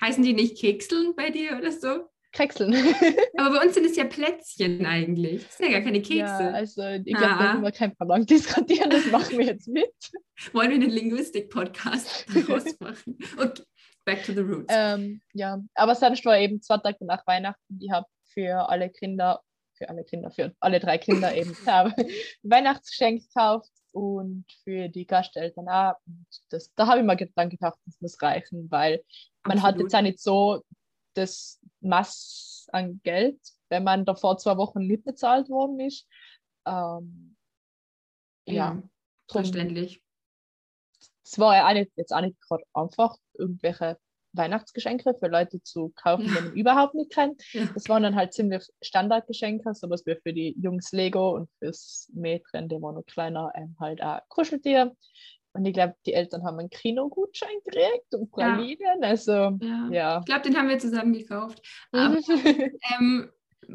Heißen 0.00 0.22
die 0.22 0.32
nicht 0.32 0.58
Kekseln 0.58 1.14
bei 1.14 1.30
dir 1.30 1.58
oder 1.58 1.72
so? 1.72 2.08
Kekseln. 2.32 2.72
Aber 3.36 3.56
bei 3.56 3.64
uns 3.64 3.74
sind 3.74 3.86
es 3.86 3.96
ja 3.96 4.04
Plätzchen 4.04 4.86
eigentlich. 4.86 5.44
Das 5.44 5.58
sind 5.58 5.66
ja 5.66 5.72
gar 5.72 5.82
keine 5.82 6.00
Kekse. 6.00 6.18
Ja, 6.18 6.50
also 6.50 6.82
ich 6.82 7.14
glaube, 7.14 7.34
da 7.38 7.52
müssen 7.52 7.64
wir 7.64 7.72
kein 7.72 7.94
Verlangen 7.96 8.26
diskutieren, 8.26 8.90
das 8.90 9.06
machen 9.10 9.38
wir 9.38 9.46
jetzt 9.46 9.68
mit. 9.68 9.92
Wollen 10.52 10.70
wir 10.70 10.76
einen 10.76 10.90
Linguistik-Podcast 10.90 12.26
machen? 12.80 13.18
Okay, 13.36 13.62
back 14.04 14.24
to 14.24 14.32
the 14.32 14.40
roots. 14.40 14.72
Ähm, 14.74 15.20
ja, 15.32 15.60
aber 15.74 15.94
sonst 15.94 16.24
war 16.24 16.38
eben 16.38 16.62
zwei 16.62 16.78
Tage 16.78 17.04
nach 17.04 17.26
Weihnachten, 17.26 17.78
ich 17.80 17.90
habe 17.90 18.06
für 18.32 18.68
alle 18.68 18.90
Kinder, 18.90 19.42
für 19.80 19.88
alle 19.88 20.04
Kinder, 20.04 20.30
für 20.30 20.54
alle 20.60 20.78
drei 20.78 20.98
Kinder 20.98 21.34
eben 21.34 21.56
Weihnachtsgeschenk 22.42 23.22
gekauft 23.22 23.72
und 23.92 24.44
für 24.62 24.88
die 24.88 25.06
Gasteltern 25.06 25.68
auch. 25.68 25.94
Und 26.06 26.26
das, 26.50 26.72
da 26.74 26.86
habe 26.86 27.00
ich 27.00 27.06
mir 27.06 27.30
dann 27.34 27.48
gedacht, 27.48 27.78
das 27.86 28.00
muss 28.00 28.20
reichen, 28.20 28.70
weil 28.70 29.02
man 29.44 29.58
Absolut. 29.58 29.64
hat 29.64 29.80
jetzt 29.80 29.94
auch 29.94 30.02
nicht 30.02 30.20
so 30.20 30.62
das 31.14 31.60
Mass 31.80 32.68
an 32.72 33.00
Geld, 33.02 33.40
wenn 33.70 33.84
man 33.84 34.04
davor 34.04 34.36
zwei 34.36 34.56
Wochen 34.58 34.86
nicht 34.86 35.04
bezahlt 35.04 35.48
worden 35.48 35.80
ist. 35.80 36.06
Ähm, 36.66 37.36
ja, 38.46 38.54
ja, 38.54 38.82
verständlich. 39.30 40.02
es 41.24 41.38
war 41.38 41.56
ja 41.56 41.68
auch 41.68 41.72
nicht, 41.72 41.90
jetzt 41.96 42.12
auch 42.12 42.20
nicht 42.20 42.38
gerade 42.42 42.64
einfach, 42.74 43.16
irgendwelche 43.32 43.98
Weihnachtsgeschenke 44.32 45.14
für 45.18 45.28
Leute 45.28 45.62
zu 45.62 45.92
kaufen, 45.96 46.26
Ja. 46.26 46.28
die 46.28 46.40
man 46.48 46.52
überhaupt 46.54 46.94
nicht 46.94 47.12
kennt. 47.12 47.42
Ja. 47.52 47.64
Das 47.74 47.88
waren 47.88 48.02
dann 48.02 48.14
halt 48.16 48.32
ziemlich 48.32 48.64
Standardgeschenke, 48.82 49.74
sowas 49.74 50.04
wie 50.06 50.16
für 50.22 50.32
die 50.32 50.54
Jungs 50.60 50.92
Lego 50.92 51.34
und 51.34 51.48
fürs 51.58 52.10
Mädchen, 52.14 52.68
der 52.68 52.80
war 52.82 52.92
noch 52.92 53.04
kleiner, 53.06 53.50
ähm, 53.56 53.76
halt 53.80 54.02
auch 54.02 54.20
Kuscheltier. 54.28 54.94
Und 55.52 55.64
ich 55.66 55.74
glaube, 55.74 55.94
die 56.06 56.12
Eltern 56.14 56.44
haben 56.44 56.60
einen 56.60 56.70
Kinogutschein 56.70 57.48
gekriegt 57.64 58.14
und 58.14 58.30
Ja. 58.36 58.54
Pralinen. 58.54 59.02
Also, 59.02 59.32
Ja. 59.32 59.88
ja. 59.90 60.18
Ich 60.20 60.26
glaube, 60.26 60.42
den 60.42 60.56
haben 60.56 60.68
wir 60.68 60.78
zusammen 60.78 61.12
gekauft. 61.12 61.60
Aber 61.90 62.16
ähm, 63.00 63.30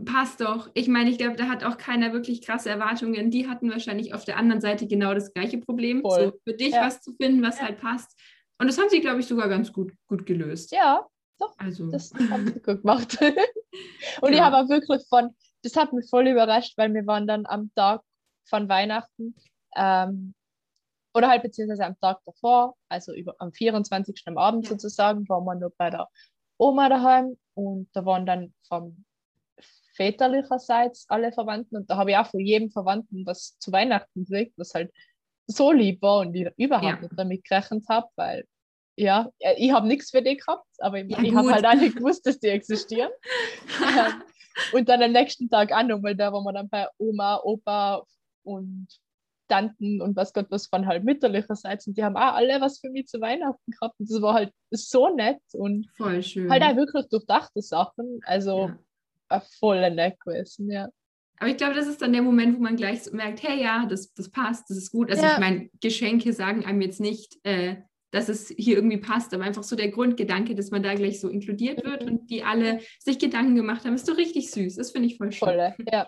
passt 0.06 0.40
doch. 0.40 0.70
Ich 0.74 0.88
meine, 0.88 1.10
ich 1.10 1.18
glaube, 1.18 1.36
da 1.36 1.48
hat 1.50 1.66
auch 1.66 1.78
keiner 1.78 2.14
wirklich 2.14 2.42
krasse 2.42 2.70
Erwartungen. 2.70 3.30
Die 3.30 3.48
hatten 3.50 3.70
wahrscheinlich 3.70 4.14
auf 4.14 4.24
der 4.24 4.38
anderen 4.38 4.62
Seite 4.62 4.88
genau 4.88 5.14
das 5.14 5.34
gleiche 5.34 5.58
Problem. 5.58 6.02
So 6.04 6.32
für 6.46 6.54
dich 6.54 6.72
Ja. 6.74 6.86
was 6.86 7.02
zu 7.02 7.12
finden, 7.14 7.44
was 7.44 7.60
Ja. 7.60 7.66
halt 7.66 7.82
passt. 7.82 8.18
Und 8.58 8.68
das 8.68 8.78
haben 8.78 8.90
sie, 8.90 9.02
glaube 9.02 9.20
ich, 9.20 9.28
sogar 9.28 9.50
ganz 9.50 9.72
gut, 9.72 9.94
gut 10.08 10.26
gelöst. 10.26 10.72
ja, 10.72 11.06
Also, 11.58 11.92
das 11.92 12.14
haben 12.30 12.48
sie 12.48 12.54
gut 12.54 12.82
gemacht. 12.82 13.18
und 14.22 14.32
ich 14.32 14.38
Ja. 14.38 14.46
habe 14.46 14.58
auch 14.58 14.70
wirklich 14.70 15.06
von, 15.10 15.36
das 15.64 15.76
hat 15.76 15.92
mich 15.94 16.10
voll 16.10 16.28
überrascht, 16.28 16.78
weil 16.78 16.94
wir 16.94 17.06
waren 17.06 17.28
dann 17.28 17.46
am 17.46 17.72
Tag 17.76 18.02
von 18.48 18.70
Weihnachten 18.70 19.36
ähm, 19.76 20.34
oder 21.14 21.30
halt 21.30 21.44
beziehungsweise 21.44 21.86
am 21.86 22.00
Tag 22.00 22.20
davor, 22.26 22.76
also 22.90 23.14
über, 23.14 23.36
am 23.40 23.52
24. 23.52 24.24
am 24.26 24.38
Abend 24.38 24.66
Ja. 24.66 24.72
sozusagen, 24.72 25.28
waren 25.28 25.46
wir 25.46 25.56
noch 25.56 25.72
bei 25.78 25.90
der 25.90 26.08
Oma 26.58 26.88
daheim 26.90 27.38
und 27.56 27.90
da 27.94 28.06
waren 28.06 28.26
dann 28.26 28.54
vom 28.68 29.04
väterlicherseits 29.96 31.06
alle 31.10 31.32
Verwandten 31.32 31.78
und 31.78 31.90
da 31.90 31.98
habe 31.98 32.12
ich 32.12 32.18
auch 32.18 32.28
von 32.28 32.42
jedem 32.42 32.70
Verwandten 32.70 33.26
was 33.26 33.58
zu 33.60 33.72
Weihnachten 33.72 34.26
gekriegt, 34.26 34.54
was 34.58 34.74
halt 34.74 34.94
so 35.48 35.72
lieb 35.72 36.02
war 36.02 36.20
und 36.20 36.34
ich 36.36 36.48
überhaupt 36.58 36.84
Ja. 36.96 37.02
nicht 37.02 37.14
damit 37.18 37.44
gerechnet 37.44 37.86
habe, 37.90 38.08
weil 38.16 38.46
ja, 38.98 39.30
äh, 39.40 39.56
ich 39.58 39.72
habe 39.72 39.88
nichts 39.88 40.10
für 40.12 40.22
die 40.22 40.38
gehabt, 40.38 40.66
aber 40.80 41.00
ich, 41.00 41.10
Ja, 41.12 41.22
ich 41.22 41.36
habe 41.36 41.52
halt 41.52 41.66
auch 41.66 41.74
nicht 41.74 41.98
gewusst, 41.98 42.26
dass 42.26 42.40
die 42.40 42.48
existieren. 42.50 43.12
Ähm, 43.98 44.24
und 44.72 44.88
dann 44.88 45.04
am 45.04 45.12
nächsten 45.12 45.50
Tag 45.50 45.72
auch 45.74 45.84
noch, 45.84 46.02
weil 46.02 46.16
da 46.16 46.32
waren 46.32 46.44
wir 46.46 46.54
dann 46.54 46.70
bei 46.70 46.88
Oma, 46.98 47.42
Opa 47.44 48.04
und 48.44 48.88
Tanten 49.50 50.02
und 50.02 50.16
was 50.16 50.32
Gott 50.34 50.48
was 50.50 50.68
von 50.68 50.88
halt 50.88 51.04
mütterlicherseits 51.04 51.86
und 51.88 51.98
die 51.98 52.04
haben 52.04 52.16
auch 52.16 52.34
alle 52.36 52.60
was 52.62 52.80
für 52.80 52.90
mich 52.90 53.08
zu 53.08 53.20
Weihnachten 53.22 53.72
gehabt 53.72 54.00
und 54.00 54.10
das 54.10 54.22
war 54.22 54.34
halt 54.34 54.54
so 54.72 55.10
nett 55.10 55.42
und 55.54 55.88
voll 55.98 56.24
schön. 56.24 56.50
halt 56.50 56.64
auch 56.64 56.76
wirklich 56.78 57.06
durchdachte 57.10 57.62
Sachen, 57.62 58.22
also 58.26 58.70
Ja. 59.30 59.38
äh, 59.38 59.42
voll 59.60 59.92
nett 59.92 60.20
gewesen, 60.22 60.72
ja. 60.72 60.88
Aber 61.40 61.50
ich 61.50 61.58
glaube, 61.58 61.74
das 61.76 61.88
ist 61.88 62.02
dann 62.02 62.14
der 62.14 62.22
Moment, 62.22 62.58
wo 62.58 62.62
man 62.62 62.76
gleich 62.76 63.04
so 63.04 63.16
merkt, 63.16 63.44
hey, 63.44 63.62
ja, 63.62 63.86
das, 63.86 64.14
das 64.14 64.30
passt, 64.30 64.70
das 64.70 64.78
ist 64.78 64.92
gut. 64.92 65.10
Also 65.12 65.24
Ja. 65.24 65.34
ich 65.34 65.40
meine, 65.40 65.70
Geschenke 65.82 66.32
sagen 66.34 66.66
einem 66.66 66.82
jetzt 66.82 67.00
nicht, 67.02 67.38
äh, 67.44 67.76
dass 68.12 68.30
es 68.30 68.54
hier 68.58 68.78
irgendwie 68.78 68.98
passt, 68.98 69.34
aber 69.34 69.44
einfach 69.44 69.64
so 69.64 69.76
der 69.76 69.90
Grundgedanke, 69.90 70.56
dass 70.56 70.72
man 70.72 70.82
da 70.84 70.94
gleich 70.94 71.20
so 71.20 71.28
inkludiert 71.28 71.84
wird 71.84 72.04
Mhm. 72.06 72.12
und 72.12 72.30
die 72.30 72.44
alle 72.44 72.80
sich 73.00 73.20
Gedanken 73.20 73.56
gemacht 73.56 73.84
haben, 73.86 73.96
ist 73.96 74.08
doch 74.08 74.18
richtig 74.18 74.50
süß. 74.52 74.76
Das 74.76 74.92
finde 74.92 75.08
ich 75.10 75.18
voll 75.18 75.32
schön. 75.34 75.48
Voll, 75.50 75.74
ja. 75.92 76.08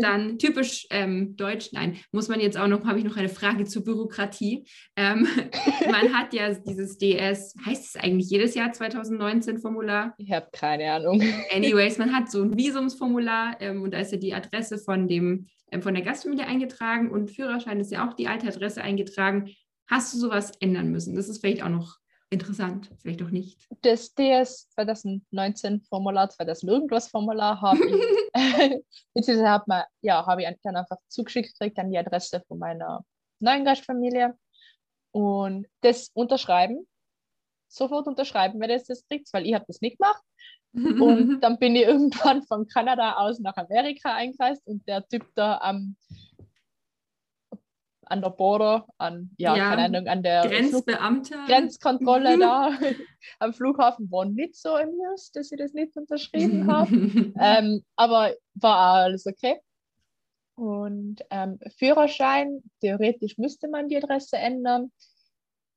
Dann 0.00 0.38
typisch 0.38 0.86
ähm, 0.90 1.36
deutsch, 1.36 1.70
nein, 1.72 1.96
muss 2.12 2.28
man 2.28 2.40
jetzt 2.40 2.58
auch 2.58 2.66
noch, 2.66 2.84
habe 2.84 2.98
ich 2.98 3.04
noch 3.04 3.16
eine 3.16 3.28
Frage 3.28 3.64
zur 3.64 3.84
Bürokratie. 3.84 4.66
Ähm, 4.96 5.26
man 5.90 6.12
hat 6.14 6.34
ja 6.34 6.52
dieses 6.54 6.98
DS, 6.98 7.54
heißt 7.64 7.96
es 7.96 8.02
eigentlich 8.02 8.30
jedes 8.30 8.54
Jahr 8.54 8.72
2019 8.72 9.58
Formular? 9.58 10.14
Ich 10.18 10.32
habe 10.32 10.48
keine 10.52 10.92
Ahnung. 10.92 11.22
Anyways, 11.54 11.98
man 11.98 12.12
hat 12.12 12.30
so 12.30 12.42
ein 12.42 12.56
Visumsformular 12.56 13.56
ähm, 13.60 13.82
und 13.82 13.92
da 13.92 13.98
ist 13.98 14.12
ja 14.12 14.18
die 14.18 14.34
Adresse 14.34 14.78
von 14.78 15.08
dem 15.08 15.46
ähm, 15.70 15.82
von 15.82 15.94
der 15.94 16.04
Gastfamilie 16.04 16.46
eingetragen 16.46 17.10
und 17.10 17.30
Führerschein 17.30 17.80
ist 17.80 17.90
ja 17.90 18.08
auch 18.08 18.14
die 18.14 18.28
alte 18.28 18.46
Adresse 18.46 18.82
eingetragen. 18.82 19.50
Hast 19.86 20.14
du 20.14 20.18
sowas 20.18 20.52
ändern 20.60 20.90
müssen? 20.90 21.14
Das 21.14 21.28
ist 21.28 21.40
vielleicht 21.40 21.62
auch 21.62 21.68
noch 21.68 21.98
interessant, 22.34 22.90
vielleicht 23.00 23.22
auch 23.22 23.30
nicht. 23.30 23.66
Das 23.82 24.14
DS 24.14 24.68
2019 24.70 25.80
Formular, 25.82 26.28
2000 26.28 26.70
irgendwas 26.70 27.08
Formular 27.08 27.60
habe 27.60 27.80
ich, 27.86 28.34
beziehungsweise 29.14 29.48
habe 29.48 29.84
ja, 30.02 30.26
habe 30.26 30.42
ich 30.42 30.48
dann 30.62 30.76
einfach 30.76 30.98
zugeschickt 31.08 31.58
gekriegt 31.58 31.78
an 31.78 31.90
die 31.90 31.98
Adresse 31.98 32.42
von 32.46 32.58
meiner 32.58 33.04
neuen 33.40 33.64
Gastfamilie. 33.64 34.36
Und 35.12 35.66
das 35.80 36.10
unterschreiben, 36.12 36.86
sofort 37.68 38.06
unterschreiben, 38.06 38.60
wenn 38.60 38.68
das 38.68 38.84
das 38.84 39.06
kriegt, 39.06 39.32
weil 39.32 39.46
ich 39.46 39.54
habe 39.54 39.64
das 39.66 39.80
nicht 39.80 39.98
gemacht. 39.98 40.22
Und 40.72 41.40
dann 41.40 41.58
bin 41.58 41.76
ich 41.76 41.82
irgendwann 41.82 42.42
von 42.42 42.66
Kanada 42.66 43.16
aus 43.16 43.38
nach 43.38 43.56
Amerika 43.56 44.14
eingereist 44.14 44.66
und 44.66 44.86
der 44.88 45.06
Typ 45.06 45.24
da 45.34 45.58
am 45.58 45.96
an 48.14 48.22
der 48.22 48.30
Border, 48.30 48.86
an, 48.98 49.30
ja, 49.36 49.56
Ja, 49.56 49.68
keine 49.70 49.82
Ahnung, 49.84 50.08
an 50.08 50.22
der 50.22 50.42
Flug 50.42 50.52
Grenzbeamter. 50.86 51.44
Grenzkontrolle 51.46 52.36
Mhm. 52.36 52.40
da 52.40 52.70
am 53.40 53.52
Flughafen 53.52 54.10
war 54.10 54.24
nicht 54.24 54.56
so 54.56 54.74
amused, 54.74 55.36
dass 55.36 55.52
ich 55.52 55.58
das 55.58 55.72
nicht 55.74 55.96
unterschrieben 55.96 56.66
habe. 56.72 56.90
ähm, 57.38 57.84
aber 57.96 58.32
war 58.54 58.94
alles 59.04 59.26
okay. 59.26 59.58
Und 60.56 61.16
ähm, 61.30 61.58
Führerschein, 61.78 62.62
theoretisch 62.80 63.38
müsste 63.38 63.68
man 63.68 63.88
die 63.88 63.96
Adresse 63.96 64.36
ändern. 64.36 64.92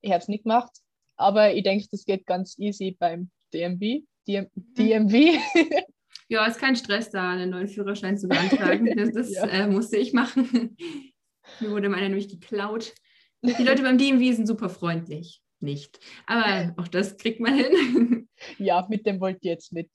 Ich 0.02 0.12
habe 0.12 0.22
es 0.22 0.28
nicht 0.28 0.44
gemacht, 0.44 0.72
aber 1.18 1.54
ich 1.54 1.64
denke, 1.64 1.88
das 1.92 2.06
geht 2.06 2.26
ganz 2.28 2.58
easy 2.60 2.96
beim 3.00 3.32
DMV. 3.54 4.04
DM, 4.28 4.48
DMV. 4.78 5.14
ja, 6.30 6.46
ist 6.46 6.60
kein 6.60 6.76
Stress 6.76 7.10
da, 7.10 7.32
einen 7.32 7.50
neuen 7.50 7.68
Führerschein 7.70 8.18
zu 8.18 8.28
beantragen. 8.28 8.86
Das, 8.96 9.14
das 9.14 9.34
Ja. 9.34 9.46
äh, 9.48 9.68
musste 9.68 9.98
ich 9.98 10.14
machen. 10.14 10.78
Mir 11.60 11.72
wurde 11.72 11.90
meiner 11.90 12.10
nämlich 12.10 12.30
geklaut. 12.30 12.94
Die 13.44 13.64
Leute 13.64 13.84
beim 13.84 13.98
DMV 13.98 14.36
sind 14.36 14.48
super 14.48 14.70
freundlich. 14.70 15.42
Nicht. 15.60 16.00
Aber 16.28 16.74
auch 16.78 16.88
das 16.88 17.18
kriegt 17.18 17.40
man 17.40 17.56
hin. 17.56 18.30
ja, 18.60 18.86
mit 18.90 19.06
dem 19.06 19.20
wollte 19.20 19.40
ich 19.42 19.48
jetzt 19.50 19.74
mit. 19.74 19.90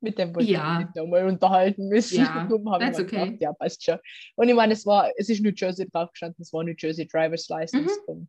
Mit 0.00 0.18
dem 0.18 0.34
wollte 0.34 0.50
Ja. 0.50 0.80
ich 0.80 0.86
mich 0.86 0.94
nochmal 0.94 1.26
unterhalten 1.26 1.88
müssen. 1.88 2.18
Ja, 2.18 2.44
Darum 2.48 2.70
habe 2.72 2.84
ich 2.84 2.90
okay. 2.98 3.24
gedacht, 3.26 3.40
ja, 3.40 3.52
passt 3.52 3.84
schon. 3.84 3.98
Und 4.36 4.48
ich 4.48 4.54
meine, 4.54 4.72
es 4.72 4.86
war, 4.86 5.10
es 5.16 5.28
ist 5.28 5.42
New 5.42 5.52
Jersey 5.54 5.88
drauf 5.90 6.10
gestanden, 6.12 6.40
es 6.40 6.52
war 6.52 6.64
New 6.64 6.74
Jersey 6.78 7.06
Driver's 7.06 7.48
License. 7.48 7.94
Mhm. 8.08 8.28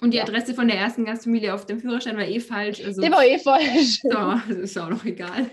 Und 0.00 0.10
die 0.12 0.16
Ja. 0.16 0.24
Adresse 0.24 0.54
von 0.54 0.66
der 0.68 0.78
ersten 0.78 1.04
Gastfamilie 1.04 1.52
auf 1.54 1.66
dem 1.66 1.78
Führerschein 1.80 2.16
war 2.16 2.26
eh 2.26 2.40
falsch. 2.40 2.82
Also, 2.84 3.02
Die 3.02 3.10
war 3.10 3.24
eh 3.24 3.38
falsch. 3.38 4.00
so, 4.02 4.08
das 4.10 4.48
ist 4.48 4.78
auch 4.78 4.88
noch 4.88 5.04
egal. 5.04 5.50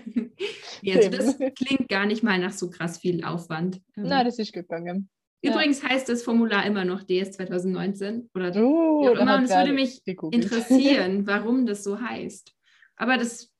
ja, 0.82 0.96
also 0.96 1.08
das 1.10 1.38
klingt 1.56 1.88
gar 1.88 2.06
nicht 2.06 2.22
mal 2.22 2.38
nach 2.38 2.52
so 2.52 2.70
krass 2.70 2.98
viel 2.98 3.22
Aufwand. 3.24 3.80
Nein, 3.96 4.24
das 4.24 4.38
ist 4.38 4.52
gegangen. 4.52 5.08
Ja. 5.42 5.52
Übrigens 5.52 5.82
heißt 5.82 6.08
das 6.08 6.22
Formular 6.22 6.66
immer 6.66 6.84
noch 6.84 7.02
DS 7.02 7.32
2019 7.32 8.30
oder 8.34 8.50
da 8.50 8.60
immer. 8.60 9.36
Und 9.36 9.44
es 9.44 9.50
würde 9.50 9.72
mich 9.72 10.02
interessieren, 10.06 11.26
warum 11.26 11.66
das 11.66 11.82
so 11.84 12.00
heißt. 12.00 12.52
Aber 12.96 13.16
das 13.16 13.50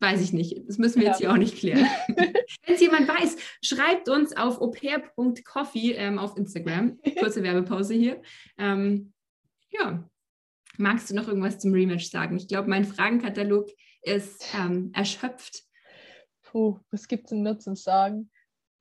weiß 0.00 0.20
ich 0.20 0.32
nicht. 0.32 0.68
Das 0.68 0.78
müssen 0.78 0.96
wir 1.00 1.04
Ja. 1.04 1.10
jetzt 1.12 1.18
hier 1.20 1.32
auch 1.32 1.38
nicht 1.38 1.56
klären. 1.56 1.86
Wenn 2.08 2.74
es 2.74 2.80
jemand 2.80 3.08
weiß, 3.08 3.36
schreibt 3.62 4.08
uns 4.08 4.36
auf 4.36 4.60
opair.coffee 4.60 5.92
ähm, 5.92 6.18
auf 6.18 6.36
Instagram. 6.36 6.98
Kurze 7.18 7.42
Werbepause 7.42 7.94
hier. 7.94 8.20
Ähm, 8.58 9.12
ja. 9.70 10.08
Magst 10.78 11.08
du 11.08 11.14
noch 11.14 11.26
irgendwas 11.28 11.58
zum 11.58 11.72
Rematch 11.72 12.10
sagen? 12.10 12.36
Ich 12.36 12.48
glaube, 12.48 12.68
mein 12.68 12.84
Fragenkatalog 12.84 13.70
ist 14.02 14.54
ähm, 14.54 14.90
erschöpft. 14.94 15.62
Puh, 16.42 16.78
was 16.90 17.08
gibt 17.08 17.24
es 17.24 17.30
denn 17.30 17.42
noch 17.42 17.56
zu 17.58 17.74
sagen? 17.74 18.30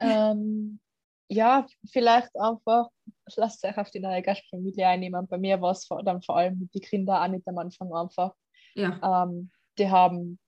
Ähm, 0.02 0.80
ja, 1.28 1.66
vielleicht 1.92 2.36
einfach, 2.36 2.88
lasst 3.36 3.64
euch 3.66 3.78
auf 3.78 3.90
die 3.92 4.00
neue 4.00 4.22
Gastfamilie 4.22 4.88
einnehmen. 4.88 5.28
Bei 5.28 5.38
mir 5.38 5.60
war 5.62 5.72
es 5.72 5.88
dann 6.04 6.22
vor 6.22 6.38
allem 6.38 6.60
mit 6.60 6.74
den 6.74 6.82
Kindern 6.82 7.24
auch 7.24 7.28
nicht 7.28 7.48
am 7.48 7.58
Anfang 7.58 7.94
einfach. 7.94 8.34
Ja, 8.76 9.24
Ähm, 9.24 9.52
die 9.78 9.90
haben, 9.90 10.40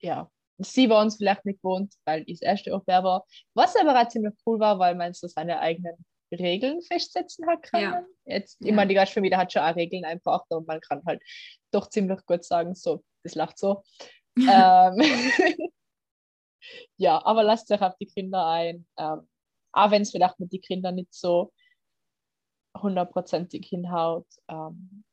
ja, 0.00 0.30
sie 0.58 0.88
waren 0.88 1.08
es 1.08 1.16
vielleicht 1.16 1.44
nicht 1.44 1.60
gewohnt, 1.62 1.94
weil 2.04 2.22
ich 2.26 2.40
das 2.40 2.48
erste 2.48 2.74
Au-pair 2.74 3.04
war. 3.04 3.24
Was 3.54 3.76
aber 3.76 4.00
auch 4.00 4.08
ziemlich 4.08 4.34
cool 4.46 4.58
war, 4.60 4.78
weil 4.78 4.94
man 4.94 5.12
so 5.12 5.26
seine 5.28 5.60
eigenen 5.60 6.04
Regeln 6.32 6.80
festsetzen 6.82 7.46
hat 7.46 7.62
können. 7.62 7.92
Ja. 7.92 8.04
Jetzt, 8.24 8.60
ich 8.60 8.68
Ja. 8.68 8.74
meine, 8.74 8.88
die 8.88 8.94
Gastfamilie 8.94 9.36
hat 9.36 9.52
schon 9.52 9.62
auch 9.62 9.76
Regeln 9.76 10.04
einfach 10.04 10.44
und 10.48 10.66
man 10.66 10.80
kann 10.80 11.02
halt 11.06 11.22
doch 11.70 11.88
ziemlich 11.88 12.24
gut 12.26 12.44
sagen, 12.44 12.74
so, 12.74 13.04
das 13.22 13.34
lacht 13.34 13.58
so. 13.58 13.82
ähm, 14.36 14.94
ja, 16.96 17.24
aber 17.24 17.42
lasst 17.42 17.70
euch 17.70 17.82
auf 17.82 17.96
die 17.98 18.06
Kinder 18.06 18.46
ein. 18.46 18.86
Ähm, 18.96 19.28
auch 19.74 19.90
wenn 19.90 20.02
es 20.02 20.10
vielleicht 20.12 20.38
mit 20.40 20.52
den 20.52 20.60
Kindern 20.60 20.94
nicht 20.94 21.12
so 21.12 21.52
hundertprozentig 22.80 23.66
hinhaut. 23.66 24.26
Ähm, 24.48 25.04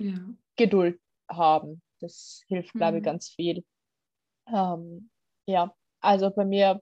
ja. 0.00 0.18
Geduld 0.56 1.00
haben. 1.28 1.82
Das 2.00 2.44
hilft, 2.48 2.74
glaube 2.74 2.98
ich, 2.98 3.02
Mhm. 3.02 3.04
ganz 3.06 3.28
viel. 3.28 3.64
Ähm, 4.52 5.10
ja, 5.46 5.74
also 6.00 6.30
bei 6.30 6.44
mir, 6.44 6.80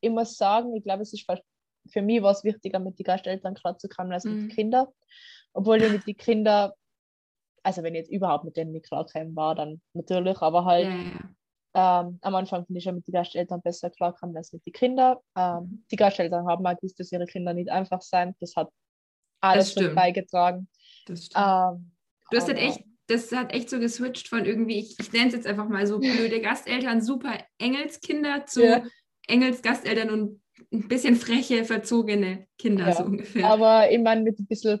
ich 0.00 0.10
muss 0.10 0.36
sagen, 0.36 0.74
ich 0.74 0.82
glaube, 0.84 1.02
es 1.02 1.12
ist 1.12 1.26
für 1.88 2.02
mich 2.02 2.20
war 2.20 2.32
es 2.32 2.42
wichtiger, 2.42 2.80
mit 2.80 2.98
den 2.98 3.04
Gasteltern 3.04 3.54
klarzukommen 3.54 4.12
als 4.12 4.24
mit 4.24 4.34
Mhm. 4.34 4.48
den 4.48 4.48
Kindern. 4.48 4.86
Obwohl 5.52 5.80
ich 5.82 5.92
mit 5.92 6.06
den 6.06 6.16
Kindern, 6.16 6.72
also 7.62 7.82
wenn 7.82 7.94
ich 7.94 8.00
jetzt 8.00 8.10
überhaupt 8.12 8.44
mit 8.44 8.56
denen 8.56 8.72
nicht 8.72 8.86
klargekommen 8.86 9.36
war, 9.36 9.54
dann 9.54 9.80
natürlich, 9.94 10.40
aber 10.42 10.64
halt 10.64 10.88
ja, 10.88 10.96
ja. 10.96 11.30
Ähm, 11.78 12.18
am 12.22 12.34
Anfang 12.34 12.64
bin 12.64 12.76
ich 12.76 12.86
ja 12.86 12.92
mit 12.92 13.06
den 13.06 13.12
Gasteltern 13.12 13.60
besser 13.60 13.90
klargekommen 13.90 14.34
als 14.34 14.50
mit 14.52 14.64
den 14.64 14.72
Kindern. 14.72 15.18
Ähm, 15.36 15.84
die 15.90 15.96
Gasteltern 15.96 16.46
haben 16.46 16.66
auch 16.66 16.74
gewusst, 16.76 16.98
dass 16.98 17.12
ihre 17.12 17.26
Kinder 17.26 17.52
nicht 17.52 17.68
einfach 17.70 18.00
sein. 18.00 18.34
Das 18.40 18.56
hat 18.56 18.70
alles 19.42 19.74
schon 19.74 19.82
stimmt. 19.82 19.96
beigetragen. 19.96 20.68
Das 21.06 21.26
stimmt. 21.26 21.44
Ähm, 21.46 21.92
Du 22.30 22.36
hast 22.38 22.48
halt 22.48 22.58
echt, 22.58 22.80
das 23.08 23.30
hat 23.30 23.52
echt 23.54 23.68
so 23.70 23.78
geswitcht 23.78 24.26
von 24.28 24.44
irgendwie, 24.46 24.78
ich, 24.78 24.98
ich 24.98 25.12
nenne 25.12 25.28
es 25.28 25.34
jetzt 25.34 25.46
einfach 25.46 25.68
mal 25.68 25.86
so 25.86 25.98
blöde 26.00 26.40
Gasteltern, 26.40 27.02
super 27.02 27.38
Engelskinder 27.58 28.46
zu 28.46 28.64
Ja. 28.64 28.82
Engelsgasteltern 29.28 30.10
und 30.10 30.42
ein 30.72 30.88
bisschen 30.88 31.14
freche, 31.16 31.64
verzogene 31.64 32.46
Kinder, 32.58 32.86
Ja, 32.88 32.94
so 32.94 33.04
ungefähr. 33.04 33.46
Aber 33.46 33.90
ich 33.90 34.00
meine, 34.00 34.22
mit 34.22 34.38
ein 34.40 34.46
bisschen 34.46 34.80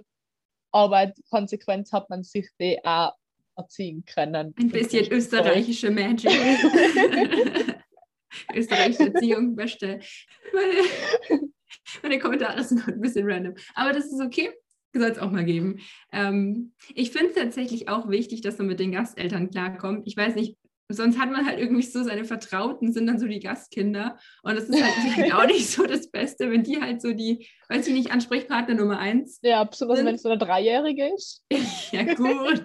Arbeit, 0.72 1.16
Konsequenz 1.30 1.92
hat 1.92 2.08
man 2.10 2.24
sich 2.24 2.48
die 2.58 2.78
auch 2.84 3.12
erziehen 3.56 4.04
können. 4.04 4.54
ein 4.58 4.70
bisschen 4.70 5.10
österreichische 5.10 5.90
Magic. 5.90 6.30
Österreichische 8.54 9.12
Erziehung, 9.12 9.56
beste. 9.56 10.00
Meine, 10.52 10.72
meine 12.02 12.18
Kommentare 12.18 12.62
sind 12.62 12.86
ein 12.86 13.00
bisschen 13.00 13.30
random. 13.30 13.54
Aber 13.74 13.92
das 13.92 14.06
ist 14.06 14.20
okay. 14.20 14.50
Soll 14.94 15.10
es 15.10 15.18
auch 15.18 15.30
mal 15.30 15.44
geben. 15.44 15.80
Ähm, 16.10 16.72
ich 16.94 17.10
finde 17.10 17.28
es 17.28 17.34
tatsächlich 17.34 17.88
auch 17.88 18.08
wichtig, 18.08 18.40
dass 18.40 18.56
man 18.58 18.66
mit 18.68 18.80
den 18.80 18.92
Gasteltern 18.92 19.50
klarkommt. 19.50 20.06
Ich 20.06 20.16
weiß 20.16 20.34
nicht, 20.36 20.56
sonst 20.88 21.18
hat 21.18 21.30
man 21.30 21.44
halt 21.44 21.58
irgendwie 21.58 21.82
so 21.82 22.02
seine 22.02 22.24
Vertrauten, 22.24 22.92
sind 22.92 23.06
dann 23.06 23.18
so 23.18 23.26
die 23.26 23.40
Gastkinder. 23.40 24.18
Und 24.42 24.56
das 24.56 24.68
ist 24.70 24.82
halt 24.82 25.34
auch 25.34 25.46
nicht 25.46 25.68
so 25.68 25.84
das 25.86 26.10
Beste, 26.10 26.50
wenn 26.50 26.62
die 26.62 26.80
halt 26.80 27.02
so 27.02 27.12
die, 27.12 27.46
weiß 27.68 27.86
ich 27.88 27.92
nicht, 27.94 28.10
Ansprechpartner 28.10 28.74
Nummer 28.74 28.98
eins 28.98 29.38
Ja, 29.42 29.60
absolut, 29.60 29.96
Sind- 29.96 30.06
wenn 30.06 30.14
es 30.14 30.22
so 30.22 30.30
eine 30.30 30.38
Dreijährige 30.38 31.14
ist. 31.14 31.44
ja, 31.92 32.14
gut. 32.14 32.62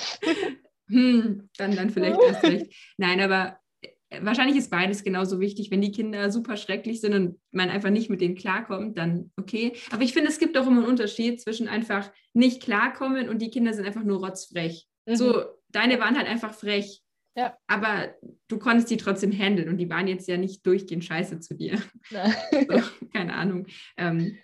hm, 0.88 1.48
dann, 1.56 1.76
dann 1.76 1.90
vielleicht 1.90 2.20
erst 2.26 2.42
recht. 2.44 2.74
Nein, 2.96 3.20
aber 3.20 3.58
äh, 3.80 4.20
wahrscheinlich 4.22 4.56
ist 4.56 4.70
beides 4.70 5.04
genauso 5.04 5.40
wichtig. 5.40 5.70
Wenn 5.70 5.80
die 5.80 5.92
Kinder 5.92 6.30
super 6.30 6.56
schrecklich 6.56 7.00
sind 7.00 7.14
und 7.14 7.40
man 7.50 7.70
einfach 7.70 7.90
nicht 7.90 8.10
mit 8.10 8.20
denen 8.20 8.34
klarkommt, 8.34 8.98
dann 8.98 9.32
okay. 9.36 9.72
Aber 9.90 10.02
ich 10.02 10.12
finde, 10.12 10.30
es 10.30 10.38
gibt 10.38 10.56
auch 10.56 10.66
immer 10.66 10.82
einen 10.82 10.90
Unterschied 10.90 11.40
zwischen 11.40 11.68
einfach 11.68 12.10
nicht 12.32 12.62
klarkommen 12.62 13.28
und 13.28 13.40
die 13.40 13.50
Kinder 13.50 13.72
sind 13.72 13.86
einfach 13.86 14.04
nur 14.04 14.24
rotzfrech. 14.24 14.86
Mhm. 15.06 15.16
So, 15.16 15.44
deine 15.68 15.98
waren 16.00 16.16
halt 16.16 16.28
einfach 16.28 16.54
frech. 16.54 17.02
Ja. 17.34 17.56
Aber 17.66 18.14
du 18.48 18.58
konntest 18.58 18.90
die 18.90 18.98
trotzdem 18.98 19.32
handeln 19.32 19.68
und 19.68 19.78
die 19.78 19.88
waren 19.88 20.06
jetzt 20.06 20.28
ja 20.28 20.36
nicht 20.36 20.66
durchgehend 20.66 21.04
scheiße 21.04 21.40
zu 21.40 21.54
dir. 21.54 21.78
So, 22.68 22.82
keine 23.12 23.34
Ahnung. 23.34 23.66
Ähm, 23.96 24.38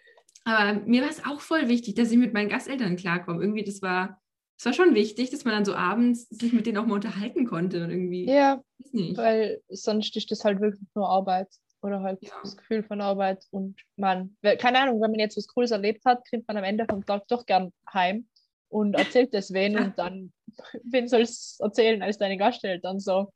aber 0.44 0.80
mir 0.86 1.02
war 1.02 1.10
es 1.10 1.24
auch 1.24 1.40
voll 1.40 1.68
wichtig, 1.68 1.94
dass 1.94 2.10
ich 2.10 2.16
mit 2.16 2.32
meinen 2.32 2.48
Gasteltern 2.48 2.96
klarkomme. 2.96 3.42
Irgendwie, 3.42 3.64
das 3.64 3.82
war, 3.82 4.20
das 4.58 4.66
war 4.66 4.72
schon 4.72 4.94
wichtig, 4.94 5.30
dass 5.30 5.44
man 5.44 5.54
dann 5.54 5.64
so 5.64 5.74
abends 5.74 6.28
sich 6.30 6.52
mit 6.52 6.66
denen 6.66 6.78
auch 6.78 6.86
mal 6.86 6.94
unterhalten 6.96 7.46
konnte 7.46 7.82
und 7.84 7.90
irgendwie, 7.90 8.28
ja, 8.28 8.60
weiß 8.78 9.16
weil 9.16 9.62
sonst 9.68 10.16
ist 10.16 10.30
das 10.30 10.44
halt 10.44 10.60
wirklich 10.60 10.82
nur 10.94 11.08
Arbeit 11.08 11.48
oder 11.80 12.00
halt 12.00 12.18
Ja. 12.22 12.32
das 12.42 12.56
Gefühl 12.56 12.82
von 12.82 13.00
Arbeit 13.00 13.44
und 13.52 13.80
man, 13.96 14.36
keine 14.58 14.80
Ahnung, 14.80 15.00
wenn 15.00 15.12
man 15.12 15.20
jetzt 15.20 15.36
was 15.36 15.46
Cooles 15.46 15.70
erlebt 15.70 16.04
hat, 16.04 16.22
kommt 16.28 16.46
man 16.48 16.56
am 16.56 16.64
Ende 16.64 16.86
vom 16.90 17.06
Tag 17.06 17.26
doch 17.28 17.46
gern 17.46 17.72
heim 17.92 18.26
und 18.68 18.94
erzählt 18.94 19.32
das 19.32 19.52
wen 19.52 19.74
Ja. 19.74 19.84
und 19.84 19.96
dann, 19.98 20.32
wen 20.82 21.06
soll 21.06 21.22
es 21.22 21.58
erzählen 21.60 22.02
als 22.02 22.18
deine 22.18 22.36
Gasteltern 22.36 22.98
so. 22.98 23.32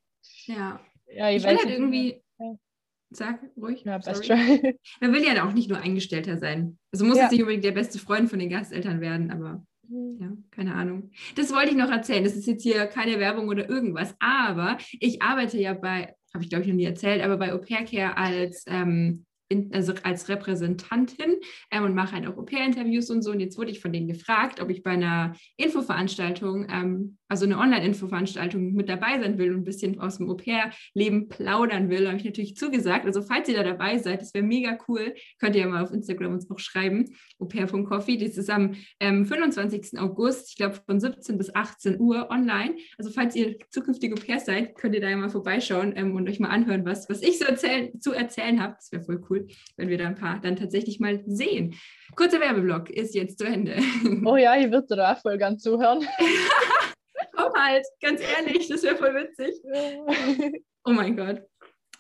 Ja, 0.47 0.81
Ja, 1.07 1.31
ich 1.31 1.45
will 1.45 1.51
halt 1.57 1.67
nicht. 1.67 1.79
irgendwie, 1.79 2.23
Ja. 2.41 2.55
sag 3.11 3.45
ruhig, 3.57 3.85
Ja, 3.85 3.99
best. 3.99 4.29
Man 4.29 5.13
will 5.13 5.23
ja 5.25 5.47
auch 5.47 5.53
nicht 5.53 5.69
nur 5.69 5.79
Eingestellter 5.79 6.37
sein. 6.39 6.79
Also 6.91 7.05
muss 7.05 7.17
Ja. 7.17 7.23
jetzt 7.25 7.33
nicht 7.33 7.43
unbedingt 7.43 7.65
der 7.65 7.71
beste 7.73 8.01
Freund 8.01 8.29
von 8.29 8.41
den 8.41 8.49
Gasteltern 8.51 9.01
werden, 9.01 9.31
aber 9.31 9.65
Ja, 9.89 10.33
keine 10.51 10.75
Ahnung. 10.75 11.11
Das 11.35 11.53
wollte 11.53 11.71
ich 11.71 11.77
noch 11.77 11.91
erzählen. 11.91 12.25
Das 12.25 12.37
ist 12.37 12.47
jetzt 12.47 12.63
hier 12.63 12.87
keine 12.87 13.19
Werbung 13.19 13.49
oder 13.49 13.69
irgendwas. 13.69 14.15
Aber 14.21 14.79
ich 15.01 15.21
arbeite 15.23 15.59
ja 15.59 15.75
bei, 15.75 16.15
habe 16.33 16.45
ich 16.45 16.49
glaube 16.49 16.63
ich 16.63 16.69
noch 16.69 16.77
nie 16.77 16.85
erzählt, 16.85 17.23
aber 17.23 17.37
bei 17.37 17.53
Au 17.53 17.59
Pair 17.59 17.85
Care 17.85 18.17
als, 18.17 18.65
ähm, 18.69 19.27
in, 19.49 19.71
also 19.75 19.93
als 20.03 20.29
Repräsentantin 20.29 21.37
ähm, 21.71 21.85
und 21.85 21.95
mache 21.95 22.13
halt 22.13 22.27
auch 22.27 22.39
Au 22.39 22.43
Pair-Interviews 22.43 23.11
und 23.11 23.23
so. 23.23 23.33
Und 23.33 23.41
jetzt 23.41 23.59
wurde 23.59 23.71
ich 23.71 23.81
von 23.81 23.93
denen 23.93 24.09
gefragt, 24.09 24.61
ob 24.61 24.71
ich 24.71 24.83
bei 24.83 24.93
einer 24.93 25.35
Infoveranstaltung, 25.57 26.67
ähm, 26.71 27.19
also 27.33 27.47
eine 27.47 27.57
Online-Infoveranstaltung 27.57 28.75
mit 28.75 28.91
dabei 28.91 29.19
sein 29.19 29.39
will 29.39 29.55
und 29.55 29.61
ein 29.61 29.65
bisschen 29.65 29.99
aus 29.99 30.19
dem 30.19 30.29
Au 30.29 30.35
Pair-Leben 30.35 31.31
plaudern 31.31 31.89
will. 31.89 32.07
Habe 32.07 32.19
ich 32.19 32.27
natürlich 32.27 32.57
zugesagt. 32.57 33.07
Also 33.07 33.23
falls 33.23 33.49
ihr 33.49 33.57
da 33.57 33.63
dabei 33.63 33.97
seid, 33.97 34.21
das 34.21 34.35
wäre 34.35 34.45
mega 34.45 34.77
cool, 34.87 35.15
könnt 35.41 35.57
ihr 35.57 35.63
ja 35.63 35.69
mal 35.69 35.83
auf 35.83 35.93
Instagram 35.93 36.35
uns 36.35 36.51
auch 36.51 36.59
schreiben, 36.59 37.17
aupair.coffee. 37.39 38.19
Das 38.19 38.37
ist 38.37 38.51
am 38.51 38.75
ähm, 39.01 39.25
25. 39.25 39.99
August, 39.99 40.51
ich 40.51 40.57
glaube 40.57 40.79
von 40.85 41.01
17 41.01 41.39
bis 41.39 41.55
18 41.55 41.99
Uhr 41.99 42.31
online. 42.31 42.77
Also 42.99 43.11
falls 43.11 43.35
ihr 43.35 43.57
zukünftige 43.71 44.15
Au-pair 44.15 44.39
seid, 44.39 44.75
könnt 44.75 44.95
ihr 44.95 45.01
da 45.01 45.09
ja 45.09 45.17
mal 45.17 45.31
vorbeischauen 45.31 45.95
ähm, 45.97 46.15
und 46.15 46.29
euch 46.29 46.39
mal 46.39 46.51
anhören, 46.51 46.85
was, 46.85 47.09
was 47.09 47.23
ich 47.23 47.39
so 47.39 47.47
erzählen, 47.47 47.99
zu 47.99 48.13
erzählen 48.13 48.63
habe. 48.63 48.75
Das 48.75 48.93
wäre 48.93 49.03
voll 49.03 49.23
cool, 49.31 49.47
wenn 49.79 49.89
wir 49.89 49.97
da 49.97 50.07
ein 50.07 50.17
paar 50.17 50.39
dann 50.39 50.57
tatsächlich 50.57 51.01
mal 51.01 51.23
sehen. 51.27 51.77
Kurzer 52.15 52.41
Werbeblock 52.41 52.91
ist 52.91 53.15
jetzt 53.15 53.39
zu 53.39 53.47
Ende. 53.47 53.77
Oh 54.25 54.37
ja, 54.37 54.55
ich 54.55 54.71
würde 54.71 54.87
da 54.91 55.15
auch 55.15 55.19
voll 55.19 55.39
gern 55.39 55.59
zuhören. 55.59 56.07
Halt, 57.63 57.87
ganz 58.01 58.21
ehrlich, 58.21 58.69
das 58.69 58.83
wäre 58.83 58.97
voll 58.97 59.15
witzig. 59.15 60.63
Oh 60.85 60.91
mein 60.91 61.17
Gott. 61.17 61.41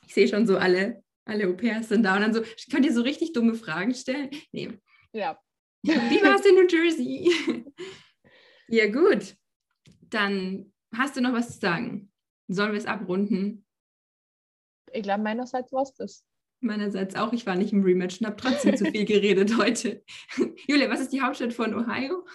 Ich 0.08 0.14
sehe 0.14 0.26
schon 0.26 0.44
so 0.44 0.58
alle, 0.58 1.04
alle 1.24 1.46
Au-pairs 1.46 1.88
sind 1.88 2.02
da 2.02 2.16
und 2.16 2.22
dann 2.22 2.34
so, 2.34 2.42
könnt 2.68 2.84
ihr 2.84 2.92
so 2.92 3.02
richtig 3.02 3.32
dumme 3.32 3.54
Fragen 3.54 3.94
stellen? 3.94 4.28
Nee, 4.50 4.76
ja. 5.12 5.38
Wie 5.82 6.22
war 6.22 6.34
es 6.34 6.46
in 6.46 6.54
New 6.54 6.66
Jersey? 6.66 7.30
ja, 8.68 8.90
gut. 8.90 9.36
Dann 10.10 10.72
hast 10.92 11.16
du 11.16 11.20
noch 11.20 11.32
was 11.32 11.52
zu 11.52 11.60
sagen. 11.60 12.12
Sollen 12.48 12.72
wir 12.72 12.78
es 12.78 12.86
abrunden? 12.86 13.64
Ich 14.92 15.02
glaube, 15.02 15.22
meinerseits 15.22 15.72
war 15.72 15.82
es 15.82 15.94
das. 15.94 16.24
Meinerseits 16.60 17.14
auch. 17.14 17.32
Ich 17.32 17.46
war 17.46 17.56
nicht 17.56 17.72
im 17.72 17.82
Rematch 17.82 18.20
und 18.20 18.26
habe 18.26 18.36
trotzdem 18.36 18.76
zu 18.76 18.84
viel 18.90 19.04
geredet 19.04 19.56
heute. 19.56 20.04
Julia, 20.66 20.90
was 20.90 21.00
ist 21.00 21.12
die 21.12 21.20
Hauptstadt 21.20 21.52
von 21.52 21.74
Ohio? 21.74 22.26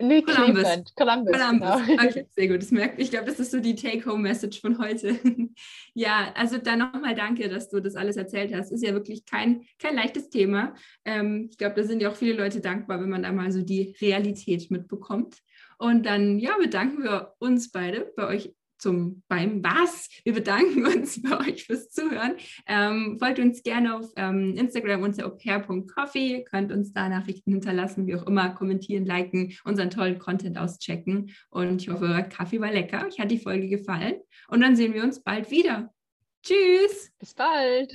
Nee, 0.00 0.22
Columbus. 0.22 0.62
Cleveland. 0.62 0.92
Columbus, 0.94 1.32
Columbus. 1.32 1.86
genau. 1.86 2.04
Okay, 2.04 2.26
sehr 2.30 2.48
gut. 2.48 2.62
Das 2.62 2.70
merkt, 2.70 3.00
ich 3.00 3.10
glaube, 3.10 3.26
das 3.26 3.40
ist 3.40 3.50
so 3.50 3.58
die 3.58 3.74
Take-Home-Message 3.74 4.60
von 4.60 4.78
heute. 4.78 5.18
ja, 5.94 6.32
also 6.34 6.58
dann 6.58 6.78
nochmal 6.78 7.16
danke, 7.16 7.48
dass 7.48 7.68
du 7.68 7.80
das 7.80 7.96
alles 7.96 8.16
erzählt 8.16 8.54
hast. 8.54 8.70
Ist 8.70 8.84
ja 8.84 8.92
wirklich 8.92 9.24
kein, 9.24 9.64
kein 9.78 9.96
leichtes 9.96 10.30
Thema. 10.30 10.74
Ähm, 11.04 11.48
ich 11.50 11.58
glaube, 11.58 11.74
da 11.74 11.82
sind 11.82 12.00
ja 12.00 12.10
auch 12.10 12.16
viele 12.16 12.34
Leute 12.34 12.60
dankbar, 12.60 13.00
wenn 13.00 13.08
man 13.10 13.24
da 13.24 13.32
mal 13.32 13.50
so 13.50 13.62
die 13.62 13.96
Realität 14.00 14.70
mitbekommt. 14.70 15.38
Und 15.78 16.06
dann, 16.06 16.38
ja, 16.38 16.56
bedanken 16.58 17.02
wir 17.02 17.34
uns 17.38 17.70
beide 17.70 18.12
bei 18.16 18.26
euch 18.26 18.54
zum 18.78 19.22
beim 19.28 19.62
Was. 19.62 20.08
Wir 20.24 20.32
bedanken 20.32 20.86
uns 20.86 21.20
bei 21.22 21.38
euch 21.40 21.64
fürs 21.64 21.90
Zuhören. 21.90 22.36
Ähm, 22.66 23.16
folgt 23.18 23.38
uns 23.38 23.62
gerne 23.62 23.96
auf 23.96 24.06
ähm, 24.16 24.54
Instagram 24.56 25.02
unter 25.02 25.26
aupair.coffee. 25.26 26.38
Ihr 26.38 26.44
könnt 26.44 26.72
uns 26.72 26.92
da 26.92 27.08
Nachrichten 27.08 27.52
hinterlassen, 27.52 28.06
wie 28.06 28.16
auch 28.16 28.26
immer, 28.26 28.50
kommentieren, 28.50 29.04
liken, 29.04 29.54
unseren 29.64 29.90
tollen 29.90 30.18
Content 30.18 30.58
auschecken. 30.58 31.30
Und 31.50 31.82
ich 31.82 31.88
hoffe, 31.88 32.26
Kaffee 32.30 32.60
war 32.60 32.72
lecker. 32.72 33.06
Euch 33.06 33.18
hat 33.20 33.30
die 33.30 33.38
Folge 33.38 33.68
gefallen. 33.68 34.16
Und 34.48 34.60
dann 34.60 34.76
sehen 34.76 34.94
wir 34.94 35.02
uns 35.02 35.22
bald 35.22 35.50
wieder. 35.50 35.92
Tschüss. 36.42 37.12
Bis 37.18 37.34
bald. 37.34 37.92